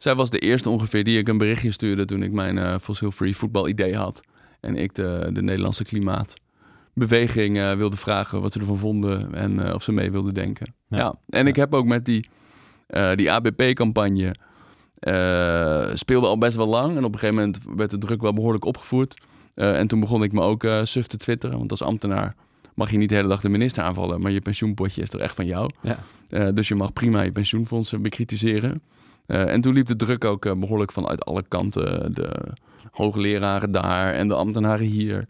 zij 0.02 0.16
was 0.16 0.30
de 0.30 0.40
eerste 0.40 0.70
ongeveer 0.70 1.04
die 1.04 1.18
ik 1.18 1.28
een 1.28 1.38
berichtje 1.38 1.72
stuurde 1.72 2.06
toen 2.06 2.24
ik 2.24 2.32
mijn 2.32 2.58
uh, 2.58 2.76
fossil-free 2.82 3.36
voetbal 3.36 3.68
idee 3.68 3.96
had. 3.96 4.22
En 4.60 4.76
ik 4.76 4.96
de, 4.96 5.30
de 5.34 5.42
Nederlandse 5.42 5.84
klimaatbeweging 5.84 7.58
uh, 7.58 7.72
wilde 7.72 7.98
vragen 7.98 8.42
wat 8.42 8.54
ze 8.54 8.60
ervan 8.60 8.78
vonden 8.78 9.34
en 9.34 9.60
uh, 9.60 9.74
of 9.74 9.84
ze 9.84 9.92
mee 9.92 10.12
wilden 10.12 10.34
denken. 10.34 10.74
Ja. 10.88 10.98
ja. 10.98 11.16
En 11.30 11.44
ja. 11.44 11.50
ik 11.50 11.56
heb 11.56 11.74
ook 11.74 11.86
met 11.86 12.06
die, 12.06 12.30
die 13.16 13.32
ABP-campagne 13.32 14.36
speelde 15.94 16.28
al 16.28 16.38
best 16.38 16.56
wel 16.56 16.68
lang. 16.68 16.98
En 16.98 17.04
op 17.04 17.14
een 17.14 17.20
gegeven 17.20 17.36
moment 17.36 17.60
werd 17.76 17.92
de 17.92 17.98
druk 17.98 18.22
wel 18.22 18.34
behoorlijk 18.34 18.66
opgevoerd. 18.66 19.22
en 19.54 19.88
toen 19.88 20.00
begon 20.00 20.24
ik 20.24 20.32
me 20.32 20.42
ook 20.42 20.68
suf 20.84 21.08
te 21.08 21.18
twitteren, 21.18 21.58
want 21.58 21.72
als 21.72 21.82
ambtenaar 21.82 22.36
mag 22.76 22.92
je 22.92 22.98
niet 22.98 23.10
de 23.10 23.16
hele 23.16 23.28
dag 23.28 23.42
de 23.42 23.50
minister 23.50 23.84
aanvallen, 23.84 24.22
maar 24.22 24.32
je 24.32 24.42
pensioenpotje 24.42 25.02
is 25.02 25.10
toch 25.10 25.22
echt 25.22 25.36
van 25.36 25.46
jou. 25.46 25.70
Ja. 25.82 26.52
dus 26.52 26.68
je 26.68 26.76
mag 26.76 26.94
prima 26.94 27.22
je 27.22 27.32
pensioenfondsen 27.32 28.02
bekritiseren. 28.02 28.82
Uh, 29.32 29.54
en 29.54 29.62
toen 29.62 29.74
liep 29.74 29.88
de 29.88 29.96
druk 29.96 30.26
ook 30.26 30.46
uh, 30.46 30.54
behoorlijk 30.54 30.92
vanuit 30.92 31.26
alle 31.26 31.44
kanten. 31.48 32.14
De 32.14 32.32
hoogleraren 32.92 33.72
daar 33.72 34.14
en 34.14 34.28
de 34.28 34.34
ambtenaren 34.34 34.86
hier. 34.86 35.28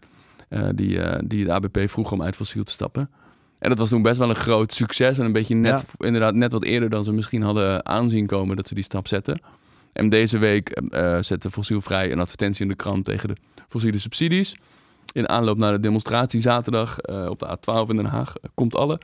Uh, 0.48 0.68
die, 0.74 0.98
die 1.26 1.42
het 1.42 1.50
ABP 1.50 1.90
vroegen 1.90 2.16
om 2.16 2.22
uit 2.22 2.36
fossiel 2.36 2.64
te 2.64 2.72
stappen. 2.72 3.10
En 3.58 3.68
dat 3.68 3.78
was 3.78 3.88
toen 3.88 4.02
best 4.02 4.18
wel 4.18 4.28
een 4.28 4.34
groot 4.34 4.72
succes. 4.74 5.18
En 5.18 5.24
een 5.24 5.32
beetje 5.32 5.54
net, 5.54 5.94
ja. 5.98 6.06
inderdaad 6.06 6.34
net 6.34 6.52
wat 6.52 6.64
eerder 6.64 6.88
dan 6.88 7.04
ze 7.04 7.12
misschien 7.12 7.42
hadden 7.42 7.86
aanzien 7.86 8.26
komen 8.26 8.56
dat 8.56 8.68
ze 8.68 8.74
die 8.74 8.84
stap 8.84 9.08
zetten. 9.08 9.40
En 9.92 10.08
deze 10.08 10.38
week 10.38 10.80
zette 11.20 11.50
Fossielvrij 11.50 12.12
een 12.12 12.20
advertentie 12.20 12.62
in 12.62 12.68
de 12.68 12.74
krant 12.74 13.04
tegen 13.04 13.28
de 13.28 13.36
fossiele 13.68 13.98
subsidies. 13.98 14.56
in 15.12 15.28
aanloop 15.28 15.58
naar 15.58 15.72
de 15.72 15.80
demonstratie 15.80 16.40
zaterdag 16.40 16.98
eh, 16.98 17.26
op 17.28 17.38
de 17.38 17.46
A12 17.46 17.88
in 17.88 17.96
Den 17.96 18.04
Haag. 18.04 18.32
Komt 18.54 18.76
alle. 18.76 19.00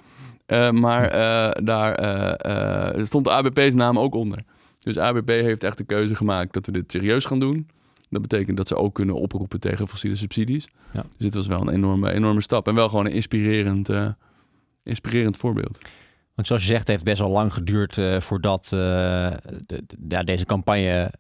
Eh, 0.47 0.71
maar 0.71 1.05
eh, 1.05 1.65
daar 1.65 1.95
eh, 1.95 2.95
eh, 2.99 3.05
stond 3.05 3.25
de 3.25 3.31
ABP's 3.31 3.75
naam 3.75 3.99
ook 3.99 4.15
onder. 4.15 4.39
Dus 4.79 4.99
ABP 4.99 5.29
heeft 5.29 5.63
echt 5.63 5.79
de 5.79 5.85
keuze 5.85 6.15
gemaakt 6.15 6.53
dat 6.53 6.67
we 6.67 6.73
dit 6.73 6.91
serieus 6.93 7.25
gaan 7.25 7.39
doen. 7.41 7.69
Dat 8.11 8.23
betekent 8.23 8.57
dat 8.57 8.69
ze 8.69 8.77
ook 8.77 8.95
kunnen 8.95 9.15
oproepen 9.15 9.61
tegen 9.61 9.89
fossiele 9.89 10.17
subsidies. 10.17 10.69
Ja. 10.93 11.03
Dus 11.03 11.17
dit 11.19 11.35
was 11.35 11.47
wel 11.47 11.61
een 11.61 11.69
enorme, 11.69 12.13
enorme 12.13 12.41
stap. 12.41 12.69
En 12.69 12.75
wel 12.75 12.89
gewoon 12.89 13.07
een 13.07 13.13
inspirerend, 13.13 13.89
eh, 13.89 14.09
inspirerend 14.83 15.37
voorbeeld. 15.37 15.79
Want 16.35 16.47
zoals 16.47 16.63
je 16.63 16.69
zegt, 16.69 16.81
het 16.81 16.89
heeft 16.89 17.05
best 17.05 17.19
wel 17.21 17.31
lang 17.31 17.55
geduurd 17.55 17.99
eh, 17.99 18.21
voordat 18.21 18.65
eh, 18.65 18.71
de, 18.71 19.35
de- 19.67 19.85
ja, 20.09 20.23
deze 20.23 20.45
campagne 20.47 21.11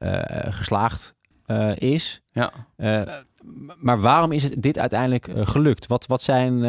geslaagd 0.51 1.15
is. 1.75 2.21
Ja. 2.33 2.53
Maar 3.81 4.01
waarom 4.01 4.33
is 4.33 4.43
het 4.43 4.63
dit 4.63 4.79
uiteindelijk 4.79 5.29
gelukt? 5.35 5.87
Wat, 5.87 6.07
wat, 6.07 6.23
zijn, 6.23 6.61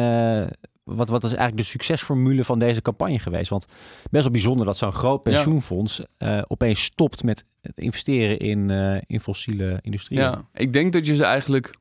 wat, 0.84 1.08
wat 1.08 1.24
is 1.24 1.30
eigenlijk 1.30 1.62
de 1.62 1.68
succesformule 1.70 2.44
van 2.44 2.58
deze 2.58 2.82
campagne 2.82 3.18
geweest? 3.18 3.50
Want 3.50 3.66
best 4.10 4.22
wel 4.22 4.32
bijzonder 4.32 4.66
dat 4.66 4.76
zo'n 4.76 4.92
groot 4.92 5.20
Ja. 5.26 5.32
pensioenfonds 5.32 6.02
eh, 6.18 6.42
opeens 6.48 6.82
stopt 6.82 7.22
met 7.22 7.44
het 7.60 7.78
investeren 7.78 8.38
in, 8.38 8.70
eh, 8.70 8.96
in 9.06 9.20
fossiele 9.20 9.78
industrie. 9.80 10.18
Ja, 10.18 10.48
ik 10.52 10.72
denk 10.72 10.92
dat 10.92 11.06
je 11.06 11.14
ze 11.14 11.24
eigenlijk 11.24 11.74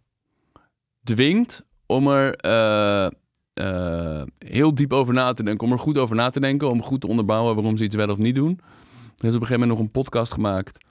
dwingt 1.04 1.66
om 1.86 2.08
er 2.08 2.36
eh, 2.36 3.08
heel 4.38 4.74
diep 4.76 4.94
over 4.94 5.14
na 5.14 5.34
te 5.34 5.44
denken. 5.44 5.68
Om 5.68 5.74
er 5.74 5.80
goed 5.80 5.98
over 5.98 6.16
na 6.16 6.30
te 6.30 6.40
denken. 6.40 6.70
Om 6.70 6.82
goed 6.82 7.02
te 7.02 7.08
onderbouwen 7.08 7.56
waarom 7.56 7.78
ze 7.78 7.84
iets 7.84 7.96
wel 7.96 8.10
of 8.10 8.18
niet 8.18 8.36
doen. 8.36 8.60
Er 9.18 9.28
is 9.28 9.36
op 9.36 9.42
een 9.42 9.48
gegeven 9.48 9.60
moment 9.60 9.70
nog 9.70 9.80
een 9.80 9.92
podcast 9.92 10.32
gemaakt. 10.34 10.86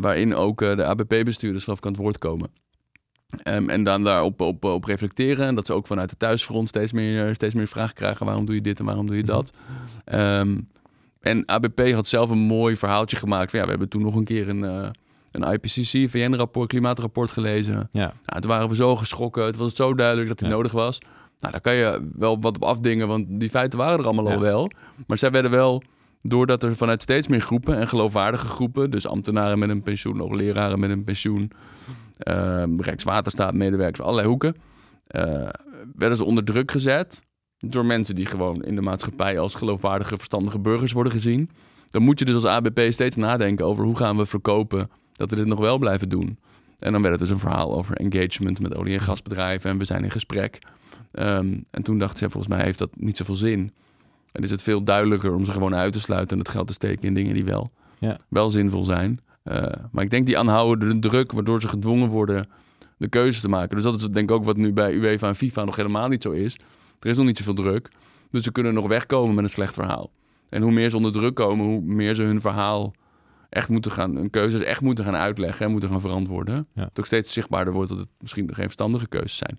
waarin 0.00 0.34
ook 0.34 0.58
de 0.58 0.84
ABP-bestuurders 0.84 1.64
zelf 1.64 1.84
aan 1.84 1.92
het 1.92 2.00
woord 2.00 2.18
komen. 2.18 2.50
Ehm, 3.42 3.68
en 3.68 3.82
dan 3.84 4.02
daarop 4.02 4.40
op, 4.40 4.64
op 4.64 4.84
reflecteren. 4.84 5.46
En 5.46 5.54
dat 5.54 5.66
ze 5.66 5.72
ook 5.72 5.86
vanuit 5.86 6.10
de 6.10 6.16
thuisfront 6.16 6.68
steeds 6.68 6.92
meer, 6.92 7.34
steeds 7.34 7.54
meer 7.54 7.68
vragen 7.68 7.94
krijgen. 7.94 8.26
Waarom 8.26 8.44
doe 8.44 8.54
je 8.54 8.60
dit 8.60 8.78
en 8.78 8.84
waarom 8.84 9.06
doe 9.06 9.16
je 9.16 9.24
dat? 9.24 9.52
Ehm, 10.04 10.58
en 11.20 11.42
ABP 11.46 11.90
had 11.92 12.06
zelf 12.06 12.30
een 12.30 12.38
mooi 12.38 12.76
verhaaltje 12.76 13.16
gemaakt. 13.16 13.50
Van, 13.50 13.58
ja, 13.58 13.64
we 13.64 13.70
hebben 13.70 13.88
toen 13.88 14.02
nog 14.02 14.14
een 14.14 14.24
keer 14.24 14.48
een, 14.48 14.64
eh, 14.64 14.88
een 15.30 15.52
IPCC, 15.52 16.10
VN-rapport, 16.10 16.68
klimaatrapport 16.68 17.30
gelezen. 17.30 17.88
Ja. 17.92 18.12
Nou, 18.24 18.40
toen 18.40 18.50
waren 18.50 18.68
we 18.68 18.74
zo 18.74 18.96
geschrokken. 18.96 19.44
Het 19.44 19.56
was 19.56 19.74
zo 19.74 19.94
duidelijk 19.94 20.28
dat 20.28 20.40
het 20.40 20.48
Ja. 20.48 20.54
nodig 20.54 20.72
was. 20.72 20.98
Nou, 21.38 21.52
daar 21.52 21.60
kan 21.60 21.74
je 21.74 22.08
wel 22.16 22.40
wat 22.40 22.56
op 22.56 22.62
afdingen, 22.62 23.08
want 23.08 23.26
die 23.28 23.50
feiten 23.50 23.78
waren 23.78 23.98
er 23.98 24.04
allemaal 24.04 24.28
Ja. 24.28 24.34
al 24.34 24.40
wel. 24.40 24.70
Maar 25.06 25.18
zij 25.18 25.30
werden 25.30 25.50
wel, 25.50 25.82
doordat 26.20 26.62
er 26.62 26.76
vanuit 26.76 27.02
steeds 27.02 27.28
meer 27.28 27.40
groepen 27.40 27.78
en 27.78 27.88
geloofwaardige 27.88 28.46
groepen, 28.46 28.90
dus 28.90 29.06
ambtenaren 29.06 29.58
met 29.58 29.68
een 29.68 29.82
pensioen, 29.82 30.22
ook 30.22 30.34
leraren 30.34 30.80
met 30.80 30.90
een 30.90 31.04
pensioen, 31.04 31.50
eh, 31.50 31.94
Rijkswaterstaat, 32.78 33.54
medewerkers, 33.54 34.00
allerlei 34.00 34.28
hoeken, 34.28 34.54
eh, 35.06 35.48
werden 35.96 36.18
ze 36.18 36.24
onder 36.24 36.44
druk 36.44 36.70
gezet 36.70 37.22
door 37.58 37.84
mensen 37.86 38.14
die 38.14 38.26
gewoon 38.26 38.64
in 38.64 38.74
de 38.74 38.80
maatschappij 38.80 39.38
als 39.38 39.54
geloofwaardige, 39.54 40.16
verstandige 40.16 40.58
burgers 40.58 40.92
worden 40.92 41.12
gezien. 41.12 41.50
Dan 41.86 42.02
moet 42.02 42.18
je 42.18 42.24
dus 42.24 42.34
als 42.34 42.44
ABP 42.44 42.80
steeds 42.92 43.16
nadenken 43.16 43.66
over 43.66 43.84
hoe 43.84 43.96
gaan 43.96 44.16
we 44.16 44.26
verkopen 44.26 44.90
dat 45.12 45.30
we 45.30 45.36
dit 45.36 45.46
nog 45.46 45.58
wel 45.58 45.78
blijven 45.78 46.08
doen. 46.08 46.38
En 46.78 46.92
dan 46.92 47.00
werd 47.02 47.12
het 47.12 47.22
dus 47.22 47.30
een 47.30 47.38
verhaal 47.38 47.74
over 47.76 47.96
engagement 47.96 48.60
met 48.60 48.74
olie- 48.76 48.94
en 48.94 49.00
gasbedrijven 49.00 49.70
en 49.70 49.78
we 49.78 49.84
zijn 49.84 50.04
in 50.04 50.10
gesprek. 50.10 50.58
Ehm, 51.12 51.54
en 51.70 51.82
toen 51.82 51.98
dacht 51.98 52.18
ze, 52.18 52.30
volgens 52.30 52.54
mij 52.54 52.64
heeft 52.64 52.78
dat 52.78 52.90
niet 52.96 53.16
zoveel 53.16 53.34
zin. 53.34 53.72
En 54.32 54.42
is 54.42 54.50
het 54.50 54.62
veel 54.62 54.82
duidelijker 54.82 55.34
om 55.34 55.44
ze 55.44 55.50
gewoon 55.52 55.74
uit 55.74 55.92
te 55.92 56.00
sluiten 56.00 56.36
en 56.36 56.42
het 56.42 56.52
geld 56.52 56.66
te 56.66 56.72
steken 56.72 57.02
in 57.08 57.14
dingen 57.14 57.34
die 57.34 57.44
wel, 57.44 57.70
Ja. 57.98 58.18
wel 58.28 58.50
zinvol 58.50 58.84
zijn. 58.84 59.20
Eh, 59.44 59.66
maar 59.90 60.04
ik 60.04 60.10
denk 60.10 60.26
die 60.26 60.38
aanhoudende 60.38 61.08
druk, 61.08 61.32
waardoor 61.32 61.60
ze 61.60 61.68
gedwongen 61.68 62.08
worden 62.08 62.48
de 62.96 63.08
keuze 63.08 63.40
te 63.40 63.48
maken. 63.48 63.74
Dus 63.74 63.84
dat 63.84 63.94
is 63.94 64.02
denk 64.02 64.30
ik 64.30 64.36
ook 64.36 64.44
wat 64.44 64.56
nu 64.56 64.72
bij 64.72 64.94
UEFA 64.94 65.28
en 65.28 65.36
FIFA 65.36 65.64
nog 65.64 65.76
helemaal 65.76 66.08
niet 66.08 66.22
zo 66.22 66.30
is. 66.30 66.58
Er 67.00 67.10
is 67.10 67.16
nog 67.16 67.26
niet 67.26 67.38
zoveel 67.38 67.54
druk. 67.54 67.88
Dus 68.30 68.44
ze 68.44 68.52
kunnen 68.52 68.74
nog 68.74 68.86
wegkomen 68.86 69.34
met 69.34 69.44
een 69.44 69.50
slecht 69.50 69.74
verhaal. 69.74 70.10
En 70.48 70.62
hoe 70.62 70.72
meer 70.72 70.90
ze 70.90 70.96
onder 70.96 71.12
druk 71.12 71.34
komen, 71.34 71.66
hoe 71.66 71.80
meer 71.80 72.14
ze 72.14 72.22
hun 72.22 72.40
verhaal 72.40 72.94
echt 73.54 73.68
moeten 73.68 73.90
gaan, 73.90 74.14
hun 74.16 74.30
keuzes 74.30 74.62
echt 74.62 74.80
moeten 74.80 75.04
gaan 75.04 75.16
uitleggen 75.16 75.66
en 75.66 75.72
moeten 75.72 75.88
gaan 75.88 76.00
verantwoorden. 76.00 76.66
Ja. 76.74 76.84
Het 76.84 76.98
ook 76.98 77.06
steeds 77.06 77.32
zichtbaarder 77.32 77.74
wordt 77.74 77.88
dat 77.88 77.98
het 77.98 78.08
misschien 78.20 78.46
geen 78.54 78.64
verstandige 78.64 79.08
keuzes 79.08 79.36
zijn. 79.36 79.58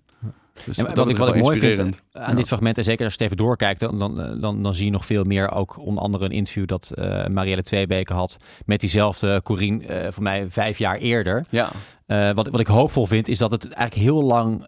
Dus 0.64 0.76
Ja, 0.76 0.82
dat 0.82 0.96
wat 0.96 1.08
ik, 1.08 1.16
wat 1.16 1.34
ik 1.34 1.42
mooi 1.42 1.58
vind 1.58 1.78
aan 1.78 1.92
Ja. 2.12 2.34
dit 2.34 2.46
fragment, 2.46 2.78
en 2.78 2.84
zeker 2.84 3.04
als 3.04 3.14
je 3.14 3.22
het 3.24 3.32
even 3.32 3.44
doorkijkt, 3.44 3.80
dan, 3.80 3.98
dan, 3.98 4.40
dan, 4.40 4.62
dan 4.62 4.74
zie 4.74 4.84
je 4.84 4.90
nog 4.90 5.06
veel 5.06 5.24
meer. 5.24 5.50
Ook 5.52 5.78
onder 5.78 6.02
andere 6.02 6.24
een 6.24 6.30
interview 6.30 6.66
dat 6.66 6.90
eh 6.94 7.26
Marielle 7.26 7.62
Tweebeke 7.62 8.12
had 8.12 8.36
met 8.66 8.80
diezelfde 8.80 9.40
Corine, 9.42 9.86
eh 9.86 10.12
voor 10.12 10.22
mij 10.22 10.46
vijf 10.48 10.78
jaar 10.78 10.96
eerder. 10.96 11.44
Ja, 11.50 11.68
Eh, 12.06 12.30
wat, 12.32 12.48
wat 12.48 12.60
ik 12.60 12.66
hoopvol 12.66 13.06
vind, 13.06 13.28
is 13.28 13.38
dat 13.38 13.50
het 13.50 13.64
eigenlijk 13.72 14.08
heel 14.10 14.22
lang 14.22 14.66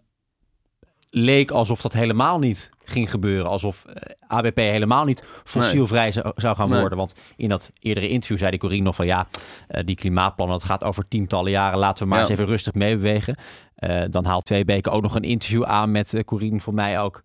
leek 1.09 1.51
alsof 1.51 1.81
dat 1.81 1.93
helemaal 1.93 2.39
niet 2.39 2.69
ging 2.85 3.11
gebeuren. 3.11 3.49
Alsof 3.49 3.85
eh, 3.85 3.93
ABP 4.27 4.55
helemaal 4.57 5.05
niet 5.05 5.23
fossielvrij 5.43 6.11
zou, 6.11 6.31
zou 6.35 6.55
gaan 6.55 6.69
Nee. 6.69 6.79
worden. 6.79 6.97
Want 6.97 7.13
in 7.35 7.49
dat 7.49 7.69
eerdere 7.79 8.09
interview 8.09 8.37
zei 8.37 8.49
die 8.49 8.59
Corine 8.59 8.83
nog 8.83 8.95
van... 8.95 9.05
ja, 9.05 9.27
eh, 9.67 9.83
die 9.85 9.95
klimaatplannen, 9.95 10.57
dat 10.57 10.65
gaat 10.67 10.83
over 10.83 11.07
tientallen 11.07 11.51
jaren. 11.51 11.79
Laten 11.79 12.03
we 12.03 12.09
maar 12.09 12.19
Ja. 12.19 12.23
eens 12.23 12.33
even 12.33 12.51
rustig 12.51 12.73
meebewegen. 12.73 13.35
Eh, 13.75 14.01
dan 14.09 14.25
haalt 14.25 14.45
twee 14.45 14.65
weken 14.65 14.91
ook 14.91 15.01
nog 15.01 15.15
een 15.15 15.23
interview 15.23 15.63
aan 15.63 15.91
met 15.91 16.21
Corine 16.25 16.59
voor 16.61 16.73
mij 16.73 16.99
ook... 16.99 17.21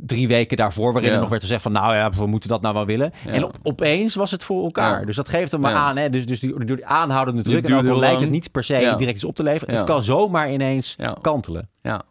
Drie 0.00 0.28
weken 0.28 0.56
daarvoor, 0.56 0.92
waarin 0.92 1.08
Ja. 1.10 1.14
er 1.16 1.20
nog 1.20 1.30
werd 1.30 1.42
gezegd 1.42 1.62
van... 1.62 1.72
nou 1.72 1.94
ja, 1.94 2.10
we 2.10 2.26
moeten 2.26 2.48
dat 2.48 2.60
nou 2.62 2.74
wel 2.74 2.86
willen. 2.86 3.12
Ja. 3.24 3.30
En 3.32 3.44
op- 3.44 3.56
opeens 3.62 4.14
was 4.14 4.30
het 4.30 4.44
voor 4.44 4.64
elkaar. 4.64 5.06
Dus 5.06 5.16
dat 5.16 5.28
geeft 5.28 5.52
hem 5.52 5.60
maar 5.60 5.74
aan. 5.74 5.96
Hè? 5.96 6.10
Dus, 6.10 6.26
dus 6.26 6.40
die, 6.40 6.64
door 6.64 6.76
die 6.76 6.86
aanhoudende 6.86 7.42
druk... 7.42 7.68
en 7.68 7.98
lijkt 7.98 8.20
het 8.20 8.30
niet 8.30 8.50
per 8.50 8.64
se 8.64 8.94
direct 8.96 9.16
iets 9.16 9.24
op 9.24 9.34
te 9.34 9.42
leveren... 9.42 9.74
Het 9.76 9.84
kan 9.84 10.02
zomaar 10.02 10.52
ineens 10.52 10.96
kantelen. 11.20 11.68
ja. 11.82 12.02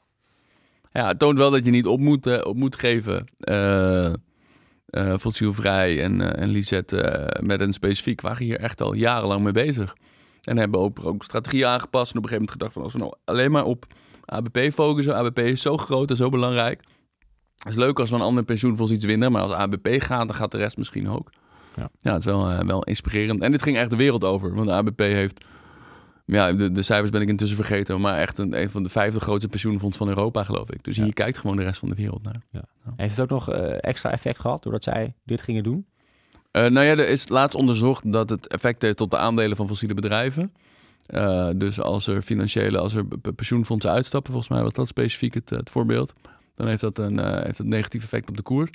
Ja, 0.97 1.07
het 1.07 1.19
toont 1.19 1.37
wel 1.37 1.51
dat 1.51 1.65
je 1.65 1.71
niet 1.71 1.85
op 1.85 1.99
moet, 1.99 2.25
eh, 2.27 2.45
op 2.45 2.55
moet 2.55 2.75
geven. 2.75 3.25
eh, 3.37 4.05
eh, 4.87 5.17
fossielvrij 5.19 6.03
en, 6.03 6.21
eh, 6.21 6.43
en 6.43 6.49
Lisette 6.49 7.29
met 7.43 7.61
een 7.61 7.73
specifiek 7.73 8.21
waren 8.21 8.45
hier 8.45 8.59
echt 8.59 8.81
al 8.81 8.93
jarenlang 8.93 9.43
mee 9.43 9.51
bezig. 9.51 9.95
En 10.41 10.57
hebben 10.57 10.79
ook, 10.79 11.05
ook 11.05 11.23
strategieën 11.23 11.65
aangepast. 11.65 12.11
En 12.11 12.17
op 12.17 12.23
een 12.23 12.29
gegeven 12.29 12.35
moment 12.35 12.51
gedacht 12.51 12.73
van 12.73 12.83
als 12.83 12.93
we 12.93 12.99
nou 12.99 13.13
alleen 13.25 13.51
maar 13.51 13.65
op 13.65 13.85
ABP 14.25 14.73
focussen. 14.73 15.15
ABP 15.15 15.39
is 15.39 15.61
zo 15.61 15.77
groot 15.77 16.09
en 16.09 16.17
zo 16.17 16.29
belangrijk. 16.29 16.83
Het 17.57 17.67
is 17.67 17.75
leuk 17.75 17.99
als 17.99 18.09
we 18.09 18.15
een 18.15 18.21
ander 18.21 18.43
pensioenfonds 18.43 18.91
iets 18.91 19.05
winnen. 19.05 19.31
Maar 19.31 19.41
als 19.41 19.51
ABP 19.51 19.87
gaat, 19.99 20.27
dan 20.27 20.35
gaat 20.35 20.51
de 20.51 20.57
rest 20.57 20.77
misschien 20.77 21.09
ook. 21.09 21.29
Ja. 21.75 21.89
Ja, 21.97 22.11
het 22.11 22.19
is 22.19 22.25
wel, 22.25 22.65
wel 22.65 22.83
inspirerend. 22.83 23.41
En 23.41 23.51
dit 23.51 23.63
ging 23.63 23.77
echt 23.77 23.89
de 23.89 23.95
wereld 23.95 24.23
over. 24.23 24.53
Want 24.55 24.67
de 24.67 24.73
ABP 24.73 24.99
heeft... 24.99 25.45
Ja, 26.29 26.53
de, 26.53 26.71
de 26.71 26.81
cijfers 26.81 27.09
ben 27.11 27.21
ik 27.21 27.27
intussen 27.29 27.55
vergeten. 27.57 28.01
Maar 28.01 28.17
echt 28.17 28.37
een, 28.37 28.61
een 28.61 28.69
van 28.69 28.83
de 28.83 28.89
vijfde 28.89 29.19
grootste 29.19 29.47
pensioenfonds 29.47 29.97
van 29.97 30.07
Europa, 30.07 30.43
geloof 30.43 30.71
ik. 30.71 30.83
Dus 30.83 30.95
Ja. 30.95 31.03
hier 31.03 31.13
kijkt 31.13 31.37
gewoon 31.37 31.55
de 31.57 31.63
rest 31.63 31.79
van 31.79 31.89
de 31.89 31.95
wereld 31.95 32.23
naar. 32.23 32.63
Heeft 32.95 33.15
het 33.17 33.19
ook 33.31 33.39
nog 33.39 33.49
eh, 33.51 33.77
extra 33.81 34.11
effect 34.11 34.39
gehad 34.39 34.63
doordat 34.63 34.83
zij 34.83 35.13
dit 35.23 35.41
gingen 35.41 35.63
doen? 35.63 35.85
Eh, 36.51 36.61
nou 36.65 36.85
ja, 36.85 36.91
er 36.91 37.07
is 37.09 37.27
laatst 37.29 37.55
onderzocht 37.55 38.11
dat 38.11 38.29
het 38.29 38.47
effect 38.47 38.81
heeft 38.81 39.01
op 39.01 39.11
de 39.11 39.17
aandelen 39.17 39.57
van 39.57 39.67
fossiele 39.67 39.93
bedrijven. 39.93 40.53
Eh, 41.05 41.49
dus 41.55 41.79
als 41.81 42.07
er 42.07 42.21
financiële, 42.21 42.77
als 42.79 42.93
er 42.93 43.05
pensioenfondsen 43.35 43.91
uitstappen, 43.91 44.31
volgens 44.31 44.53
mij 44.53 44.63
was 44.63 44.73
dat 44.73 44.87
specifiek 44.87 45.33
het, 45.33 45.49
het 45.49 45.69
voorbeeld, 45.69 46.13
dan 46.55 46.67
heeft 46.67 46.81
dat 46.81 46.97
een, 46.97 47.19
heeft 47.43 47.57
dat 47.57 47.65
negatief 47.67 48.03
effect 48.03 48.29
op 48.29 48.37
de 48.37 48.43
koers. 48.43 48.69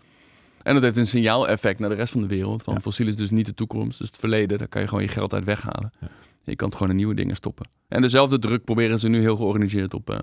En 0.62 0.74
dat 0.74 0.82
heeft 0.82 0.96
een 0.96 1.06
signaaleffect 1.06 1.78
naar 1.78 1.88
de 1.88 1.94
rest 1.94 2.12
van 2.12 2.20
de 2.22 2.28
wereld. 2.28 2.62
Van 2.62 2.74
Ja. 2.74 2.80
fossiel 2.80 3.06
is 3.06 3.16
dus 3.16 3.30
niet 3.30 3.46
de 3.46 3.54
toekomst, 3.54 3.98
dus 3.98 4.06
het 4.06 4.16
verleden. 4.16 4.58
Daar 4.58 4.68
kan 4.68 4.80
je 4.82 4.88
gewoon 4.88 5.02
je 5.02 5.08
geld 5.10 5.32
uit 5.34 5.44
weghalen. 5.44 5.92
Ja. 6.44 6.50
Je 6.50 6.56
kan 6.56 6.66
het 6.68 6.76
gewoon 6.76 6.90
in 6.92 6.98
nieuwe 6.98 7.14
dingen 7.14 7.36
stoppen. 7.36 7.66
En 7.88 8.02
dezelfde 8.02 8.38
druk 8.38 8.64
proberen 8.64 8.98
ze 8.98 9.08
nu 9.08 9.20
heel 9.20 9.36
georganiseerd 9.36 9.94
op, 9.94 10.10
eh, 10.10 10.18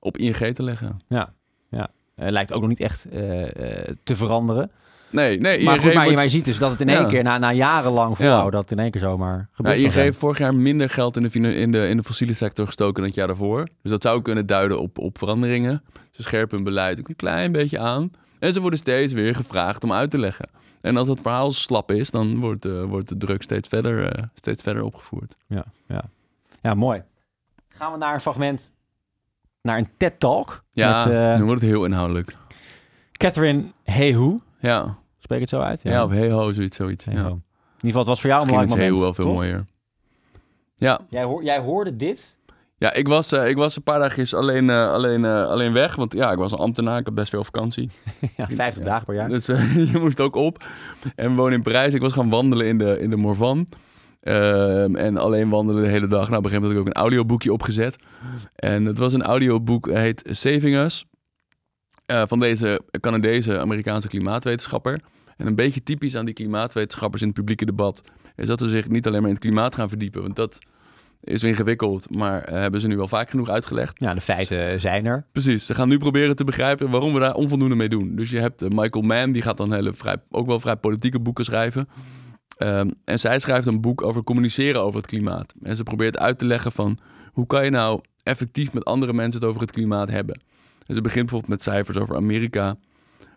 op 0.00 0.16
ING 0.16 0.36
te 0.54 0.62
leggen. 0.62 1.00
Ja, 1.08 1.32
ja. 1.70 1.90
Lijkt 2.14 2.52
ook 2.52 2.60
nog 2.60 2.68
niet 2.68 2.80
echt 2.80 3.04
eh, 3.04 3.42
eh, 3.42 3.94
te 4.02 4.16
veranderen. 4.16 4.70
Nee, 5.10 5.40
nee, 5.40 5.64
maar 5.64 5.74
ING 5.74 5.82
goed, 5.82 5.84
maar, 5.84 5.92
je- 5.94 6.00
wordt- 6.00 6.14
maar 6.14 6.24
je 6.24 6.30
ziet 6.30 6.44
dus 6.44 6.58
dat 6.58 6.70
het 6.70 6.80
in 6.80 6.88
één 6.88 7.00
Ja. 7.00 7.06
keer, 7.06 7.22
na, 7.22 7.38
na 7.38 7.52
jarenlang 7.52 8.16
volhouden, 8.16 8.52
dat 8.52 8.62
het 8.62 8.70
in 8.70 8.78
één 8.78 8.90
keer 8.90 9.00
zomaar 9.00 9.48
gebeurt. 9.52 9.78
ING 9.78 9.92
heeft 9.92 10.18
vorig 10.18 10.38
jaar 10.38 10.54
minder 10.54 10.90
geld 10.90 11.16
in 11.16 11.22
de, 11.42 11.54
in, 11.54 11.70
de, 11.72 11.88
in 11.88 11.96
de 11.96 12.02
fossiele 12.02 12.32
sector 12.32 12.66
gestoken 12.66 12.94
dan 12.94 13.04
het 13.04 13.14
jaar 13.14 13.26
daarvoor. 13.26 13.68
Dus 13.82 13.90
dat 13.90 14.02
zou 14.02 14.22
kunnen 14.22 14.46
duiden 14.46 14.80
op, 14.80 14.98
op 14.98 15.18
veranderingen. 15.18 15.82
Ze 16.10 16.22
scherpen 16.22 16.54
hun 16.56 16.64
beleid 16.64 16.98
ook 17.00 17.08
een 17.08 17.16
klein 17.16 17.52
beetje 17.52 17.78
aan. 17.78 18.10
En 18.38 18.52
ze 18.52 18.60
worden 18.60 18.78
steeds 18.78 19.12
weer 19.12 19.34
gevraagd 19.34 19.84
om 19.84 19.92
uit 19.92 20.10
te 20.10 20.18
leggen. 20.18 20.48
En 20.80 20.96
als 20.96 21.08
het 21.08 21.20
verhaal 21.20 21.52
slap 21.52 21.90
is, 21.90 22.10
dan 22.10 22.40
wordt, 22.40 22.64
eh, 22.64 22.82
wordt 22.82 23.08
de 23.08 23.16
druk 23.16 23.42
steeds 23.42 23.68
verder, 23.68 24.12
eh, 24.12 24.22
steeds 24.34 24.62
verder 24.62 24.82
opgevoerd. 24.82 25.36
Ja, 25.46 25.64
ja. 25.88 26.04
ja, 26.60 26.74
mooi. 26.74 27.02
Gaan 27.68 27.92
we 27.92 27.98
naar 27.98 28.14
een 28.14 28.20
fragment, 28.20 28.74
naar 29.62 29.78
een 29.78 29.88
TED-talk 29.96 30.64
Ja, 30.70 30.96
met 30.96 31.12
eh, 31.12 31.36
nu 31.38 31.44
wordt 31.44 31.60
het 31.60 31.70
heel 31.70 31.84
inhoudelijk. 31.84 32.36
Catherine 33.12 33.64
Hehu. 33.84 34.38
Ja, 34.60 34.98
Spreek 35.18 35.40
het 35.40 35.48
zo 35.48 35.60
uit? 35.60 35.82
ja. 35.82 36.04
of 36.04 36.10
hey 36.10 36.30
ho, 36.30 36.52
zoiets. 36.52 36.76
zoiets. 36.76 37.04
Ja. 37.04 37.10
In 37.12 37.16
ieder 37.16 37.34
geval, 37.80 37.98
het 37.98 38.06
was 38.06 38.20
voor 38.20 38.30
jou 38.30 38.42
een 38.42 38.48
belangrijk 38.48 38.80
heel 38.80 38.90
moment. 38.90 39.02
wel 39.04 39.14
veel 39.14 39.24
toch? 39.24 39.34
mooier. 39.34 39.64
Ja, 40.74 41.00
Jij, 41.10 41.24
hoor, 41.24 41.44
jij 41.44 41.58
hoorde 41.58 41.96
dit? 41.96 42.36
Ja 42.78 42.92
ik, 42.92 43.08
was, 43.08 43.32
eh, 43.32 43.48
ik 43.48 43.56
was 43.56 43.76
een 43.76 43.82
paar 43.82 43.98
dagjes 43.98 44.34
alleen, 44.34 44.70
eh, 44.70 44.90
alleen, 44.90 45.24
eh, 45.24 45.44
alleen 45.44 45.72
weg. 45.72 45.96
Want 45.96 46.12
ja, 46.12 46.32
ik 46.32 46.38
was 46.38 46.52
een 46.52 46.58
ambtenaar, 46.58 46.98
ik 46.98 47.04
had 47.04 47.14
best 47.14 47.30
veel 47.30 47.44
vakantie. 47.44 47.90
Ja, 48.36 48.46
50 48.50 48.84
dagen 48.84 49.06
per 49.06 49.14
jaar. 49.14 49.28
Dus 49.28 49.46
je 49.92 49.98
moest 49.98 50.20
ook 50.20 50.36
op. 50.36 50.64
En 51.14 51.30
we 51.30 51.36
wonen 51.36 51.52
in 51.52 51.62
Parijs. 51.62 51.94
Ik 51.94 52.00
was 52.00 52.12
gaan 52.12 52.30
wandelen 52.30 52.66
in 52.66 52.78
de, 52.78 53.00
in 53.00 53.10
de 53.10 53.16
Morvan. 53.16 53.68
Ehm, 54.20 54.96
en 54.96 55.16
alleen 55.16 55.48
wandelen 55.48 55.82
de 55.82 55.88
hele 55.88 56.06
dag. 56.06 56.28
Nou, 56.28 56.38
op 56.38 56.44
een 56.44 56.50
gegeven 56.50 56.68
moment 56.68 56.72
heb 56.72 56.80
ik 56.80 56.88
ook 56.88 56.96
een 56.96 57.02
audioboekje 57.02 57.52
opgezet. 57.52 57.96
En 58.54 58.84
het 58.84 58.98
was 58.98 59.12
een 59.12 59.22
audioboek, 59.22 59.90
heet 59.90 60.22
Saving 60.30 60.76
Us. 60.76 61.04
van 62.06 62.38
deze 62.38 62.80
Canadese 63.00 63.60
Amerikaanse 63.60 64.08
klimaatwetenschapper. 64.08 65.00
En 65.36 65.46
een 65.46 65.54
beetje 65.54 65.82
typisch 65.82 66.16
aan 66.16 66.24
die 66.24 66.34
klimaatwetenschappers 66.34 67.22
in 67.22 67.28
het 67.28 67.36
publieke 67.36 67.64
debat... 67.64 68.00
is 68.36 68.46
dat 68.46 68.60
ze 68.60 68.68
zich 68.68 68.88
niet 68.88 69.06
alleen 69.06 69.20
maar 69.20 69.28
in 69.28 69.34
het 69.34 69.44
klimaat 69.44 69.74
gaan 69.74 69.88
verdiepen. 69.88 70.22
Want 70.22 70.36
dat 70.36 70.58
is 71.20 71.42
ingewikkeld, 71.42 72.14
maar 72.14 72.42
eh, 72.42 72.60
hebben 72.60 72.80
ze 72.80 72.86
nu 72.86 73.00
al 73.00 73.08
vaak 73.08 73.30
genoeg 73.30 73.48
uitgelegd. 73.48 74.00
Ja, 74.00 74.14
de 74.14 74.20
feiten 74.20 74.80
zijn 74.80 75.06
er. 75.06 75.26
Precies, 75.32 75.66
ze 75.66 75.74
gaan 75.74 75.88
nu 75.88 75.98
proberen 75.98 76.36
te 76.36 76.44
begrijpen 76.44 76.90
waarom 76.90 77.12
we 77.12 77.20
daar 77.20 77.34
onvoldoende 77.34 77.74
mee 77.74 77.88
doen. 77.88 78.16
Dus 78.16 78.30
je 78.30 78.40
hebt 78.40 78.62
eh, 78.62 78.68
Michael 78.68 79.04
Mann, 79.04 79.32
die 79.32 79.42
gaat 79.42 79.56
dan 79.56 79.72
hele 79.72 79.92
vrij, 79.92 80.16
ook 80.30 80.46
wel 80.46 80.60
vrij 80.60 80.76
politieke 80.76 81.20
boeken 81.20 81.44
schrijven. 81.44 81.88
Ehm, 82.58 82.90
en 83.04 83.18
zij 83.18 83.38
schrijft 83.38 83.66
een 83.66 83.80
boek 83.80 84.02
over 84.02 84.22
communiceren 84.22 84.82
over 84.82 85.00
het 85.00 85.08
klimaat. 85.08 85.54
En 85.62 85.76
ze 85.76 85.82
probeert 85.82 86.18
uit 86.18 86.38
te 86.38 86.44
leggen 86.44 86.72
van 86.72 86.98
hoe 87.32 87.46
kan 87.46 87.64
je 87.64 87.70
nou 87.70 88.00
effectief 88.22 88.72
met 88.72 88.84
andere 88.84 89.12
mensen 89.12 89.40
het 89.40 89.48
over 89.48 89.60
het 89.60 89.70
klimaat 89.70 90.10
hebben. 90.10 90.40
En 90.86 90.94
ze 90.94 91.00
begint 91.00 91.24
bijvoorbeeld 91.24 91.50
met 91.50 91.62
cijfers 91.62 91.98
over 91.98 92.16
Amerika. 92.16 92.76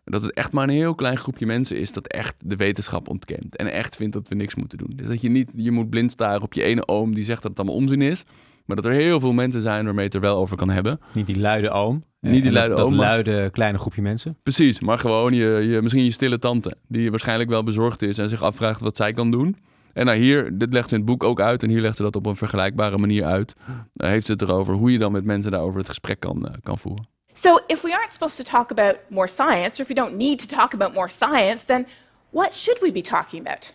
Dat 0.03 0.21
het 0.21 0.33
echt 0.33 0.51
maar 0.51 0.63
een 0.63 0.69
heel 0.69 0.95
klein 0.95 1.17
groepje 1.17 1.45
mensen 1.45 1.77
is 1.77 1.91
dat 1.91 2.07
echt 2.07 2.35
de 2.45 2.55
wetenschap 2.55 3.09
ontkent. 3.09 3.55
En 3.55 3.71
echt 3.71 3.95
vindt 3.95 4.13
dat 4.13 4.27
we 4.27 4.35
niks 4.35 4.55
moeten 4.55 4.77
doen. 4.77 4.93
Dus 4.95 5.07
dat 5.07 5.21
je 5.21 5.29
niet, 5.29 5.51
je 5.55 5.71
moet 5.71 5.89
blind 5.89 6.11
staren 6.11 6.41
op 6.41 6.53
je 6.53 6.63
ene 6.63 6.87
oom 6.87 7.13
die 7.13 7.23
zegt 7.23 7.41
dat 7.41 7.51
het 7.51 7.59
allemaal 7.59 7.77
onzin 7.77 8.01
is. 8.01 8.23
Maar 8.65 8.75
dat 8.75 8.85
er 8.85 8.91
heel 8.91 9.19
veel 9.19 9.33
mensen 9.33 9.61
zijn 9.61 9.85
waarmee 9.85 10.05
het 10.05 10.13
er 10.13 10.21
wel 10.21 10.37
over 10.37 10.57
kan 10.57 10.69
hebben. 10.69 10.99
Niet 11.13 11.25
die 11.25 11.39
luide 11.39 11.69
oom. 11.69 12.03
Niet 12.19 12.31
die 12.31 12.43
En 12.43 12.51
luide 12.51 12.75
dat, 12.75 12.83
oom, 12.83 12.91
Dat 12.91 12.99
luide 12.99 13.49
kleine 13.49 13.77
groepje 13.77 14.01
mensen. 14.01 14.37
Precies, 14.43 14.79
maar 14.79 14.97
gewoon 14.97 15.33
je, 15.33 15.67
je, 15.69 15.81
misschien 15.81 16.03
je 16.03 16.11
stille 16.11 16.39
tante. 16.39 16.75
Die 16.87 17.09
waarschijnlijk 17.09 17.49
wel 17.49 17.63
bezorgd 17.63 18.01
is 18.01 18.17
en 18.17 18.29
zich 18.29 18.41
afvraagt 18.41 18.81
wat 18.81 18.97
zij 18.97 19.11
kan 19.11 19.31
doen. 19.31 19.55
En 19.93 20.05
nou 20.05 20.17
hier, 20.17 20.57
dit 20.57 20.73
legt 20.73 20.89
ze 20.89 20.95
in 20.95 21.01
het 21.01 21.09
boek 21.09 21.23
ook 21.23 21.39
uit. 21.39 21.63
En 21.63 21.69
hier 21.69 21.81
legt 21.81 21.97
ze 21.97 22.03
dat 22.03 22.15
op 22.15 22.25
een 22.25 22.35
vergelijkbare 22.35 22.97
manier 22.97 23.25
uit. 23.25 23.55
Uh, 23.67 24.07
heeft 24.09 24.25
ze 24.25 24.31
het 24.31 24.41
erover 24.41 24.73
hoe 24.73 24.91
je 24.91 24.97
dan 24.97 25.11
met 25.11 25.23
mensen 25.23 25.51
daarover 25.51 25.79
het 25.79 25.89
gesprek 25.89 26.19
kan, 26.19 26.47
eh, 26.47 26.53
kan 26.63 26.77
voeren. 26.77 27.07
So, 27.33 27.61
if 27.69 27.83
we 27.83 27.93
aren't 27.93 28.11
supposed 28.11 28.37
to 28.37 28.43
talk 28.43 28.71
about 28.71 29.09
more 29.09 29.27
science, 29.27 29.79
or 29.79 29.83
if 29.83 29.89
we 29.89 29.95
don't 29.95 30.15
need 30.15 30.39
to 30.39 30.47
talk 30.47 30.73
about 30.73 30.93
more 30.93 31.09
science, 31.09 31.63
then 31.63 31.85
what 32.31 32.53
should 32.53 32.81
we 32.81 32.91
be 32.91 33.01
talking 33.01 33.41
about? 33.41 33.71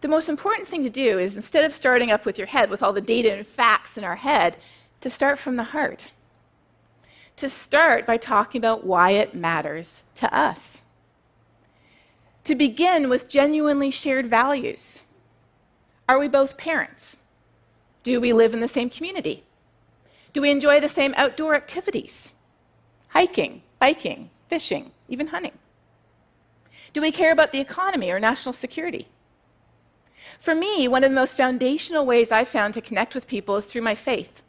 The 0.00 0.08
most 0.08 0.28
important 0.28 0.68
thing 0.68 0.84
to 0.84 0.90
do 0.90 1.18
is 1.18 1.34
instead 1.34 1.64
of 1.64 1.74
starting 1.74 2.10
up 2.10 2.24
with 2.24 2.38
your 2.38 2.46
head 2.46 2.70
with 2.70 2.82
all 2.82 2.92
the 2.92 3.00
data 3.00 3.32
and 3.32 3.46
facts 3.46 3.98
in 3.98 4.04
our 4.04 4.16
head, 4.16 4.56
to 5.00 5.10
start 5.10 5.38
from 5.38 5.56
the 5.56 5.64
heart. 5.64 6.10
To 7.36 7.48
start 7.48 8.06
by 8.06 8.16
talking 8.16 8.60
about 8.60 8.84
why 8.84 9.10
it 9.10 9.34
matters 9.34 10.02
to 10.14 10.32
us. 10.34 10.82
To 12.44 12.54
begin 12.54 13.08
with 13.08 13.28
genuinely 13.28 13.90
shared 13.90 14.28
values. 14.28 15.04
Are 16.08 16.18
we 16.18 16.28
both 16.28 16.56
parents? 16.56 17.16
Do 18.02 18.20
we 18.20 18.32
live 18.32 18.54
in 18.54 18.60
the 18.60 18.68
same 18.68 18.88
community? 18.88 19.44
Do 20.32 20.40
we 20.40 20.50
enjoy 20.50 20.80
the 20.80 20.88
same 20.88 21.14
outdoor 21.16 21.54
activities? 21.54 22.32
Hiking, 23.08 23.62
biking, 23.78 24.30
fishing, 24.48 24.90
even 25.08 25.28
hunting? 25.28 25.52
Do 26.92 27.00
we 27.00 27.12
care 27.12 27.32
about 27.32 27.52
the 27.52 27.60
economy 27.60 28.10
or 28.10 28.18
national 28.18 28.52
security? 28.52 29.08
For 30.38 30.54
me, 30.54 30.88
one 30.88 31.04
of 31.04 31.10
the 31.10 31.16
most 31.16 31.36
foundational 31.36 32.06
ways 32.06 32.30
I've 32.30 32.48
found 32.48 32.74
to 32.74 32.80
connect 32.80 33.14
with 33.14 33.26
people 33.26 33.56
is 33.56 33.66
through 33.66 33.82
my 33.82 33.94
faith. 33.94 34.42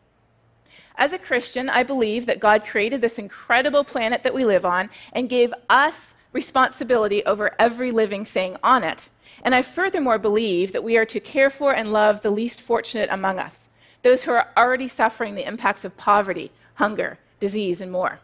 As 0.95 1.13
a 1.13 1.17
Christian, 1.17 1.69
I 1.69 1.83
believe 1.83 2.25
that 2.25 2.39
God 2.39 2.65
created 2.65 3.01
this 3.01 3.17
incredible 3.17 3.83
planet 3.83 4.23
that 4.23 4.33
we 4.33 4.45
live 4.45 4.65
on 4.65 4.89
and 5.13 5.29
gave 5.29 5.53
us 5.69 6.13
responsibility 6.33 7.25
over 7.25 7.55
every 7.57 7.91
living 7.91 8.25
thing 8.25 8.57
on 8.63 8.83
it. 8.83 9.09
And 9.41 9.55
I 9.55 9.61
furthermore 9.61 10.19
believe 10.19 10.73
that 10.73 10.83
we 10.83 10.97
are 10.97 11.05
to 11.05 11.19
care 11.19 11.49
for 11.49 11.73
and 11.73 11.93
love 11.93 12.21
the 12.21 12.29
least 12.29 12.61
fortunate 12.61 13.09
among 13.11 13.39
us, 13.39 13.69
those 14.03 14.23
who 14.23 14.31
are 14.31 14.49
already 14.57 14.87
suffering 14.87 15.35
the 15.35 15.47
impacts 15.47 15.85
of 15.85 15.97
poverty, 15.97 16.51
hunger, 16.75 17.17
disease, 17.39 17.81
and 17.81 17.91
more. 17.91 18.19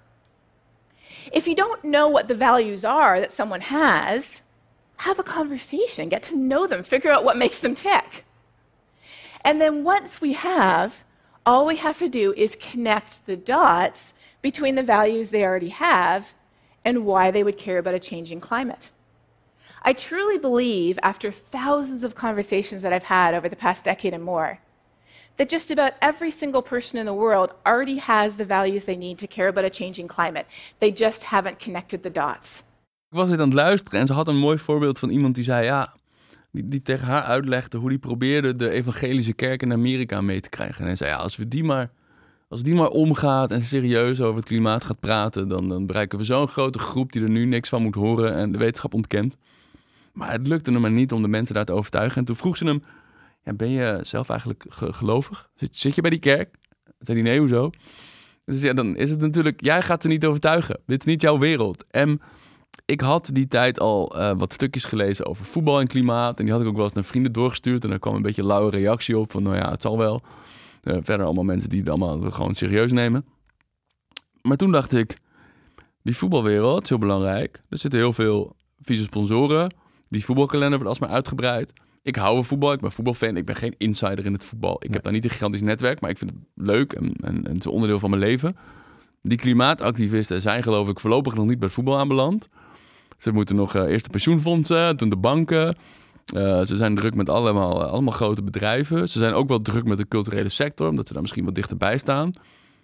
If 1.32 1.48
you 1.48 1.56
don't 1.56 1.84
know 1.84 2.08
what 2.08 2.28
the 2.28 2.36
values 2.36 2.86
are 2.86 3.20
that 3.20 3.34
someone 3.34 3.62
has, 3.62 4.44
have 4.98 5.20
a 5.20 5.24
conversation, 5.24 6.10
get 6.10 6.24
to 6.24 6.36
know 6.36 6.68
them, 6.68 6.84
figure 6.84 7.12
out 7.12 7.24
what 7.24 7.38
makes 7.38 7.60
them 7.60 7.76
tick. 7.76 8.26
And 9.42 9.62
then 9.62 9.84
once 9.84 10.22
we 10.22 10.34
have, 10.34 11.04
all 11.46 11.66
we 11.66 11.76
have 11.78 12.00
to 12.00 12.10
do 12.10 12.34
is 12.36 12.58
connect 12.60 13.26
the 13.26 13.36
dots 13.36 14.14
between 14.42 14.76
the 14.76 14.84
values 14.84 15.30
they 15.30 15.44
already 15.44 15.70
have 15.70 16.34
and 16.84 17.06
why 17.06 17.32
they 17.32 17.44
would 17.44 17.58
care 17.58 17.78
about 17.78 17.94
a 17.94 18.00
changing 18.00 18.40
climate. 18.40 18.92
I 19.84 19.94
truly 19.94 20.40
believe, 20.40 20.98
after 21.04 21.32
thousands 21.32 22.04
of 22.04 22.16
conversations 22.16 22.82
that 22.82 22.94
I've 22.94 23.04
had 23.04 23.36
over 23.36 23.48
the 23.48 23.56
past 23.56 23.86
decade 23.86 24.16
and 24.16 24.24
more, 24.24 24.60
that 25.36 25.50
just 25.50 25.72
about 25.72 25.92
every 26.00 26.32
single 26.32 26.62
person 26.62 27.00
in 27.00 27.06
the 27.06 27.14
world 27.14 27.54
already 27.66 28.00
has 28.00 28.36
the 28.36 28.46
values 28.46 28.84
they 28.84 28.96
need 28.96 29.18
to 29.18 29.28
care 29.28 29.48
about 29.48 29.66
a 29.66 29.70
changing 29.70 30.08
climate. 30.08 30.46
They 30.78 30.92
just 30.92 31.24
haven't 31.24 31.64
connected 31.64 32.04
the 32.04 32.12
dots. 32.12 32.64
Ik 33.10 33.18
was 33.22 33.30
dit 33.30 33.40
aan 33.40 33.46
het 33.46 33.54
luisteren 33.54 34.00
en 34.00 34.08
ze 34.08 34.14
had 34.14 34.28
een 34.28 34.38
mooi 34.38 34.58
voorbeeld 34.58 35.00
van 35.00 35.10
iemand 35.10 35.36
die 35.36 35.44
zei 35.44 35.66
ja, 35.66 35.94
die, 36.52 36.68
die 36.68 36.82
tegen 36.82 37.08
haar 37.08 37.24
uitlegde 37.24 37.78
hoe 37.78 37.90
die 37.90 38.00
probeerde 38.00 38.56
de 38.56 38.70
evangelische 38.70 39.34
kerk 39.34 39.62
in 39.62 39.72
Amerika 39.72 40.22
mee 40.22 40.40
te 40.40 40.50
krijgen. 40.50 40.88
En 40.88 40.98
zei 40.98 41.10
ja, 41.10 41.16
als 41.16 41.36
we 41.36 41.48
die 41.48 41.64
maar, 41.64 41.90
als 42.50 42.64
die 42.64 42.76
maar 42.76 42.88
omgaat 42.88 43.52
en 43.52 43.62
serieus 43.62 44.22
over 44.22 44.36
het 44.36 44.46
klimaat 44.46 44.84
gaat 44.84 45.00
praten, 45.00 45.48
dan, 45.48 45.70
dan 45.70 45.86
bereiken 45.86 46.18
we 46.18 46.24
zo'n 46.24 46.48
grote 46.48 46.80
groep 46.80 47.12
die 47.12 47.24
er 47.24 47.30
nu 47.30 47.46
niks 47.46 47.70
van 47.70 47.82
moet 47.82 47.96
horen 47.96 48.34
en 48.34 48.52
de 48.52 48.58
wetenschap 48.58 48.94
ontkent. 48.94 49.38
Maar 50.14 50.32
het 50.32 50.48
lukte 50.48 50.72
hem 50.72 50.82
maar 50.82 50.92
niet 50.92 51.12
om 51.12 51.22
de 51.22 51.28
mensen 51.28 51.56
daar 51.56 51.66
te 51.66 51.74
overtuigen. 51.74 52.18
En 52.18 52.26
toen 52.26 52.36
vroeg 52.36 52.58
ze 52.58 52.66
hem, 52.66 52.84
ja, 53.46 53.54
ben 53.54 53.70
je 53.70 54.00
zelf 54.02 54.30
eigenlijk 54.30 54.66
ge- 54.70 54.94
gelovig? 54.94 55.50
Zit, 55.56 55.78
zit 55.78 55.96
je 55.96 56.02
bij 56.02 56.10
die 56.10 56.20
kerk? 56.20 56.56
Zei 57.00 57.22
hij 57.22 57.30
nee, 57.30 57.40
hoezo? 57.40 57.70
Dus 58.46 58.62
ja, 58.62 58.74
dan 58.74 58.96
is 58.96 59.12
het 59.12 59.20
natuurlijk, 59.20 59.64
jij 59.64 59.82
gaat 59.82 60.02
ze 60.02 60.08
niet 60.08 60.26
overtuigen. 60.26 60.80
Dit 60.86 61.00
is 61.00 61.06
niet 61.06 61.22
jouw 61.22 61.38
wereld. 61.38 61.86
En 61.90 62.22
ik 62.86 63.02
had 63.02 63.30
die 63.34 63.48
tijd 63.48 63.80
al 63.80 64.18
eh, 64.20 64.32
wat 64.38 64.54
stukjes 64.54 64.84
gelezen 64.84 65.26
over 65.26 65.46
voetbal 65.46 65.80
en 65.80 65.88
klimaat. 65.88 66.40
En 66.40 66.46
die 66.46 66.54
had 66.54 66.64
ik 66.64 66.68
ook 66.68 66.76
wel 66.76 66.84
eens 66.84 66.94
naar 66.94 67.04
vrienden 67.04 67.32
doorgestuurd. 67.32 67.84
En 67.84 67.90
daar 67.90 68.00
kwam 68.00 68.16
een 68.16 68.22
beetje 68.22 68.42
een 68.42 68.48
lauwe 68.48 68.72
reactie 68.72 69.18
op 69.18 69.32
van, 69.32 69.44
nou 69.44 69.56
ja, 69.56 69.72
het 69.72 69.82
zal 69.82 69.98
wel. 69.98 70.22
Eh, 70.84 70.98
verder 71.02 71.26
allemaal 71.26 71.44
mensen 71.44 71.70
die 71.70 71.80
het 71.80 71.90
allemaal 71.90 72.32
gewoon 72.32 72.56
serieus 72.56 72.92
nemen. 72.92 73.26
Maar 74.42 74.58
toen 74.58 74.72
dacht 74.72 74.94
ik, 74.94 75.18
die 76.02 76.18
voetbalwereld 76.18 76.84
is 76.84 76.90
heel 76.90 76.98
belangrijk. 76.98 77.62
Er 77.70 77.78
zitten 77.78 78.00
heel 78.00 78.14
veel 78.14 78.56
vieze 78.80 79.04
sponsoren. 79.04 79.74
Die 80.10 80.26
voetbalkalender 80.26 80.80
wordt 80.80 80.90
alsmaar 80.90 81.10
uitgebreid. 81.10 81.74
Ik 82.06 82.16
hou 82.16 82.36
van 82.36 82.46
voetbal, 82.46 82.72
ik 82.72 82.80
ben 82.80 82.92
voetbalfan. 82.92 83.38
Ik 83.38 83.46
ben 83.46 83.56
geen 83.56 83.76
insider 83.78 84.26
in 84.26 84.34
het 84.34 84.44
voetbal. 84.44 84.78
Ik 84.80 84.94
heb 84.94 85.04
daar 85.04 85.14
niet 85.14 85.24
een 85.24 85.30
gigantisch 85.30 85.62
netwerk, 85.62 86.02
maar 86.02 86.10
ik 86.10 86.18
vind 86.18 86.32
het 86.32 86.40
leuk 86.54 86.94
en, 86.94 87.04
en, 87.04 87.36
en 87.36 87.44
het 87.44 87.58
is 87.58 87.66
een 87.66 87.72
onderdeel 87.72 88.00
van 88.00 88.10
mijn 88.10 88.22
leven. 88.22 88.58
Die 89.22 89.38
klimaatactivisten 89.38 90.42
zijn 90.42 90.64
geloof 90.64 90.90
ik 90.90 91.00
voorlopig 91.00 91.36
nog 91.36 91.46
niet 91.46 91.60
bij 91.60 91.70
voetbal 91.70 92.00
aanbeland. 92.00 92.50
Ze 93.18 93.32
moeten 93.32 93.56
nog 93.56 93.76
eh, 93.76 93.84
eerst 93.84 94.06
de 94.06 94.12
pensioenfondsen, 94.12 94.98
toen 94.98 95.10
de 95.10 95.18
banken. 95.18 95.76
Eh, 96.34 96.62
ze 96.62 96.76
zijn 96.76 96.96
druk 96.96 97.16
met 97.16 97.30
allemaal, 97.30 97.84
allemaal 97.84 98.14
grote 98.14 98.44
bedrijven. 98.44 99.10
Ze 99.10 99.20
zijn 99.20 99.34
ook 99.34 99.48
wel 99.48 99.60
druk 99.60 99.86
met 99.86 99.98
de 99.98 100.08
culturele 100.08 100.50
sector, 100.50 100.90
omdat 100.90 101.08
ze 101.08 101.14
daar 101.14 101.22
misschien 101.22 101.46
wat 101.46 101.56
dichterbij 101.56 101.98
staan. 101.98 102.32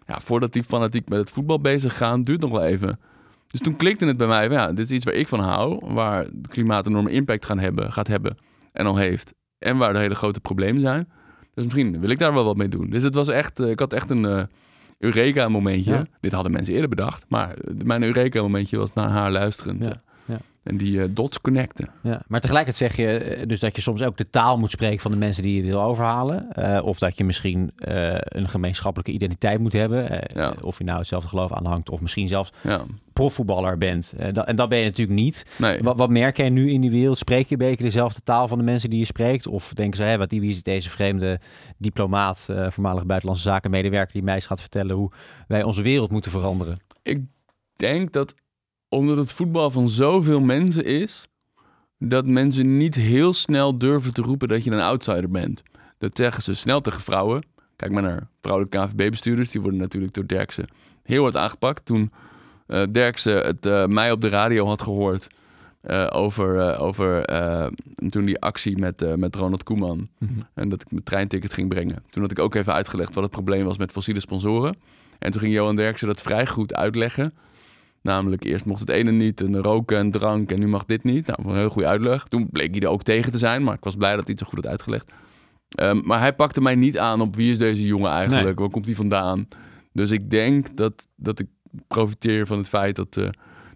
Ja, 0.08 0.20
voordat 0.20 0.54
die 0.54 0.64
fanatiek 0.64 1.10
met 1.10 1.20
het 1.20 1.32
voetbal 1.32 1.60
bezig 1.60 1.98
gaan, 1.98 2.24
duurt 2.24 2.42
nog 2.42 2.52
wel 2.52 2.64
even. 2.64 3.00
Dus 3.48 3.62
toen 3.62 3.76
klikte 3.76 4.06
het 4.06 4.18
bij 4.18 4.28
mij, 4.28 4.50
ja, 4.50 4.68
dit 4.68 4.86
is 4.86 4.92
iets 4.92 5.06
waar 5.06 5.14
ik 5.14 5.28
van 5.28 5.40
hou, 5.40 5.94
waar 5.94 6.24
het 6.24 6.48
klimaat 6.50 6.86
een 6.86 6.92
enorme 6.92 7.12
impact 7.12 7.46
gaan 7.46 7.60
hebben, 7.60 7.92
gaat 7.92 8.08
hebben 8.08 8.38
en 8.72 8.86
al 8.86 8.98
heeft. 8.98 9.34
En 9.58 9.78
waar 9.78 9.96
er 9.96 10.02
hele 10.02 10.16
grote 10.16 10.40
problemen 10.40 10.82
zijn. 10.82 11.10
Dus 11.54 11.64
misschien 11.64 12.00
wil 12.00 12.10
ik 12.10 12.20
daar 12.20 12.34
wel 12.34 12.44
wat 12.44 12.58
mee 12.58 12.68
doen. 12.68 12.90
Dus 12.90 13.04
het 13.04 13.14
was 13.14 13.28
echt, 13.28 13.60
eh, 13.60 13.70
ik 13.70 13.80
had 13.80 13.94
echt 13.94 14.10
een 14.10 14.26
eh, 14.26 14.44
Eureka-momentje. 14.98 15.92
Ja. 15.92 16.06
Dit 16.20 16.32
hadden 16.32 16.52
mensen 16.52 16.74
eerder 16.74 16.90
bedacht, 16.90 17.26
maar 17.28 17.54
eh, 17.54 17.74
mijn 17.84 18.04
Eureka-momentje 18.04 18.78
was 18.78 18.94
naar 18.94 19.10
haar 19.10 19.32
luisterend. 19.32 19.86
Ja. 19.86 20.02
En 20.63 20.78
die 20.78 21.02
eh, 21.02 21.08
dots 21.12 21.41
connecten. 21.41 21.89
Ja, 22.04 22.21
maar 22.28 22.41
tegelijkertijd 22.41 22.91
zeg 22.91 23.06
je 23.06 23.17
eh, 23.17 23.47
dus 23.47 23.60
dat 23.60 23.76
je 23.76 23.82
soms 23.82 24.02
ook 24.02 24.17
de 24.17 24.30
taal 24.30 24.58
moet 24.58 24.71
spreken 24.71 25.00
van 25.00 25.12
de 25.12 25.17
mensen 25.17 25.43
die 25.43 25.56
je 25.56 25.69
wil 25.69 25.82
overhalen. 25.82 26.52
Eh, 26.52 26.86
of 26.86 27.00
dat 27.00 27.17
je 27.17 27.24
misschien 27.24 27.71
een 27.76 28.50
gemeenschappelijke 28.50 29.12
identiteit 29.12 29.60
moet 29.60 29.74
hebben. 29.74 30.28
Ja. 30.34 30.54
Of 30.62 30.78
je 30.78 30.84
nou 30.84 30.97
hetzelfde 30.97 31.30
geloof 31.30 31.54
aanhangt 31.54 31.89
of 31.89 32.02
misschien 32.02 32.28
zelfs 32.28 32.52
Ja, 32.63 32.86
profvoetballer 33.13 33.78
bent. 33.78 34.13
Dat, 34.32 34.47
en 34.47 34.56
dat 34.56 34.69
ben 34.69 34.80
je 34.80 34.86
natuurlijk 34.86 35.19
niet. 35.19 35.45
nee. 35.58 35.80
Wat, 35.84 35.97
wat 35.97 36.10
merk 36.10 36.38
jij 36.38 36.50
nu 36.50 36.71
in 36.71 36.82
die 36.82 36.91
wereld? 36.91 37.17
Spreek 37.17 37.47
je 37.47 37.52
een 37.52 37.67
beetje 37.67 37.84
dezelfde 37.84 38.22
taal 38.24 38.47
van 38.47 38.57
de 38.57 38.64
mensen 38.64 38.89
die 38.89 38.99
je 38.99 39.05
spreekt? 39.05 39.47
Of 39.47 39.74
denken 39.74 39.97
ze, 39.97 40.03
hé, 40.03 40.18
wat 40.18 40.30
die 40.30 40.41
wie 40.41 40.49
is 40.49 40.64
deze 40.64 40.89
vreemde 40.89 41.39
diplomaat, 41.78 42.47
voormalig 42.70 43.05
buitenlandse 43.05 43.47
zakenmedewerker, 43.47 44.14
die 44.14 44.24
mij 44.24 44.36
eens 44.36 44.45
gaat 44.45 44.62
vertellen 44.62 44.95
hoe 44.95 45.12
wij 45.47 45.64
onze 45.64 45.82
wereld 45.82 46.12
moeten 46.12 46.32
veranderen? 46.32 46.80
Ik 47.03 47.20
denk 47.76 48.12
dat 48.12 48.36
omdat 48.92 49.18
het 49.18 49.32
voetbal 49.32 49.72
van 49.72 49.89
zoveel 49.89 50.42
mensen 50.42 50.86
is, 50.86 51.28
dat 51.98 52.26
mensen 52.26 52.78
niet 52.78 52.96
heel 52.96 53.34
snel 53.34 53.78
durven 53.78 54.14
te 54.14 54.22
roepen 54.22 54.48
dat 54.48 54.64
je 54.64 54.72
een 54.72 54.80
outsider 54.80 55.30
bent. 55.30 55.64
Dat 55.98 56.18
zeggen 56.18 56.44
ze 56.44 56.54
snel 56.54 56.82
tegen 56.82 57.02
vrouwen. 57.02 57.44
Kijk 57.76 57.92
maar 57.92 58.02
naar 58.02 58.28
vrouwelijke 58.42 58.78
KVB-bestuurders. 58.78 59.50
Die 59.50 59.62
worden 59.62 59.80
natuurlijk 59.80 60.14
door 60.14 60.28
Derksen 60.28 60.68
heel 61.04 61.22
hard 61.22 61.36
aangepakt. 61.36 61.86
Toen 61.86 62.12
eh 62.68 62.84
Derksen 62.92 63.46
het 63.46 63.66
eh, 63.66 63.86
mij 63.86 64.12
op 64.12 64.22
de 64.22 64.30
radio 64.30 64.66
had 64.66 64.82
gehoord 64.82 65.28
eh, 65.82 66.08
over, 66.10 66.78
over 66.78 67.26
toen 68.08 68.26
die 68.26 68.39
actie 68.39 68.78
met, 68.78 69.18
met 69.18 69.36
Ronald 69.36 69.64
Koeman. 69.64 70.10
Mhm. 70.18 70.32
En 70.54 70.70
dat 70.70 70.82
ik 70.82 70.92
mijn 70.92 71.04
treinticket 71.04 71.54
ging 71.54 71.70
brengen. 71.70 72.04
Toen 72.10 72.22
had 72.22 72.32
ik 72.32 72.39
ook 72.39 72.56
even 72.56 72.74
uitgelegd 72.74 73.16
wat 73.16 73.24
het 73.24 73.32
probleem 73.32 73.66
was 73.66 73.78
met 73.78 73.92
fossiele 73.92 74.20
sponsoren. 74.20 74.76
En 75.20 75.32
toen 75.32 75.42
ging 75.42 75.54
Johan 75.54 75.76
Derksen 75.76 76.08
dat 76.08 76.22
vrij 76.22 76.48
goed 76.48 76.74
uitleggen. 76.74 77.34
Namelijk, 78.02 78.43
eerst 78.43 78.66
mocht 78.66 78.80
het 78.80 78.89
ene 78.89 79.12
niet, 79.12 79.41
en 79.41 79.62
roken 79.62 79.97
en 79.97 80.12
drank, 80.12 80.52
en 80.52 80.60
nu 80.60 80.68
mag 80.68 80.86
dit 80.86 81.04
niet. 81.04 81.28
Nou, 81.28 81.39
een 81.49 81.56
heel 81.56 81.70
goede 81.70 81.88
uitleg. 81.88 82.24
Toen 82.28 82.49
bleek 82.49 82.72
hij 82.72 82.80
er 82.80 82.88
ook 82.88 83.04
tegen 83.04 83.32
te 83.32 83.38
zijn, 83.38 83.64
maar 83.64 83.74
ik 83.76 83.84
was 83.84 83.95
blij 83.95 84.16
dat 84.16 84.24
hij 84.24 84.32
het 84.38 84.39
zo 84.39 84.45
goed 84.45 84.58
had 84.64 84.68
uitgelegd. 84.72 85.12
Ehm, 85.76 85.99
maar 86.04 86.20
hij 86.20 86.34
pakte 86.34 86.62
mij 86.62 86.76
niet 86.76 86.97
aan 86.99 87.22
op 87.22 87.36
wie 87.36 87.52
is 87.52 87.58
deze 87.58 87.86
jongen 87.86 88.12
eigenlijk, 88.12 88.45
Nee. 88.45 88.54
waar 88.56 88.70
komt 88.70 88.86
hij 88.86 88.95
vandaan. 88.95 89.47
Dus 89.93 90.12
ik 90.12 90.30
denk 90.30 90.78
dat, 90.78 91.08
dat 91.16 91.39
ik 91.39 91.47
profiteer 91.88 92.47
van 92.47 92.58
het 92.58 92.70
feit 92.70 92.95
dat, 92.95 93.18
eh, 93.18 93.28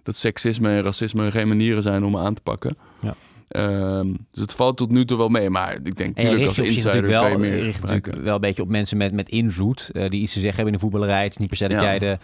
dat 0.04 0.16
seksisme 0.16 0.70
en 0.70 0.82
racisme 0.82 1.32
geen 1.32 1.48
manieren 1.48 1.82
zijn 1.84 2.04
om 2.04 2.12
me 2.12 2.20
aan 2.20 2.34
te 2.34 2.42
pakken. 2.42 2.78
Ja. 3.02 3.16
Ehm, 3.48 4.08
dus 4.32 4.42
het 4.42 4.54
valt 4.54 4.78
tot 4.78 4.92
nu 4.92 5.06
toe 5.06 5.18
wel 5.18 5.30
mee. 5.30 5.50
Maar 5.50 5.74
ik 5.84 5.98
denk, 5.98 6.00
En 6.00 6.24
je 6.24 6.30
tuurlijk, 6.30 6.38
richt 6.38 6.48
als 6.60 6.68
insider 6.68 6.86
natuurlijk 6.86 7.14
kan 7.14 7.32
je 7.32 7.38
wel, 7.38 7.50
meer 7.50 7.60
richt 7.60 7.82
natuurlijk 7.82 8.24
wel 8.24 8.36
een 8.36 8.42
beetje 8.42 8.62
op 8.62 8.70
mensen 8.70 8.98
met, 8.98 9.14
met 9.14 9.30
invloed. 9.30 9.90
eh, 9.94 10.10
die 10.10 10.22
iets 10.22 10.34
te 10.34 10.40
zeggen 10.40 10.56
hebben 10.56 10.74
in 10.74 10.80
de 10.80 10.80
voetballerij. 10.80 11.24
Het 11.24 11.32
is 11.32 11.38
niet 11.38 11.48
per 11.48 11.58
se 11.58 11.68
dat 11.68 11.80
Ja. 11.82 11.84
jij 11.86 12.00
de, 12.00 12.18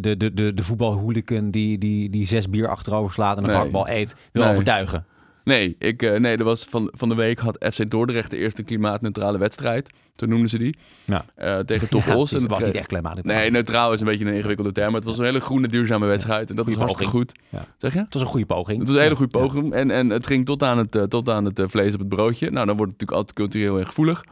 de, 0.00 0.16
de, 0.16 0.34
de, 0.34 0.54
de 0.54 0.62
voetbalhooligan 0.62 1.50
die, 1.50 1.78
die, 1.78 2.10
die 2.10 2.26
zes 2.26 2.50
bier 2.50 2.68
achterover 2.68 3.12
slaat 3.12 3.36
en 3.36 3.44
een 3.44 3.72
Nee. 3.72 3.82
eet, 4.00 4.14
wil 4.32 4.42
Nee. 4.42 4.52
overtuigen. 4.52 5.06
Nee, 5.44 5.76
ik, 5.78 6.02
eh, 6.02 6.18
nee, 6.20 6.36
er 6.36 6.44
was 6.44 6.64
van, 6.70 6.92
van 6.96 7.08
de 7.08 7.14
week 7.14 7.38
had 7.38 7.66
FC 7.72 7.90
Dordrecht 7.90 8.30
de 8.30 8.36
eerste 8.36 8.62
klimaatneutrale 8.62 9.38
wedstrijd. 9.38 9.90
Toen 10.16 10.28
noemden 10.28 10.48
ze 10.48 10.58
die. 10.58 10.76
Ja. 11.04 11.24
Eh, 11.34 11.58
tegen 11.58 11.88
Top 11.88 12.02
Ja, 12.06 12.16
Os. 12.16 12.30
het 12.30 12.42
En 12.42 12.48
was 12.48 12.64
niet 12.64 12.74
echt. 12.74 12.90
Nee, 13.24 13.50
neutraal 13.50 13.92
is 13.92 14.00
een 14.00 14.06
beetje 14.06 14.24
een 14.24 14.34
ingewikkelde 14.34 14.72
term. 14.72 14.86
Maar 14.86 15.00
het 15.00 15.04
was 15.04 15.18
een 15.18 15.24
hele 15.24 15.40
groene, 15.40 15.68
duurzame 15.68 16.06
wedstrijd. 16.06 16.50
En 16.50 16.56
dat 16.56 16.64
Goeie 16.64 16.80
was 16.80 16.88
hartstikke 16.90 17.18
goed. 17.18 17.32
Zeg 17.78 17.92
je? 17.92 17.98
Het 17.98 18.12
was 18.14 18.22
een 18.22 18.28
goede 18.28 18.46
poging. 18.46 18.78
Het 18.78 18.86
was 18.88 18.96
een 18.96 19.02
hele 19.02 19.16
goede 19.16 19.38
poging. 19.38 19.72
En, 19.72 19.90
en 19.90 20.10
het 20.10 20.26
ging 20.26 20.44
tot 20.46 20.62
aan 20.62 20.78
het, 20.78 20.96
eh, 20.96 21.02
tot 21.02 21.30
aan 21.30 21.44
het 21.44 21.58
eh, 21.58 21.64
vlees 21.68 21.92
op 21.94 21.98
het 21.98 22.08
broodje. 22.08 22.50
Nou, 22.50 22.66
dan 22.66 22.76
wordt 22.76 22.92
het 22.92 23.00
natuurlijk 23.00 23.18
altijd 23.18 23.32
cultureel 23.32 23.78
en 23.78 23.86
gevoelig. 23.86 24.24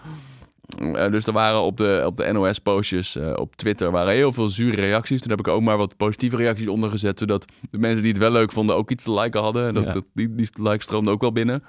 Dus 1.11 1.27
er 1.27 1.33
waren 1.33 1.61
op 1.63 1.77
de, 1.77 2.03
op 2.07 2.17
de 2.17 2.33
NOS-postjes 2.33 3.17
op 3.37 3.57
Twitter 3.57 3.91
waren 3.91 4.13
heel 4.13 4.33
veel 4.33 4.49
zure 4.49 4.77
reacties. 4.81 5.21
Toen 5.21 5.31
heb 5.31 5.39
ik 5.41 5.49
ook 5.49 5.63
maar 5.63 5.77
wat 5.77 5.97
positieve 5.97 6.37
reacties 6.37 6.69
onder 6.69 6.91
gezet. 6.91 7.19
Zodat 7.19 7.45
de 7.71 7.79
mensen 7.79 8.03
die 8.03 8.11
het 8.11 8.21
wel 8.21 8.31
leuk 8.31 8.53
vonden 8.53 8.77
ook 8.77 8.91
iets 8.91 9.05
te 9.05 9.13
liken 9.13 9.41
hadden. 9.41 9.67
En 9.67 9.75
dat, 9.75 9.85
Ja. 9.85 9.93
dat, 9.93 10.05
die, 10.15 10.35
die 10.35 10.49
likes 10.55 10.85
stroomden 10.85 11.13
ook 11.13 11.21
wel 11.21 11.33
binnen. 11.33 11.63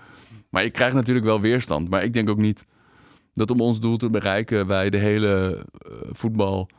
Maar 0.49 0.63
je 0.63 0.69
krijgt 0.69 0.95
natuurlijk 0.95 1.25
wel 1.25 1.41
weerstand. 1.41 1.89
Maar 1.89 2.03
ik 2.03 2.13
denk 2.13 2.29
ook 2.29 2.37
niet 2.37 2.65
dat 3.35 3.51
om 3.51 3.61
ons 3.61 3.79
doel 3.79 3.97
te 3.97 4.09
bereiken... 4.09 4.67
wij 4.67 4.89
de 4.89 4.97
hele 4.97 5.65
eh, 5.77 5.91
voetbal 6.11 6.69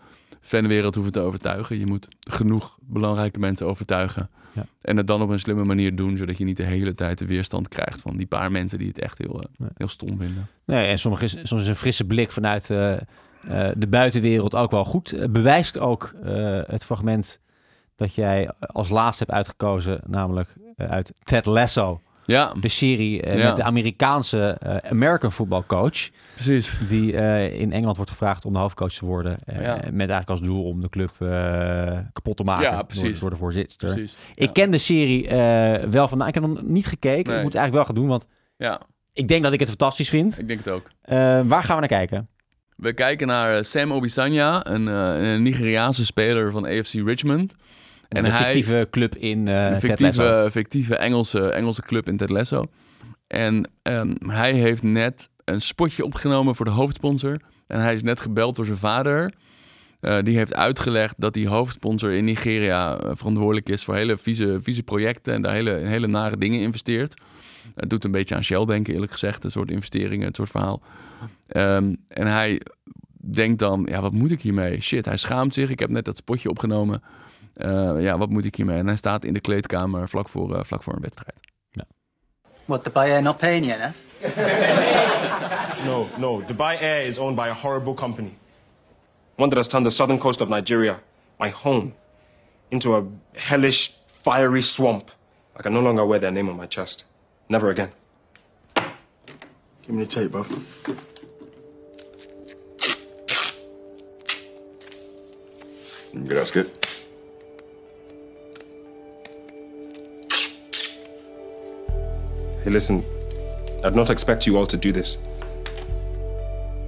fanwereld 0.41 0.95
hoeven 0.95 1.13
te 1.13 1.21
overtuigen. 1.21 1.79
Je 1.79 1.87
moet 1.87 2.07
genoeg 2.21 2.79
belangrijke 2.83 3.39
mensen 3.39 3.67
overtuigen. 3.67 4.31
Ja. 4.53 4.65
En 4.81 4.97
het 4.97 5.07
dan 5.07 5.23
op 5.23 5.29
een 5.29 5.39
slimme 5.39 5.65
manier 5.65 5.97
doen... 5.97 6.17
zodat 6.17 6.39
je 6.39 6.45
niet 6.45 6.57
de 6.57 6.63
hele 6.63 6.95
tijd 6.95 7.19
de 7.19 7.27
weerstand 7.27 7.69
krijgt... 7.69 8.01
van 8.01 8.17
die 8.17 8.27
paar 8.27 8.51
mensen 8.51 8.79
die 8.79 8.89
het 8.89 8.99
echt 8.99 9.19
heel, 9.19 9.41
eh, 9.43 9.49
Nee. 9.57 9.69
heel 9.75 9.89
stom 9.89 10.19
vinden. 10.19 10.49
Nee, 10.65 10.87
en 10.87 10.99
sommige 10.99 11.25
is, 11.25 11.37
soms 11.43 11.63
is 11.63 11.69
een 11.69 11.77
frisse 11.77 12.05
blik 12.05 12.31
vanuit 12.31 12.71
eh, 12.71 12.97
de 13.75 13.87
buitenwereld 13.89 14.55
ook 14.55 14.71
wel 14.71 14.85
goed. 14.85 15.31
Bewijst 15.31 15.79
ook 15.79 16.15
het 16.67 16.85
fragment 16.85 17.41
dat 17.97 18.15
jij 18.15 18.51
als 18.59 18.89
laatste 18.89 19.25
hebt 19.25 19.37
uitgekozen, 19.37 20.01
namelijk 20.07 20.49
uit 20.77 21.13
Ted 21.23 21.47
Lasso. 21.47 22.01
Ja, 22.27 22.53
De 22.61 22.69
serie 22.69 23.23
eh, 23.23 23.39
Ja. 23.39 23.47
met 23.47 23.57
de 23.57 23.63
Amerikaanse 23.63 24.57
eh, 24.61 24.91
American 24.91 25.33
voetbalcoach. 25.33 26.09
precies. 26.35 26.73
Die 26.89 27.17
eh, 27.17 27.61
in 27.61 27.73
Engeland 27.73 27.97
wordt 27.97 28.11
gevraagd 28.11 28.45
om 28.45 28.53
de 28.53 28.59
hoofdcoach 28.59 28.93
te 28.93 29.05
worden. 29.05 29.37
Ja. 29.47 29.75
Met 29.75 30.11
eigenlijk 30.11 30.31
als 30.31 30.41
doel 30.41 30.65
om 30.65 30.81
de 30.81 30.89
club 30.89 31.11
kapot 32.13 32.37
te 32.37 32.45
maken 32.45 32.71
Ja, 32.71 32.83
precies. 32.83 33.19
door 33.19 33.31
de 33.31 33.37
voorzitter. 33.37 33.89
precies. 33.95 34.17
Ik 34.35 34.53
ken 34.53 34.71
de 34.71 34.79
serie 34.79 35.29
wel 35.91 36.09
van. 36.09 36.27
Ik 36.27 36.35
heb 36.35 36.43
hem 36.43 36.59
niet 36.65 36.87
gekeken. 36.87 37.27
Nee. 37.31 37.37
Ik 37.37 37.43
moet 37.43 37.53
het 37.53 37.63
eigenlijk 37.63 37.73
wel 37.75 37.85
gaan 37.85 37.95
doen, 37.95 38.07
want 38.07 38.27
Ja, 38.57 38.81
ik 39.13 39.29
denk 39.29 39.43
dat 39.45 39.53
ik 39.53 39.61
het 39.61 39.69
fantastisch 39.69 40.09
vind. 40.09 40.39
ik 40.39 40.47
denk 40.49 40.59
het 40.65 40.69
ook. 40.69 40.91
Waar 41.49 41.65
gaan 41.65 41.75
we 41.75 41.81
naar 41.81 41.89
kijken? 41.99 42.29
We 42.77 42.93
kijken 42.93 43.27
naar 43.27 43.65
Sam 43.65 43.93
Obisanya, 43.93 44.67
een, 44.67 44.87
een 44.87 45.43
Nigeriaanse 45.43 46.05
speler 46.05 46.53
van 46.53 46.65
AFC 46.67 46.93
Richmond. 46.93 47.55
En 48.09 48.25
een 48.25 48.31
hij- 48.31 48.45
fictieve 48.45 48.89
club 48.91 49.17
in 49.17 49.49
eh 49.49 49.65
een 49.71 49.81
fictieve, 49.81 50.49
fictieve 50.51 50.97
Engelse, 50.97 51.51
Engelse 51.51 51.83
club 51.83 52.09
in 52.09 52.17
Ted 52.17 52.31
Lasso. 52.31 52.65
En 53.27 53.71
ehm, 53.83 54.15
hij 54.27 54.53
heeft 54.53 54.83
net 54.83 55.29
een 55.45 55.61
spotje 55.61 56.05
opgenomen 56.05 56.55
voor 56.55 56.65
de 56.65 56.71
hoofdsponsor. 56.71 57.41
En 57.67 57.81
hij 57.81 57.95
is 57.95 58.03
net 58.03 58.21
gebeld 58.21 58.57
door 58.57 58.65
zijn 58.65 58.77
vader. 58.77 59.33
Eh, 60.01 60.19
die 60.23 60.37
heeft 60.37 60.55
uitgelegd 60.55 61.15
dat 61.19 61.35
die 61.35 61.49
hoofdsponsor 61.49 62.13
in 62.13 62.25
Nigeria 62.25 62.99
eh, 62.99 63.11
verantwoordelijk 63.15 63.69
is 63.69 63.85
voor 63.85 63.95
hele 63.95 64.19
vieze, 64.19 64.59
vieze 64.61 64.83
projecten 64.83 65.35
en 65.35 65.43
daar 65.43 65.53
hele, 65.53 65.71
hele 65.71 66.07
nare 66.07 66.37
dingen 66.37 66.61
investeert. 66.61 67.15
Het 67.75 67.91
doet 67.91 68.05
een 68.05 68.11
beetje 68.11 68.35
aan 68.35 68.45
Shell 68.45 68.65
denken, 68.65 68.95
eerlijk 68.95 69.13
gezegd. 69.13 69.45
Een 69.45 69.51
soort 69.51 69.71
investeringen, 69.71 70.27
het 70.27 70.37
soort 70.37 70.51
verhaal. 70.51 70.83
Ehm, 71.49 71.95
en 72.09 72.27
hij 72.27 72.61
denkt 73.31 73.59
dan, 73.59 73.87
ja, 73.91 74.01
wat 74.01 74.13
moet 74.13 74.31
ik 74.31 74.41
hiermee? 74.43 74.81
Shit, 74.81 75.05
hij 75.05 75.17
schaamt 75.17 75.55
zich. 75.55 75.71
Ik 75.71 75.79
heb 75.79 75.91
net 75.91 76.05
dat 76.05 76.17
spotje 76.17 76.49
opgenomen. 76.49 77.03
Eh, 77.57 78.03
ja, 78.03 78.19
wat 78.19 78.29
moet 78.29 78.45
ik 78.45 78.55
hiermee? 78.55 78.79
En 78.79 78.87
hij 78.87 78.97
staat 78.97 79.25
in 79.25 79.33
de 79.33 79.41
kleedkamer 79.41 80.09
vlak 80.09 80.29
voor, 80.29 80.55
eh, 80.55 80.65
vlak 80.65 80.83
voor 80.83 80.95
een 80.95 81.01
wedstrijd. 81.01 81.45
What, 82.67 82.83
the 82.85 82.91
buyer 82.91 83.23
not 83.23 83.39
paying 83.39 83.65
you 83.65 83.81
enough? 83.81 83.97
No, 85.85 86.09
no. 86.19 86.43
Dubai 86.47 86.77
Air 86.81 87.07
is 87.07 87.19
owned 87.19 87.37
by 87.37 87.49
a 87.49 87.55
horrible 87.55 87.95
company. 87.95 88.37
One 89.37 89.51
that 89.51 89.57
has 89.57 89.69
turned 89.69 89.87
the 89.87 89.91
southern 89.91 90.19
coast 90.19 90.41
of 90.41 90.49
Nigeria, 90.49 90.99
my 91.39 91.51
home, 91.51 91.93
into 92.71 92.97
a 92.97 93.05
hellish, 93.37 93.93
fiery 94.25 94.63
swamp. 94.63 95.11
I 95.57 95.63
can 95.63 95.73
no 95.73 95.81
longer 95.81 96.05
wear 96.05 96.19
their 96.19 96.33
name 96.33 96.49
on 96.49 96.57
my 96.57 96.67
chest. 96.67 97.05
Never 97.49 97.71
again. 97.71 97.91
Give 98.75 99.95
me 99.95 100.05
the 100.05 100.07
tape, 100.07 100.33
bro. 100.33 100.45
Good, 106.27 106.86
Hey, 112.67 112.73
listen, 112.73 113.05
I'd 113.85 113.95
not 113.95 114.11
expect 114.11 114.45
you 114.45 114.57
all 114.57 114.67
to 114.67 114.77
do 114.77 114.91
this. 114.91 115.19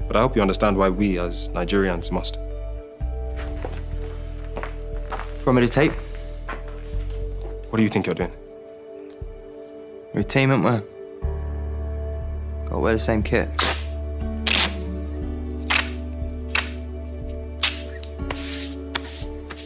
But 0.09 0.17
I 0.17 0.21
hope 0.23 0.35
you 0.35 0.43
understand 0.43 0.77
why 0.77 0.89
we, 0.89 1.21
as 1.21 1.51
Nigerians, 1.51 2.11
must. 2.11 2.37
Want 5.47 5.55
me 5.55 5.65
to 5.65 5.69
tape? 5.69 5.93
What 7.71 7.77
do 7.77 7.85
you 7.85 7.89
think 7.89 8.07
you're 8.07 8.17
doing? 8.17 8.33
We're 10.13 10.23
a 10.23 10.25
team, 10.25 10.51
aren't 10.51 10.65
we? 10.65 10.81
Gotta 12.65 12.79
wear 12.81 12.95
the 12.95 12.99
same 12.99 13.23
kit. 13.23 13.49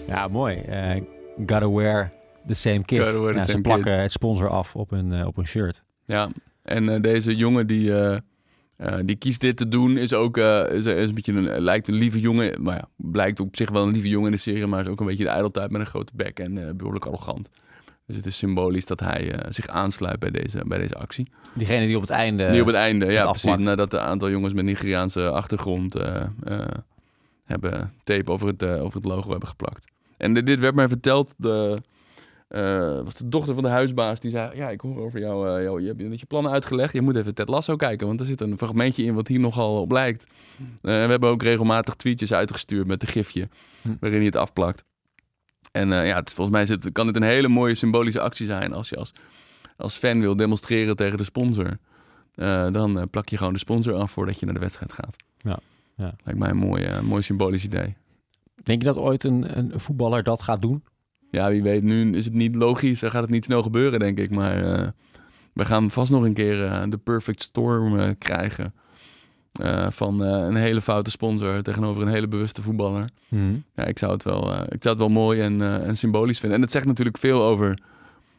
Ja, 0.08 0.28
mooi. 0.28 0.62
Eh 0.66 1.00
gotta 1.46 1.70
wear 1.70 2.12
the 2.46 2.54
same 2.54 2.84
kit. 2.84 3.00
Gotta 3.00 3.20
wear 3.20 3.32
the 3.32 3.38
Ja, 3.38 3.44
ze 3.44 3.50
same 3.50 3.62
plakken 3.62 4.00
het 4.00 4.12
sponsor 4.12 4.48
af 4.48 4.76
op 4.76 4.90
een, 4.90 5.12
eh, 5.12 5.26
op 5.26 5.36
een 5.36 5.46
shirt. 5.46 5.82
Ja, 6.12 6.28
en 6.62 6.88
eh, 6.88 7.00
deze 7.00 7.36
jongen 7.36 7.66
die, 7.66 7.94
eh, 7.94 8.16
eh, 8.76 8.98
die 9.04 9.16
kiest 9.16 9.40
dit 9.40 9.56
te 9.56 9.68
doen, 9.68 9.96
is 9.96 10.12
ook 10.12 10.36
is, 10.36 10.84
is 10.84 11.08
een 11.08 11.14
beetje 11.14 11.32
een, 11.32 11.60
lijkt 11.60 11.88
een 11.88 11.94
lieve 11.94 12.20
jongen. 12.20 12.62
Maar 12.62 12.76
ja, 12.76 12.88
blijkt 12.96 13.40
op 13.40 13.56
zich 13.56 13.70
wel 13.70 13.82
een 13.82 13.92
lieve 13.92 14.08
jongen 14.08 14.26
in 14.26 14.32
de 14.32 14.38
serie, 14.38 14.66
maar 14.66 14.80
is 14.80 14.86
ook 14.86 15.00
een 15.00 15.06
beetje 15.06 15.24
de 15.24 15.30
ijdeltuit 15.30 15.70
met 15.70 15.80
een 15.80 15.86
grote 15.86 16.12
bek 16.14 16.38
en 16.38 16.58
eh, 16.58 16.74
behoorlijk 16.74 17.06
arrogant. 17.06 17.48
Dus 18.06 18.16
het 18.16 18.26
is 18.26 18.36
symbolisch 18.36 18.86
dat 18.86 19.00
hij 19.00 19.44
zich 19.48 19.66
aansluit 19.66 20.18
bij 20.18 20.30
deze, 20.30 20.62
bij 20.66 20.78
deze 20.78 20.94
actie. 20.94 21.28
Diegene 21.52 21.86
die 21.86 21.96
op 21.96 22.02
het 22.02 22.10
einde... 22.10 22.50
Die 22.50 22.60
op 22.60 22.66
het 22.66 22.76
einde, 22.76 23.12
ja 23.12 23.30
precies, 23.30 23.56
nadat 23.56 23.92
een 23.92 24.00
aantal 24.00 24.30
jongens 24.30 24.54
met 24.54 24.64
Nigeriaanse 24.64 25.30
achtergrond 25.30 25.94
hebben 27.44 27.92
tape 28.04 28.30
over 28.30 28.46
het, 28.46 28.64
over 28.64 28.96
het 28.96 29.04
logo 29.04 29.30
hebben 29.30 29.48
geplakt. 29.48 29.84
En 30.16 30.34
dit, 30.34 30.46
dit 30.46 30.60
werd 30.60 30.74
mij 30.74 30.88
verteld, 30.88 31.34
de, 31.38 31.82
eh, 32.52 33.00
was 33.04 33.14
de 33.14 33.28
dochter 33.28 33.54
van 33.54 33.62
de 33.62 33.68
huisbaas, 33.68 34.20
die 34.20 34.30
zei, 34.30 34.56
ja 34.56 34.70
ik 34.70 34.80
hoor 34.80 34.98
over 34.98 35.20
jou, 35.20 35.48
eh, 35.48 35.62
jou 35.62 35.80
je 35.80 35.86
hebt 35.86 36.00
net 36.00 36.20
je 36.20 36.26
plannen 36.26 36.52
uitgelegd, 36.52 36.92
je 36.92 37.00
moet 37.00 37.16
even 37.16 37.34
Ted 37.34 37.48
Lasso 37.48 37.76
kijken, 37.76 38.06
want 38.06 38.20
er 38.20 38.26
zit 38.26 38.40
een 38.40 38.58
fragmentje 38.58 39.04
in 39.04 39.14
wat 39.14 39.28
hier 39.28 39.40
nogal 39.40 39.80
op 39.80 39.90
lijkt. 39.90 40.26
Eh, 40.58 40.64
we 40.80 40.90
hebben 40.90 41.28
ook 41.28 41.42
regelmatig 41.42 41.94
tweetjes 41.94 42.32
uitgestuurd 42.32 42.86
met 42.86 43.02
een 43.02 43.08
gifje, 43.08 43.48
Hm. 43.82 43.88
waarin 44.00 44.18
hij 44.18 44.26
het 44.26 44.36
afplakt. 44.36 44.84
En 45.70 45.88
ja, 45.88 46.16
het, 46.16 46.32
volgens 46.32 46.56
mij 46.56 46.66
zit, 46.66 46.92
kan 46.92 47.06
dit 47.06 47.16
een 47.16 47.22
hele 47.22 47.48
mooie 47.48 47.74
symbolische 47.74 48.20
actie 48.20 48.46
zijn 48.46 48.72
als 48.72 48.88
je 48.88 48.96
als, 48.96 49.12
als 49.76 49.96
fan 49.96 50.20
wil 50.20 50.36
demonstreren 50.36 50.96
tegen 50.96 51.18
de 51.18 51.24
sponsor. 51.24 51.76
Dan 52.72 53.08
plak 53.10 53.28
je 53.28 53.36
gewoon 53.36 53.52
de 53.52 53.58
sponsor 53.58 53.94
af 53.94 54.10
voordat 54.10 54.40
je 54.40 54.44
naar 54.44 54.54
de 54.54 54.60
wedstrijd 54.60 54.92
gaat. 54.92 55.16
Ja, 55.38 55.58
ja. 55.96 56.14
Lijkt 56.24 56.40
mij 56.40 56.50
een 56.50 56.56
mooi, 56.56 56.88
mooi 57.02 57.22
symbolisch 57.22 57.64
idee. 57.64 57.96
Denk 58.62 58.82
je 58.82 58.86
dat 58.88 58.96
ooit 58.96 59.24
een, 59.24 59.58
een 59.58 59.80
voetballer 59.80 60.22
dat 60.22 60.42
gaat 60.42 60.62
doen? 60.62 60.82
Ja, 61.32 61.48
wie 61.48 61.62
weet, 61.62 61.82
nu 61.82 62.12
is 62.16 62.24
het 62.24 62.34
niet 62.34 62.54
logisch. 62.54 63.00
Dan 63.00 63.10
gaat 63.10 63.22
het 63.22 63.30
niet 63.30 63.44
snel 63.44 63.62
gebeuren, 63.62 63.98
denk 63.98 64.18
ik. 64.18 64.30
Maar 64.30 64.64
eh, 64.64 64.88
we 65.52 65.64
gaan 65.64 65.90
vast 65.90 66.10
nog 66.10 66.22
een 66.24 66.32
keer 66.32 66.64
eh, 66.64 66.82
de 66.88 66.98
perfect 66.98 67.42
storm 67.42 67.98
eh, 67.98 68.10
krijgen. 68.18 68.74
Van 69.88 70.20
een 70.20 70.56
hele 70.56 70.80
foute 70.80 71.10
sponsor 71.10 71.62
tegenover 71.62 72.02
een 72.02 72.08
hele 72.08 72.28
bewuste 72.28 72.62
voetballer. 72.62 73.10
Ja, 73.74 73.84
ik 73.84 73.98
zou 73.98 74.12
het 74.12 74.22
wel, 74.22 74.52
ik 74.52 74.82
zou 74.82 74.94
het 74.94 74.98
wel 74.98 75.08
mooi 75.08 75.40
en, 75.40 75.62
en 75.82 75.96
symbolisch 75.96 76.38
vinden. 76.38 76.58
En 76.58 76.64
het 76.64 76.72
zegt 76.72 76.86
natuurlijk 76.86 77.18
veel 77.18 77.42
over 77.42 77.78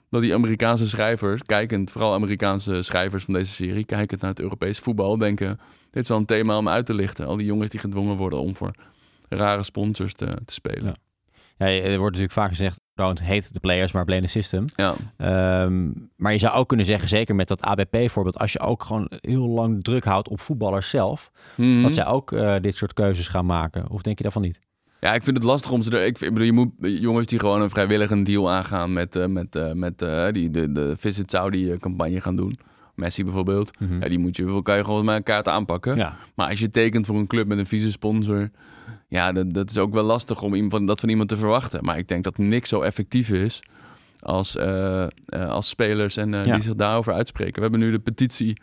dat 0.09 0.21
die 0.21 0.33
Amerikaanse 0.33 0.87
schrijvers, 0.87 1.41
kijkend, 1.41 1.91
vooral 1.91 2.13
Amerikaanse 2.13 2.81
schrijvers 2.81 3.23
van 3.23 3.33
deze 3.33 3.51
serie, 3.51 3.85
kijkend 3.85 4.21
naar 4.21 4.29
het 4.29 4.39
Europese 4.39 4.81
voetbal, 4.81 5.17
denken: 5.17 5.59
dit 5.91 6.03
is 6.03 6.09
wel 6.09 6.17
een 6.17 6.25
thema 6.25 6.57
om 6.57 6.69
uit 6.69 6.85
te 6.85 6.93
lichten. 6.93 7.25
Al 7.25 7.37
die 7.37 7.45
jongens 7.45 7.69
die 7.69 7.79
gedwongen 7.79 8.17
worden 8.17 8.39
om 8.39 8.55
voor 8.55 8.71
rare 9.29 9.63
sponsors 9.63 10.13
te, 10.13 10.37
te 10.45 10.53
spelen. 10.53 10.85
Ja. 10.85 10.95
Ja, 11.63 11.81
er 11.81 11.97
wordt 11.97 12.03
natuurlijk 12.15 12.31
vaak 12.31 12.49
gezegd, 12.49 12.79
don't 12.93 13.21
hate 13.21 13.51
the 13.51 13.59
players, 13.59 13.91
maar 13.91 14.05
blame 14.05 14.21
the 14.21 14.27
system. 14.27 14.65
Ja. 14.75 14.93
Ehm, 15.17 15.91
maar 16.15 16.31
je 16.31 16.37
zou 16.39 16.55
ook 16.55 16.67
kunnen 16.67 16.85
zeggen, 16.85 17.09
zeker 17.09 17.35
met 17.35 17.47
dat 17.47 17.61
ABP-voorbeeld, 17.61 18.37
als 18.37 18.51
je 18.53 18.59
ook 18.59 18.83
gewoon 18.83 19.07
heel 19.21 19.47
lang 19.47 19.83
druk 19.83 20.03
houdt 20.05 20.27
op 20.29 20.39
voetballers 20.41 20.89
zelf, 20.89 21.31
Mhm. 21.55 21.81
dat 21.81 21.93
zij 21.93 22.05
ook 22.05 22.31
eh, 22.31 22.55
dit 22.61 22.75
soort 22.75 22.93
keuzes 22.93 23.27
gaan 23.27 23.45
maken. 23.45 23.89
Of 23.89 24.01
denk 24.01 24.17
je 24.17 24.23
daarvan 24.23 24.41
niet? 24.41 24.59
Ja, 24.99 25.13
ik 25.13 25.23
vind 25.23 25.37
het 25.37 25.45
lastig 25.45 25.71
om 25.71 25.81
ze 25.81 25.97
er. 25.97 26.05
Ik, 26.05 26.19
ik 26.19 26.29
bedoel, 26.33 26.45
je 26.45 26.51
moet 26.53 26.71
jongens 26.79 27.27
die 27.27 27.39
gewoon 27.39 27.61
een 27.61 27.69
vrijwillige 27.69 28.23
deal 28.23 28.51
aangaan 28.51 28.93
met, 28.93 29.15
eh, 29.15 29.25
met, 29.25 29.55
eh, 29.55 29.71
met 29.71 29.99
die 30.31 30.51
de, 30.51 30.71
de 30.71 30.93
Visit 30.97 31.31
Saudi 31.31 31.71
eh, 31.71 31.79
campagne 31.79 32.21
gaan 32.21 32.35
doen. 32.35 32.59
Messi 32.95 33.23
bijvoorbeeld. 33.23 33.71
ja, 33.99 34.07
die 34.09 34.19
moet 34.19 34.35
je, 34.37 34.61
kan 34.61 34.77
je 34.77 34.83
gewoon 34.83 35.05
met 35.05 35.15
elkaar 35.15 35.43
aanpakken. 35.53 35.95
Ja. 35.95 36.15
Maar 36.35 36.49
als 36.49 36.59
je 36.59 36.71
tekent 36.71 37.05
voor 37.05 37.15
een 37.15 37.27
club 37.27 37.47
met 37.47 37.57
een 37.57 37.65
vieze 37.65 37.91
sponsor, 37.91 38.49
ja, 39.13 39.31
dat, 39.31 39.53
dat 39.53 39.69
is 39.69 39.77
ook 39.77 39.93
wel 39.93 40.03
lastig 40.03 40.41
om 40.41 40.53
iemand, 40.53 40.71
van, 40.71 40.85
dat 40.85 40.99
van 40.99 41.09
iemand 41.09 41.29
te 41.29 41.37
verwachten. 41.37 41.83
Maar 41.83 41.97
ik 41.97 42.07
denk 42.07 42.23
dat 42.23 42.37
niks 42.37 42.69
zo 42.69 42.81
effectief 42.81 43.29
is 43.29 43.63
als, 44.19 44.55
eh, 44.55 45.03
eh, 45.03 45.09
als 45.49 45.69
spelers 45.69 46.17
en 46.17 46.31
Ja. 46.31 46.43
die 46.43 46.61
zich 46.61 46.75
daarover 46.75 47.13
uitspreken. 47.13 47.55
We 47.55 47.61
hebben 47.61 47.79
nu 47.79 47.91
de 47.91 47.99
petitie 47.99 48.61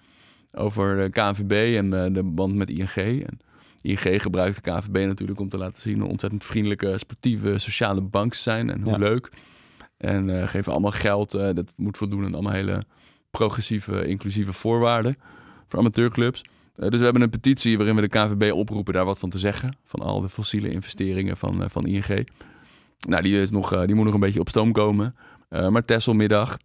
over 0.57 0.97
de 0.97 1.11
KNVB 1.11 1.77
en 1.77 2.13
de 2.13 2.23
band 2.23 2.55
met 2.55 2.71
ING. 2.71 2.95
En 3.27 3.39
ING 3.83 4.23
gebruikt 4.23 4.55
de 4.65 4.71
KNVB 4.71 5.07
natuurlijk 5.07 5.41
om 5.41 5.49
te 5.49 5.59
laten 5.59 5.83
zien 5.83 6.01
hoe 6.01 6.09
ontzettend 6.09 6.45
vriendelijke, 6.45 6.99
sportieve, 6.99 7.59
sociale 7.59 8.01
bank 8.01 8.35
ze 8.35 8.43
zijn 8.43 8.71
en 8.71 8.83
hoe 8.83 8.93
Ja. 8.93 8.99
leuk. 8.99 9.29
En 9.97 10.49
geven 10.49 10.73
allemaal 10.73 10.91
geld. 10.91 11.31
dat 11.31 11.73
moet 11.77 11.97
voldoen 11.97 12.25
aan 12.25 12.35
allemaal 12.35 12.53
hele 12.53 12.85
progressieve, 13.31 14.07
inclusieve 14.07 14.53
voorwaarden 14.53 15.17
voor 15.69 15.79
amateurclubs. 15.79 16.43
Eh, 16.75 16.89
dus 16.89 16.99
we 16.99 17.05
hebben 17.05 17.23
een 17.23 17.31
petitie 17.31 17.77
waarin 17.77 17.95
we 17.97 18.01
de 18.01 18.09
KNVB 18.09 18.53
oproepen 18.53 18.95
daar 18.95 19.05
wat 19.05 19.19
van 19.19 19.31
te 19.31 19.39
zeggen. 19.39 19.77
Van 19.85 20.01
al 20.01 20.21
de 20.21 20.29
fossiele 20.29 20.71
investeringen 20.71 21.37
van, 21.37 21.63
eh, 21.63 21.69
van 21.69 21.87
ING. 21.87 22.29
Nou, 23.09 23.23
die, 23.23 23.41
is 23.41 23.51
nog, 23.51 23.73
eh, 23.73 23.85
die 23.87 23.95
moet 23.95 24.05
nog 24.05 24.15
een 24.15 24.21
beetje 24.21 24.41
op 24.41 24.49
stoom 24.49 24.73
komen. 24.73 25.15
Maar 25.71 25.85
Tesselmiddag, 25.85 26.57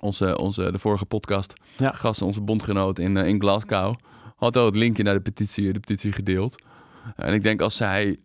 onze, 0.00 0.38
onze, 0.38 0.72
de 0.72 0.78
vorige 0.78 1.04
podcast, 1.04 1.54
Ja. 1.76 1.90
gast, 1.90 2.22
onze 2.22 2.40
bondgenoot 2.40 2.98
in, 2.98 3.16
in 3.16 3.40
Glasgow, 3.40 3.94
had 4.36 4.56
al 4.56 4.64
het 4.66 4.76
linkje 4.76 5.02
naar 5.02 5.14
de 5.14 5.20
petitie, 5.20 5.72
de 5.72 5.80
petitie 5.80 6.12
gedeeld. 6.12 6.62
En 7.16 7.34
ik 7.34 7.42
denk 7.42 7.60
als 7.60 7.76
zij, 7.76 8.16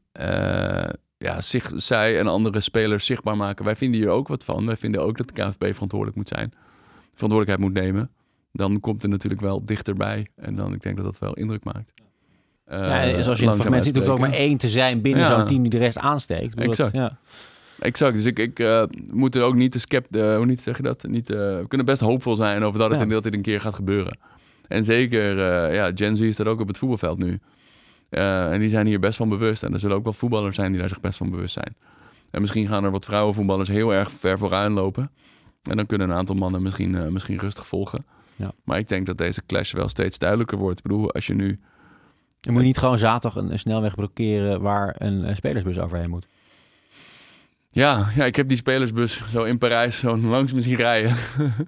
ja, 1.18 1.42
zich, 1.42 1.72
zij 1.76 2.20
en 2.20 2.28
andere 2.28 2.60
spelers 2.60 3.06
zichtbaar 3.06 3.38
maken, 3.38 3.66
wij 3.66 3.76
vinden 3.76 4.00
hier 4.00 4.10
ook 4.10 4.28
wat 4.28 4.44
van. 4.44 4.66
Wij 4.66 4.78
vinden 4.78 5.02
ook 5.02 5.18
dat 5.18 5.28
de 5.28 5.34
KNVB 5.34 5.74
verantwoordelijk 5.74 6.18
moet 6.18 6.28
zijn, 6.28 6.54
verantwoordelijkheid 7.14 7.60
moet 7.60 7.84
nemen. 7.84 8.12
Dan 8.52 8.80
komt 8.80 9.02
het 9.02 9.12
natuurlijk 9.12 9.42
wel 9.42 9.64
dichterbij. 9.66 10.28
En 10.36 10.56
dan, 10.56 10.74
ik 10.74 10.82
denk 10.82 10.96
dat 10.96 11.06
dat 11.06 11.20
wel 11.20 11.34
indruk 11.34 11.64
maakt. 11.64 11.94
Eh, 12.66 12.80
ja, 12.80 13.22
zoals 13.22 13.38
je 13.40 13.44
in 13.44 13.50
het 13.50 13.60
fragment 13.60 13.84
ziet, 13.84 13.96
hoeft 13.96 14.08
er 14.08 14.14
ook 14.14 14.20
maar 14.20 14.32
één 14.32 14.58
te 14.58 14.70
zijn 14.70 15.02
binnen 15.02 15.22
Ja. 15.24 15.38
zo'n 15.38 15.48
team 15.48 15.62
die 15.62 15.70
de 15.72 15.78
rest 15.78 15.98
aansteekt. 15.98 16.56
Dat- 16.58 16.66
Exact. 16.66 16.94
ja. 16.94 17.18
Exact. 17.80 18.14
Dus 18.16 18.26
ik, 18.26 18.40
ik 18.40 18.60
eh, 18.60 18.84
moet 19.12 19.36
er 19.36 19.42
ook 19.44 19.56
niet 19.56 19.72
te 19.72 19.80
skept, 19.80 20.16
eh, 20.16 20.36
hoe 20.36 20.46
niet 20.46 20.62
zeg 20.62 20.78
je 20.78 20.84
dat? 20.84 21.04
Niet, 21.08 21.30
eh, 21.30 21.38
we 21.38 21.66
kunnen 21.68 21.86
best 21.88 22.02
hoopvol 22.02 22.36
zijn 22.36 22.64
over 22.64 22.80
dat 22.80 22.92
het 22.92 23.02
in 23.02 23.10
dat 23.10 23.24
dit 23.24 23.34
een 23.34 23.42
keer 23.42 23.62
gaat 23.62 23.74
gebeuren. 23.74 24.18
En 24.68 24.84
zeker, 24.84 25.40
eh, 25.40 25.76
ja, 25.76 25.92
Gen 25.96 26.18
Z 26.18 26.32
staat 26.34 26.48
ook 26.48 26.60
op 26.60 26.68
het 26.68 26.78
voetbalveld 26.78 27.18
nu. 27.18 27.40
Eh, 28.10 28.54
en 28.54 28.60
die 28.60 28.70
zijn 28.70 28.88
hier 28.88 29.00
best 29.00 29.18
van 29.18 29.30
bewust. 29.30 29.64
En 29.64 29.74
er 29.74 29.80
zullen 29.80 29.96
ook 29.96 30.04
wel 30.04 30.14
voetballers 30.14 30.56
zijn 30.56 30.72
die 30.72 30.80
daar 30.80 30.90
zich 30.90 31.00
best 31.00 31.18
van 31.18 31.30
bewust 31.30 31.54
zijn. 31.54 31.76
En 32.32 32.42
misschien 32.42 32.68
gaan 32.68 32.84
er 32.84 32.92
wat 32.92 33.06
vrouwenvoetballers 33.06 33.70
heel 33.70 33.94
erg 33.94 34.12
ver 34.12 34.38
vooruit 34.38 34.72
lopen. 34.72 35.12
En 35.64 35.76
dan 35.78 35.86
kunnen 35.86 36.10
een 36.10 36.16
aantal 36.16 36.36
mannen 36.36 36.62
misschien, 36.62 36.96
eh, 36.96 37.08
misschien 37.08 37.38
rustig 37.38 37.68
volgen. 37.68 38.06
Ja. 38.40 38.52
Maar 38.64 38.78
ik 38.78 38.88
denk 38.88 39.06
dat 39.06 39.18
deze 39.18 39.46
clash 39.46 39.74
wel 39.74 39.90
steeds 39.90 40.18
duidelijker 40.18 40.58
wordt. 40.58 40.78
Ik 40.78 40.84
bedoel, 40.84 41.12
als 41.12 41.28
je 41.28 41.34
nu... 41.34 41.60
Dan 42.40 42.54
moet 42.54 42.62
je 42.62 42.68
niet 42.68 42.78
gewoon 42.78 43.00
zaterdag 43.00 43.44
een, 43.44 43.52
een 43.52 43.60
snelweg 43.60 43.96
blokkeren 43.96 44.62
waar 44.62 44.96
een, 44.98 45.36
spelersbus 45.36 45.80
overheen 45.80 46.10
moet. 46.10 46.28
Ja, 47.70 48.08
ja, 48.16 48.26
ik 48.26 48.36
heb 48.36 48.48
die 48.48 48.58
spelersbus 48.58 49.22
zo 49.32 49.44
in 49.44 49.58
Parijs 49.58 50.00
zo 50.00 50.18
langs 50.18 50.54
me 50.54 50.62
zien 50.62 50.76
rijden. 50.76 51.16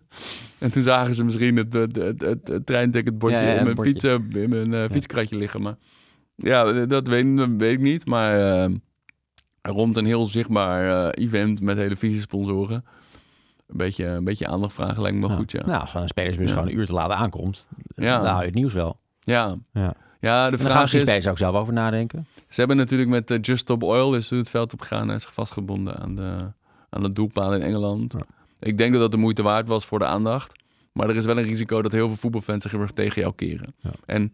en 0.60 0.72
toen 0.72 0.84
zagen 0.84 1.16
ze 1.16 1.24
misschien 1.24 1.56
het, 1.56 1.74
het, 1.74 1.96
het, 1.96 2.22
het, 2.22 2.48
het 2.48 2.66
treinticketbordje 2.66 3.40
Ja, 3.40 3.52
ja, 3.52 3.58
in 3.58 3.64
mijn, 3.64 3.78
fiets, 3.78 4.04
eh, 4.04 4.14
in 4.32 4.70
mijn 4.70 4.90
fietskratje 4.92 5.38
liggen. 5.38 5.62
Maar 5.62 5.76
ja, 6.36 6.86
dat 6.86 7.08
weet, 7.08 7.38
dat 7.38 7.50
weet 7.58 7.74
ik 7.74 7.80
niet. 7.80 8.06
Maar 8.06 8.64
eh, 8.64 8.74
rond 9.62 9.98
een 9.98 10.06
heel 10.06 10.26
zichtbaar 10.26 11.12
eh, 11.12 11.26
event 11.26 11.62
met 11.62 11.78
hele 11.78 11.96
vieze 11.96 12.22
sponsoren. 12.22 12.86
Een 13.72 13.78
beetje, 13.78 14.06
een 14.06 14.24
beetje 14.24 14.48
aandacht 14.48 14.74
vragen 14.74 15.02
lijkt 15.02 15.18
me 15.18 15.28
wel 15.28 15.36
goed, 15.38 15.52
ja. 15.52 15.66
Nou, 15.66 15.82
als 15.82 15.94
een 15.94 16.08
spelersbus 16.08 16.48
Ja. 16.50 16.54
gewoon 16.54 16.68
een 16.70 16.78
uur 16.78 16.86
te 16.86 16.94
laat 16.94 17.12
aankomt, 17.12 17.68
Ja. 17.96 18.18
dan 18.18 18.26
hou 18.28 18.40
je 18.40 18.46
het 18.46 18.56
nieuws 18.56 18.74
wel. 18.74 19.00
Ja. 19.20 19.56
Ja. 19.74 19.94
Ja, 20.20 20.50
de 20.50 20.58
vraag 20.58 20.94
is... 20.94 21.02
spelers 21.02 21.28
ook 21.28 21.38
zelf 21.38 21.56
over 21.56 21.74
nadenken. 21.74 22.28
Ze 22.50 22.60
hebben 22.60 22.78
natuurlijk 22.78 23.10
met 23.10 23.32
eh, 23.32 23.38
Just 23.42 23.60
Stop 23.62 23.84
Oil 23.84 24.16
is 24.16 24.30
het 24.30 24.50
veld 24.50 24.74
op 24.74 24.82
gegaan 24.82 25.10
en 25.10 25.16
is 25.16 25.24
vastgebonden 25.26 25.98
aan 25.98 26.16
de, 26.16 26.54
aan 26.90 27.04
de 27.04 27.12
doelpaal 27.12 27.54
in 27.56 27.62
Engeland. 27.62 28.16
Ik 28.60 28.78
denk 28.78 28.92
dat 28.92 29.02
dat 29.02 29.12
de 29.12 29.18
moeite 29.18 29.42
waard 29.44 29.68
was 29.68 29.86
voor 29.86 30.00
de 30.00 30.06
aandacht. 30.06 30.60
Maar 30.92 31.10
er 31.10 31.16
is 31.16 31.26
wel 31.26 31.38
een 31.38 31.44
risico 31.44 31.82
dat 31.82 31.92
heel 31.92 32.08
veel 32.08 32.18
voetbalfans 32.18 32.64
zich 32.64 32.72
heel 32.72 32.82
erg 32.82 32.92
tegen 32.92 33.22
jou 33.22 33.34
keren. 33.36 33.76
En 34.06 34.34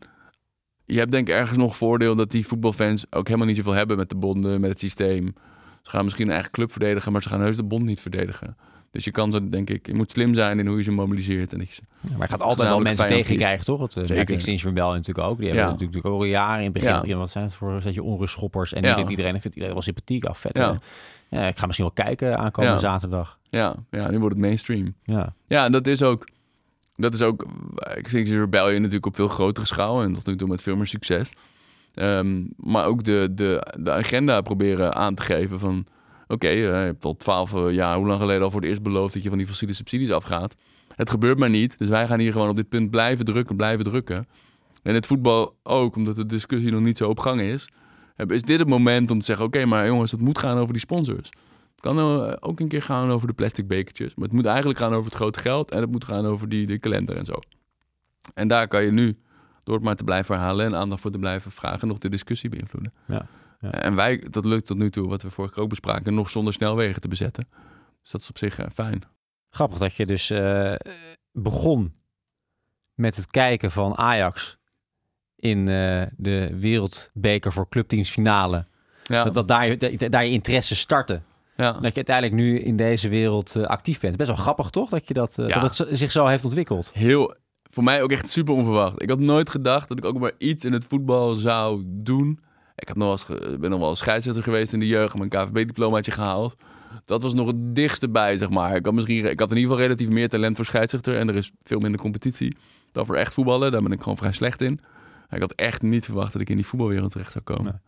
je 0.85 0.97
hebt 0.99 1.11
denk 1.11 1.27
ik 1.27 1.33
ergens 1.33 1.57
nog 1.57 1.77
voordeel 1.77 2.15
dat 2.15 2.31
die 2.31 2.47
voetbalfans 2.47 3.05
ook 3.09 3.25
helemaal 3.27 3.47
niet 3.47 3.57
zoveel 3.57 3.73
hebben 3.73 3.97
met 3.97 4.09
de 4.09 4.15
bonden, 4.15 4.61
met 4.61 4.69
het 4.69 4.79
systeem. 4.79 5.33
Ze 5.81 5.89
gaan 5.89 6.03
misschien 6.03 6.27
een 6.27 6.33
eigen 6.33 6.51
club 6.51 6.71
verdedigen, 6.71 7.11
maar 7.11 7.21
ze 7.21 7.29
gaan 7.29 7.41
heus 7.41 7.55
de 7.55 7.63
bond 7.63 7.85
niet 7.85 8.01
verdedigen. 8.01 8.57
Dus 8.91 9.03
je 9.03 9.11
kan 9.11 9.31
ze, 9.31 9.49
denk 9.49 9.69
ik, 9.69 9.87
je 9.87 9.93
moet 9.93 10.11
slim 10.11 10.33
zijn 10.33 10.59
in 10.59 10.67
hoe 10.67 10.77
je 10.77 10.83
ze 10.83 10.91
mobiliseert. 10.91 11.53
En 11.53 11.59
dat 11.59 11.67
je 11.67 11.73
ze 11.73 11.81
Ja, 12.01 12.09
maar 12.17 12.21
je 12.27 12.27
gaat 12.33 12.41
altijd 12.41 12.67
wel 12.69 12.79
mensen 12.79 13.05
vijand 13.07 13.25
tegen 13.25 13.31
je 13.33 13.37
kiest. 13.37 13.65
krijgen, 13.65 13.65
toch? 13.65 13.95
Het 13.95 14.11
uh, 14.11 14.19
Extinction 14.19 14.73
Rebellion 14.73 14.95
natuurlijk 14.95 15.27
ook. 15.27 15.37
Die 15.37 15.47
hebben 15.47 15.65
Ja. 15.65 15.71
natuurlijk 15.71 16.05
ook 16.05 16.13
al 16.13 16.23
jaren 16.23 16.57
in 16.57 16.63
het 16.63 16.73
begin. 16.73 17.07
Ja. 17.09 17.15
Wat 17.17 17.29
zijn 17.29 17.43
het 17.43 17.53
voor 17.53 17.71
een 17.85 17.93
je 17.93 18.03
onrustschoppers? 18.03 18.73
En 18.73 18.81
die 18.81 18.93
vindt 18.93 19.09
iedereen, 19.09 19.31
vindt 19.31 19.45
iedereen 19.55 19.73
wel 19.73 19.81
sympathiek 19.83 20.25
af. 20.25 20.39
Vet, 20.39 20.57
Ja. 20.57 20.71
ik 21.47 21.57
ga 21.57 21.65
misschien 21.65 21.91
wel 21.95 22.05
kijken 22.05 22.37
aankomende 22.37 22.79
zaterdag. 22.79 23.37
Ja, 23.49 23.75
ja, 23.91 24.09
nu 24.11 24.19
wordt 24.19 24.35
het 24.35 24.43
mainstream. 24.45 24.93
Ja. 25.03 25.33
Ja, 25.47 25.69
dat 25.69 25.87
is 25.87 26.01
ook. 26.03 26.27
Dat 26.95 27.13
is 27.13 27.21
ook. 27.21 27.47
Extinction 27.75 28.39
Rebellion 28.39 28.77
natuurlijk 28.77 29.05
op 29.05 29.15
veel 29.15 29.27
grotere 29.27 29.65
schaal 29.65 30.01
en 30.01 30.13
tot 30.13 30.25
nu 30.25 30.35
toe 30.35 30.47
met 30.47 30.61
veel 30.61 30.75
meer 30.75 30.87
succes. 30.87 31.31
Ehm, 31.93 32.43
maar 32.55 32.85
ook 32.85 33.03
de, 33.03 33.27
de, 33.31 33.73
de 33.79 33.91
agenda 33.91 34.41
proberen 34.41 34.95
aan 34.95 35.15
te 35.15 35.21
geven 35.21 35.59
van. 35.59 35.85
Oké, 36.27 36.47
eh, 36.47 36.57
je 36.57 36.65
hebt 36.65 37.05
al 37.05 37.17
twaalf 37.17 37.69
jaar, 37.71 37.97
hoe 37.97 38.07
lang 38.07 38.19
geleden 38.19 38.43
al 38.43 38.51
voor 38.51 38.61
het 38.61 38.69
eerst 38.69 38.81
beloofd 38.81 39.13
dat 39.13 39.23
je 39.23 39.29
van 39.29 39.37
die 39.37 39.47
fossiele 39.47 39.73
subsidies 39.73 40.11
afgaat. 40.11 40.55
Het 40.95 41.09
gebeurt 41.09 41.39
maar 41.39 41.49
niet. 41.49 41.77
Dus 41.77 41.89
wij 41.89 42.07
gaan 42.07 42.19
hier 42.19 42.31
gewoon 42.31 42.49
op 42.49 42.55
dit 42.55 42.69
punt 42.69 42.91
blijven 42.91 43.25
drukken, 43.25 43.55
blijven 43.55 43.85
drukken. 43.85 44.27
En 44.83 44.93
het 44.93 45.05
voetbal 45.05 45.57
ook, 45.63 45.95
omdat 45.95 46.15
de 46.15 46.25
discussie 46.25 46.71
nog 46.71 46.81
niet 46.81 46.97
zo 46.97 47.09
op 47.09 47.19
gang 47.19 47.41
is. 47.41 47.69
Is 48.27 48.41
dit 48.41 48.59
het 48.59 48.67
moment 48.67 49.11
om 49.11 49.19
te 49.19 49.25
zeggen: 49.25 49.45
oké, 49.45 49.65
maar 49.65 49.85
jongens, 49.85 50.11
het 50.11 50.21
moet 50.21 50.37
gaan 50.37 50.57
over 50.57 50.73
die 50.73 50.81
sponsors. 50.81 51.29
Het 51.71 51.81
kan 51.81 51.97
eh, 51.97 52.33
ook 52.39 52.59
een 52.59 52.67
keer 52.67 52.81
gaan 52.81 53.11
over 53.11 53.27
de 53.27 53.33
plastic 53.33 53.67
bekertjes. 53.67 54.15
Maar 54.15 54.25
het 54.25 54.33
moet 54.33 54.45
eigenlijk 54.45 54.79
gaan 54.79 54.93
over 54.93 55.05
het 55.05 55.15
grote 55.15 55.39
geld. 55.39 55.71
En 55.71 55.81
het 55.81 55.91
moet 55.91 56.05
gaan 56.05 56.25
over 56.25 56.49
die, 56.49 56.65
de 56.67 56.79
kalender 56.79 57.17
en 57.17 57.25
zo. 57.25 57.33
En 58.33 58.47
daar 58.47 58.67
kan 58.67 58.83
je 58.83 58.91
nu, 58.91 59.17
door 59.63 59.75
het 59.75 59.83
maar 59.83 59.95
te 59.95 60.03
blijven 60.03 60.35
herhalen 60.35 60.65
en 60.65 60.75
aandacht 60.75 61.01
voor 61.01 61.11
te 61.11 61.19
blijven 61.19 61.51
vragen, 61.51 61.87
nog 61.87 61.97
de 61.97 62.09
discussie 62.09 62.49
beïnvloeden. 62.49 62.93
Ja, 63.05 63.25
ja. 63.59 63.71
En 63.71 63.95
wij, 63.95 64.25
dat 64.29 64.45
lukt 64.45 64.65
tot 64.65 64.77
nu 64.77 64.89
toe, 64.89 65.07
wat 65.07 65.21
we 65.21 65.31
vorige 65.31 65.53
keer 65.53 65.63
ook 65.63 65.69
bespraken, 65.69 66.13
nog 66.13 66.29
zonder 66.29 66.53
snelwegen 66.53 67.01
te 67.01 67.07
bezetten. 67.07 67.47
Dus 68.01 68.11
dat 68.11 68.21
is 68.21 68.29
op 68.29 68.37
zich 68.37 68.59
eh, 68.59 68.69
fijn. 68.73 69.01
Grappig 69.49 69.77
dat 69.77 69.95
je 69.95 70.05
dus 70.05 70.29
eh, 70.29 70.73
begon 71.31 71.93
met 72.93 73.15
het 73.15 73.27
kijken 73.31 73.71
van 73.71 73.97
Ajax 73.97 74.57
in 75.35 75.59
eh, 75.67 76.01
de 76.17 76.55
wereldbeker 76.59 77.53
voor 77.53 77.69
clubteams 77.69 78.09
finale. 78.09 78.65
Ja. 79.03 79.23
Dat, 79.23 79.33
dat 79.33 79.47
daar, 79.47 79.77
dat, 79.77 80.11
daar 80.11 80.25
je 80.25 80.31
interesse 80.31 80.75
startte. 80.75 81.21
Ja. 81.55 81.71
Dat 81.71 81.89
je 81.89 81.95
uiteindelijk 81.95 82.35
nu 82.35 82.59
in 82.59 82.75
deze 82.75 83.09
wereld 83.09 83.55
actief 83.55 83.99
bent. 83.99 84.17
Best 84.17 84.29
wel 84.29 84.37
grappig 84.37 84.69
toch? 84.69 84.89
Dat, 84.89 85.07
je 85.07 85.13
dat, 85.13 85.33
Ja. 85.35 85.59
dat 85.59 85.77
het 85.77 85.97
zich 85.97 86.11
zo 86.11 86.25
heeft 86.25 86.43
ontwikkeld. 86.43 86.91
Heel, 86.93 87.35
voor 87.69 87.83
mij 87.83 88.01
ook 88.03 88.11
echt 88.11 88.29
super 88.29 88.53
onverwacht. 88.53 89.01
Ik 89.01 89.09
had 89.09 89.19
nooit 89.19 89.49
gedacht 89.49 89.89
dat 89.89 89.97
ik 89.97 90.05
ook 90.05 90.19
maar 90.19 90.31
iets 90.37 90.65
in 90.65 90.73
het 90.73 90.85
voetbal 90.85 91.35
zou 91.35 91.83
doen. 91.85 92.39
Ik 92.77 92.87
heb 92.87 92.97
nog 92.97 93.03
wel 93.05 93.11
eens, 93.11 93.23
ge- 93.23 93.57
ben 93.59 93.69
nog 93.69 93.79
wel 93.79 93.89
eens 93.89 93.99
scheidsrechter 93.99 94.43
geweest 94.43 94.73
in 94.73 94.79
de 94.79 94.87
jeugd, 94.87 95.15
mijn 95.17 95.29
KVB-diplomaatje 95.29 96.11
gehaald. 96.11 96.55
Dat 97.05 97.21
was 97.21 97.33
nog 97.33 97.47
het 97.47 97.75
dichtste 97.75 98.09
bij, 98.09 98.37
zeg 98.37 98.49
maar. 98.49 98.75
Ik 98.75 98.85
had, 98.85 98.93
misschien, 98.93 99.25
ik 99.29 99.39
had 99.39 99.51
in 99.51 99.57
ieder 99.57 99.71
geval 99.71 99.85
relatief 99.85 100.09
meer 100.09 100.29
talent 100.29 100.55
voor 100.55 100.65
scheidsrechter 100.65 101.17
en 101.17 101.27
er 101.27 101.35
is 101.35 101.51
veel 101.63 101.79
minder 101.79 101.99
competitie 102.01 102.55
dan 102.91 103.05
voor 103.05 103.15
echt 103.15 103.33
voetballen. 103.33 103.71
Daar 103.71 103.81
ben 103.81 103.91
ik 103.91 104.01
gewoon 104.01 104.17
vrij 104.17 104.31
slecht 104.31 104.61
in. 104.61 104.79
Ik 105.29 105.41
had 105.41 105.51
echt 105.53 105.81
niet 105.81 106.05
verwacht 106.05 106.31
dat 106.33 106.41
ik 106.41 106.49
in 106.49 106.55
die 106.55 106.65
voetbalwereld 106.65 107.11
terecht 107.11 107.31
zou 107.31 107.43
komen. 107.43 107.81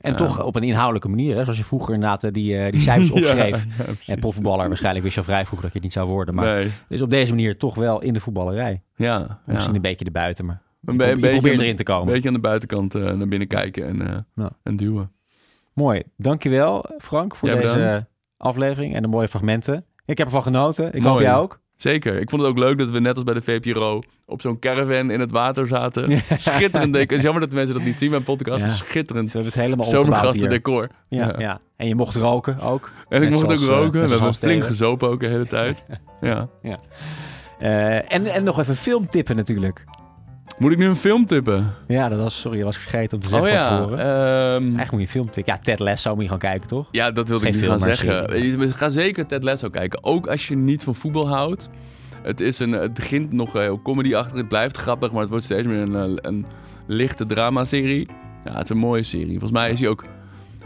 En 0.00 0.10
Ja. 0.10 0.14
toch 0.16 0.42
op 0.44 0.56
een 0.56 0.62
inhoudelijke 0.62 1.08
manier. 1.08 1.36
Hè? 1.36 1.42
Zoals 1.42 1.58
je 1.58 1.64
vroeger 1.64 1.94
inderdaad 1.94 2.24
eh, 2.24 2.32
die, 2.32 2.58
eh, 2.58 2.72
die 2.72 2.80
cijfers 2.80 3.10
opschreef. 3.20 3.66
ja, 4.00 4.12
en 4.14 4.18
profvoetballer, 4.20 4.68
waarschijnlijk 4.68 5.04
wist 5.04 5.16
je 5.16 5.20
al 5.22 5.26
vrij 5.26 5.46
vroeg 5.46 5.60
dat 5.60 5.68
je 5.68 5.74
het 5.74 5.82
niet 5.82 5.92
zou 5.92 6.08
worden. 6.08 6.34
Maar 6.34 6.44
Nee. 6.54 6.70
dus 6.88 7.02
op 7.02 7.10
deze 7.10 7.32
manier 7.32 7.56
toch 7.56 7.74
wel 7.74 8.02
in 8.02 8.12
de 8.12 8.20
voetballerij. 8.20 8.82
Ja, 8.96 9.40
Misschien 9.46 9.70
ja. 9.70 9.76
een 9.76 9.82
beetje 9.82 10.04
erbuiten, 10.04 10.44
maar 10.44 10.62
Een, 10.84 10.96
be- 10.96 11.16
beetje 11.20 11.50
erin 11.50 11.76
te 11.76 11.82
komen. 11.82 12.06
Een 12.06 12.12
beetje 12.12 12.28
aan 12.28 12.34
de 12.34 12.40
buitenkant 12.40 12.94
eh, 12.94 13.02
naar 13.12 13.28
binnen 13.28 13.48
kijken 13.48 13.86
en, 13.86 14.08
eh, 14.08 14.16
Ja. 14.34 14.50
en 14.62 14.76
duwen. 14.76 15.12
Mooi. 15.74 16.02
Dankjewel 16.16 16.84
Frank 16.98 17.36
voor 17.36 17.48
deze 17.48 17.74
bedankt. 17.74 18.06
aflevering 18.36 18.94
en 18.94 19.02
de 19.02 19.08
mooie 19.08 19.28
fragmenten. 19.28 19.84
Ik 20.04 20.18
heb 20.18 20.26
ervan 20.26 20.42
genoten. 20.42 20.92
Ik 20.94 21.02
hoop 21.02 21.20
jij 21.20 21.34
ook. 21.34 21.60
Zeker. 21.76 22.18
Ik 22.20 22.30
vond 22.30 22.42
het 22.42 22.50
ook 22.50 22.58
leuk 22.58 22.78
dat 22.78 22.90
we 22.90 23.00
net 23.00 23.14
als 23.14 23.24
bij 23.24 23.34
de 23.34 23.42
VPRO 23.42 24.00
op 24.26 24.40
zo'n 24.40 24.58
caravan 24.58 25.10
in 25.10 25.20
het 25.20 25.30
water 25.30 25.66
zaten. 25.66 26.10
Schitterend 26.38 26.92
decor. 26.92 27.00
Het 27.08 27.12
is 27.12 27.22
jammer 27.22 27.40
dat 27.40 27.50
de 27.50 27.56
mensen 27.56 27.74
dat 27.74 27.84
niet 27.84 27.98
zien 27.98 28.08
bij 28.08 28.18
een 28.18 28.24
podcast. 28.24 28.60
Ja. 28.64 28.70
Schitterend. 28.70 29.32
Hebben 29.32 29.52
het 29.52 29.60
helemaal 29.60 29.86
Zomergasten 29.86 30.48
decor. 30.48 30.88
Ja, 31.08 31.34
ja. 31.38 31.60
En 31.76 31.88
je 31.88 31.94
mocht 31.94 32.16
roken 32.16 32.60
ook. 32.60 32.90
En 33.08 33.22
ik 33.22 33.30
mocht 33.30 33.42
ook 33.42 33.48
zoals, 33.56 33.62
eh, 33.68 33.76
roken. 33.84 34.02
we 34.02 34.08
hebben 34.08 34.34
flink 34.34 34.64
gezopen 34.64 35.08
ook 35.08 35.20
de 35.20 35.28
hele 35.28 35.46
tijd. 35.46 35.84
ja. 36.20 36.48
Ja. 36.62 36.78
En, 38.08 38.26
en 38.26 38.44
nog 38.44 38.58
even 38.58 38.76
filmtippen 38.76 39.36
natuurlijk. 39.36 39.84
Moet 40.58 40.72
ik 40.72 40.78
nu 40.78 40.86
een 40.86 40.96
film 40.96 41.26
tippen? 41.26 41.66
Ja, 41.88 42.08
dat 42.08 42.18
was, 42.18 42.40
sorry, 42.40 42.58
je 42.58 42.64
was 42.64 42.76
vergeten 42.76 43.16
om 43.16 43.22
te 43.22 43.28
zeggen 43.28 43.48
Oh 43.48 43.54
ja, 43.54 43.68
van 43.68 43.76
tevoren. 43.82 43.98
ehm, 44.04 44.62
Eigenlijk 44.62 44.90
moet 44.90 45.00
je 45.00 45.06
een 45.06 45.12
film 45.12 45.30
tippen. 45.30 45.52
Ja, 45.54 45.60
Ted 45.62 45.78
Lasso 45.78 46.14
moet 46.14 46.22
je 46.22 46.28
gaan 46.28 46.38
kijken, 46.38 46.68
toch? 46.68 46.88
Ja, 46.90 47.10
dat 47.10 47.28
wilde 47.28 47.44
Geen 47.44 47.52
ik 47.52 47.58
film, 47.58 47.70
gaan 47.80 47.94
zeggen. 47.94 48.42
Je- 48.60 48.72
Ga 48.72 48.90
zeker 48.90 49.26
Ted 49.26 49.44
Lasso 49.44 49.68
kijken. 49.68 50.04
Ook 50.04 50.26
als 50.26 50.48
je 50.48 50.56
niet 50.56 50.84
van 50.84 50.94
voetbal 50.94 51.28
houdt. 51.28 51.68
Het, 52.22 52.40
is 52.40 52.58
een, 52.58 52.72
het 52.72 52.94
begint 52.94 53.32
nog 53.32 53.52
heel 53.52 53.82
comedy-achtig. 53.82 54.36
Het 54.36 54.48
blijft 54.48 54.76
grappig, 54.76 55.12
maar 55.12 55.20
het 55.20 55.30
wordt 55.30 55.44
steeds 55.44 55.66
meer 55.66 55.80
een, 55.80 55.96
eh, 55.96 56.10
een 56.30 56.46
lichte 56.86 57.26
dramaserie. 57.26 58.08
Ja, 58.44 58.52
het 58.52 58.62
is 58.62 58.68
een 58.70 58.76
mooie 58.76 59.02
serie. 59.02 59.30
Volgens 59.30 59.50
mij 59.52 59.70
is 59.70 59.80
hij 59.80 59.88
ook... 59.88 60.04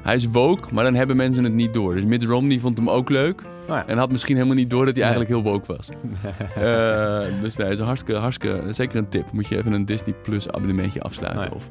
Hij 0.07 0.15
is 0.15 0.27
woke, 0.27 0.69
maar 0.73 0.85
dan 0.85 0.95
hebben 0.95 1.17
mensen 1.17 1.45
het 1.45 1.53
niet 1.53 1.75
door. 1.75 1.95
Dus 1.95 2.05
Mitt 2.05 2.25
Romney 2.25 2.59
vond 2.59 2.79
hem 2.79 2.91
ook 2.91 3.09
leuk. 3.09 3.43
ja. 3.69 3.87
En 3.87 3.99
had 3.99 4.11
misschien 4.11 4.35
helemaal 4.35 4.57
niet 4.57 4.71
door 4.71 4.85
dat 4.85 4.97
hij 4.97 5.05
Nee. 5.05 5.15
eigenlijk 5.15 5.43
heel 5.45 5.53
woke 5.53 5.77
was. 5.77 5.89
Eh, 6.63 7.21
dus 7.43 7.57
nee, 7.57 7.69
is 7.69 7.79
een 7.79 7.85
hartstikke, 7.87 8.21
hartstikke... 8.21 8.63
Zeker 8.73 8.99
een 8.99 9.09
tip. 9.09 9.33
Moet 9.33 9.47
je 9.49 9.57
even 9.57 9.73
een 9.73 9.85
Disney 9.85 10.15
Plus 10.23 10.49
abonnementje 10.51 11.01
afsluiten. 11.03 11.43
Nee. 11.43 11.55
Of 11.55 11.71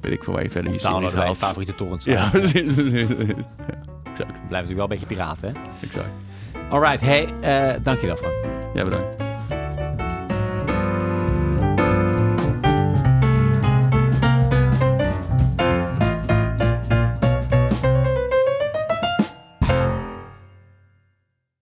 weet 0.00 0.12
ik 0.12 0.24
veel 0.24 0.32
waar 0.32 0.42
je 0.42 0.50
verder 0.50 0.72
je 0.72 0.78
Downloaden 0.78 1.10
series 1.10 1.24
bij 1.26 1.34
je 1.36 1.40
haalt. 1.40 1.46
favoriete 1.46 1.74
torrents. 1.74 2.04
Ja, 2.04 2.28
precies. 2.38 2.72
precies, 2.74 3.06
precies. 3.14 3.34
Ja, 4.16 4.24
Blijft 4.24 4.50
natuurlijk 4.50 4.70
wel 4.76 4.82
een 4.82 4.88
beetje 4.88 5.06
piraten, 5.06 5.48
hè? 5.48 5.60
exact. 5.86 6.06
Alright, 6.70 7.00
hey, 7.00 7.28
eh 7.40 7.74
dankjewel 7.82 8.16
Frank. 8.16 8.34
Ja, 8.74 8.84
bedankt. 8.84 9.29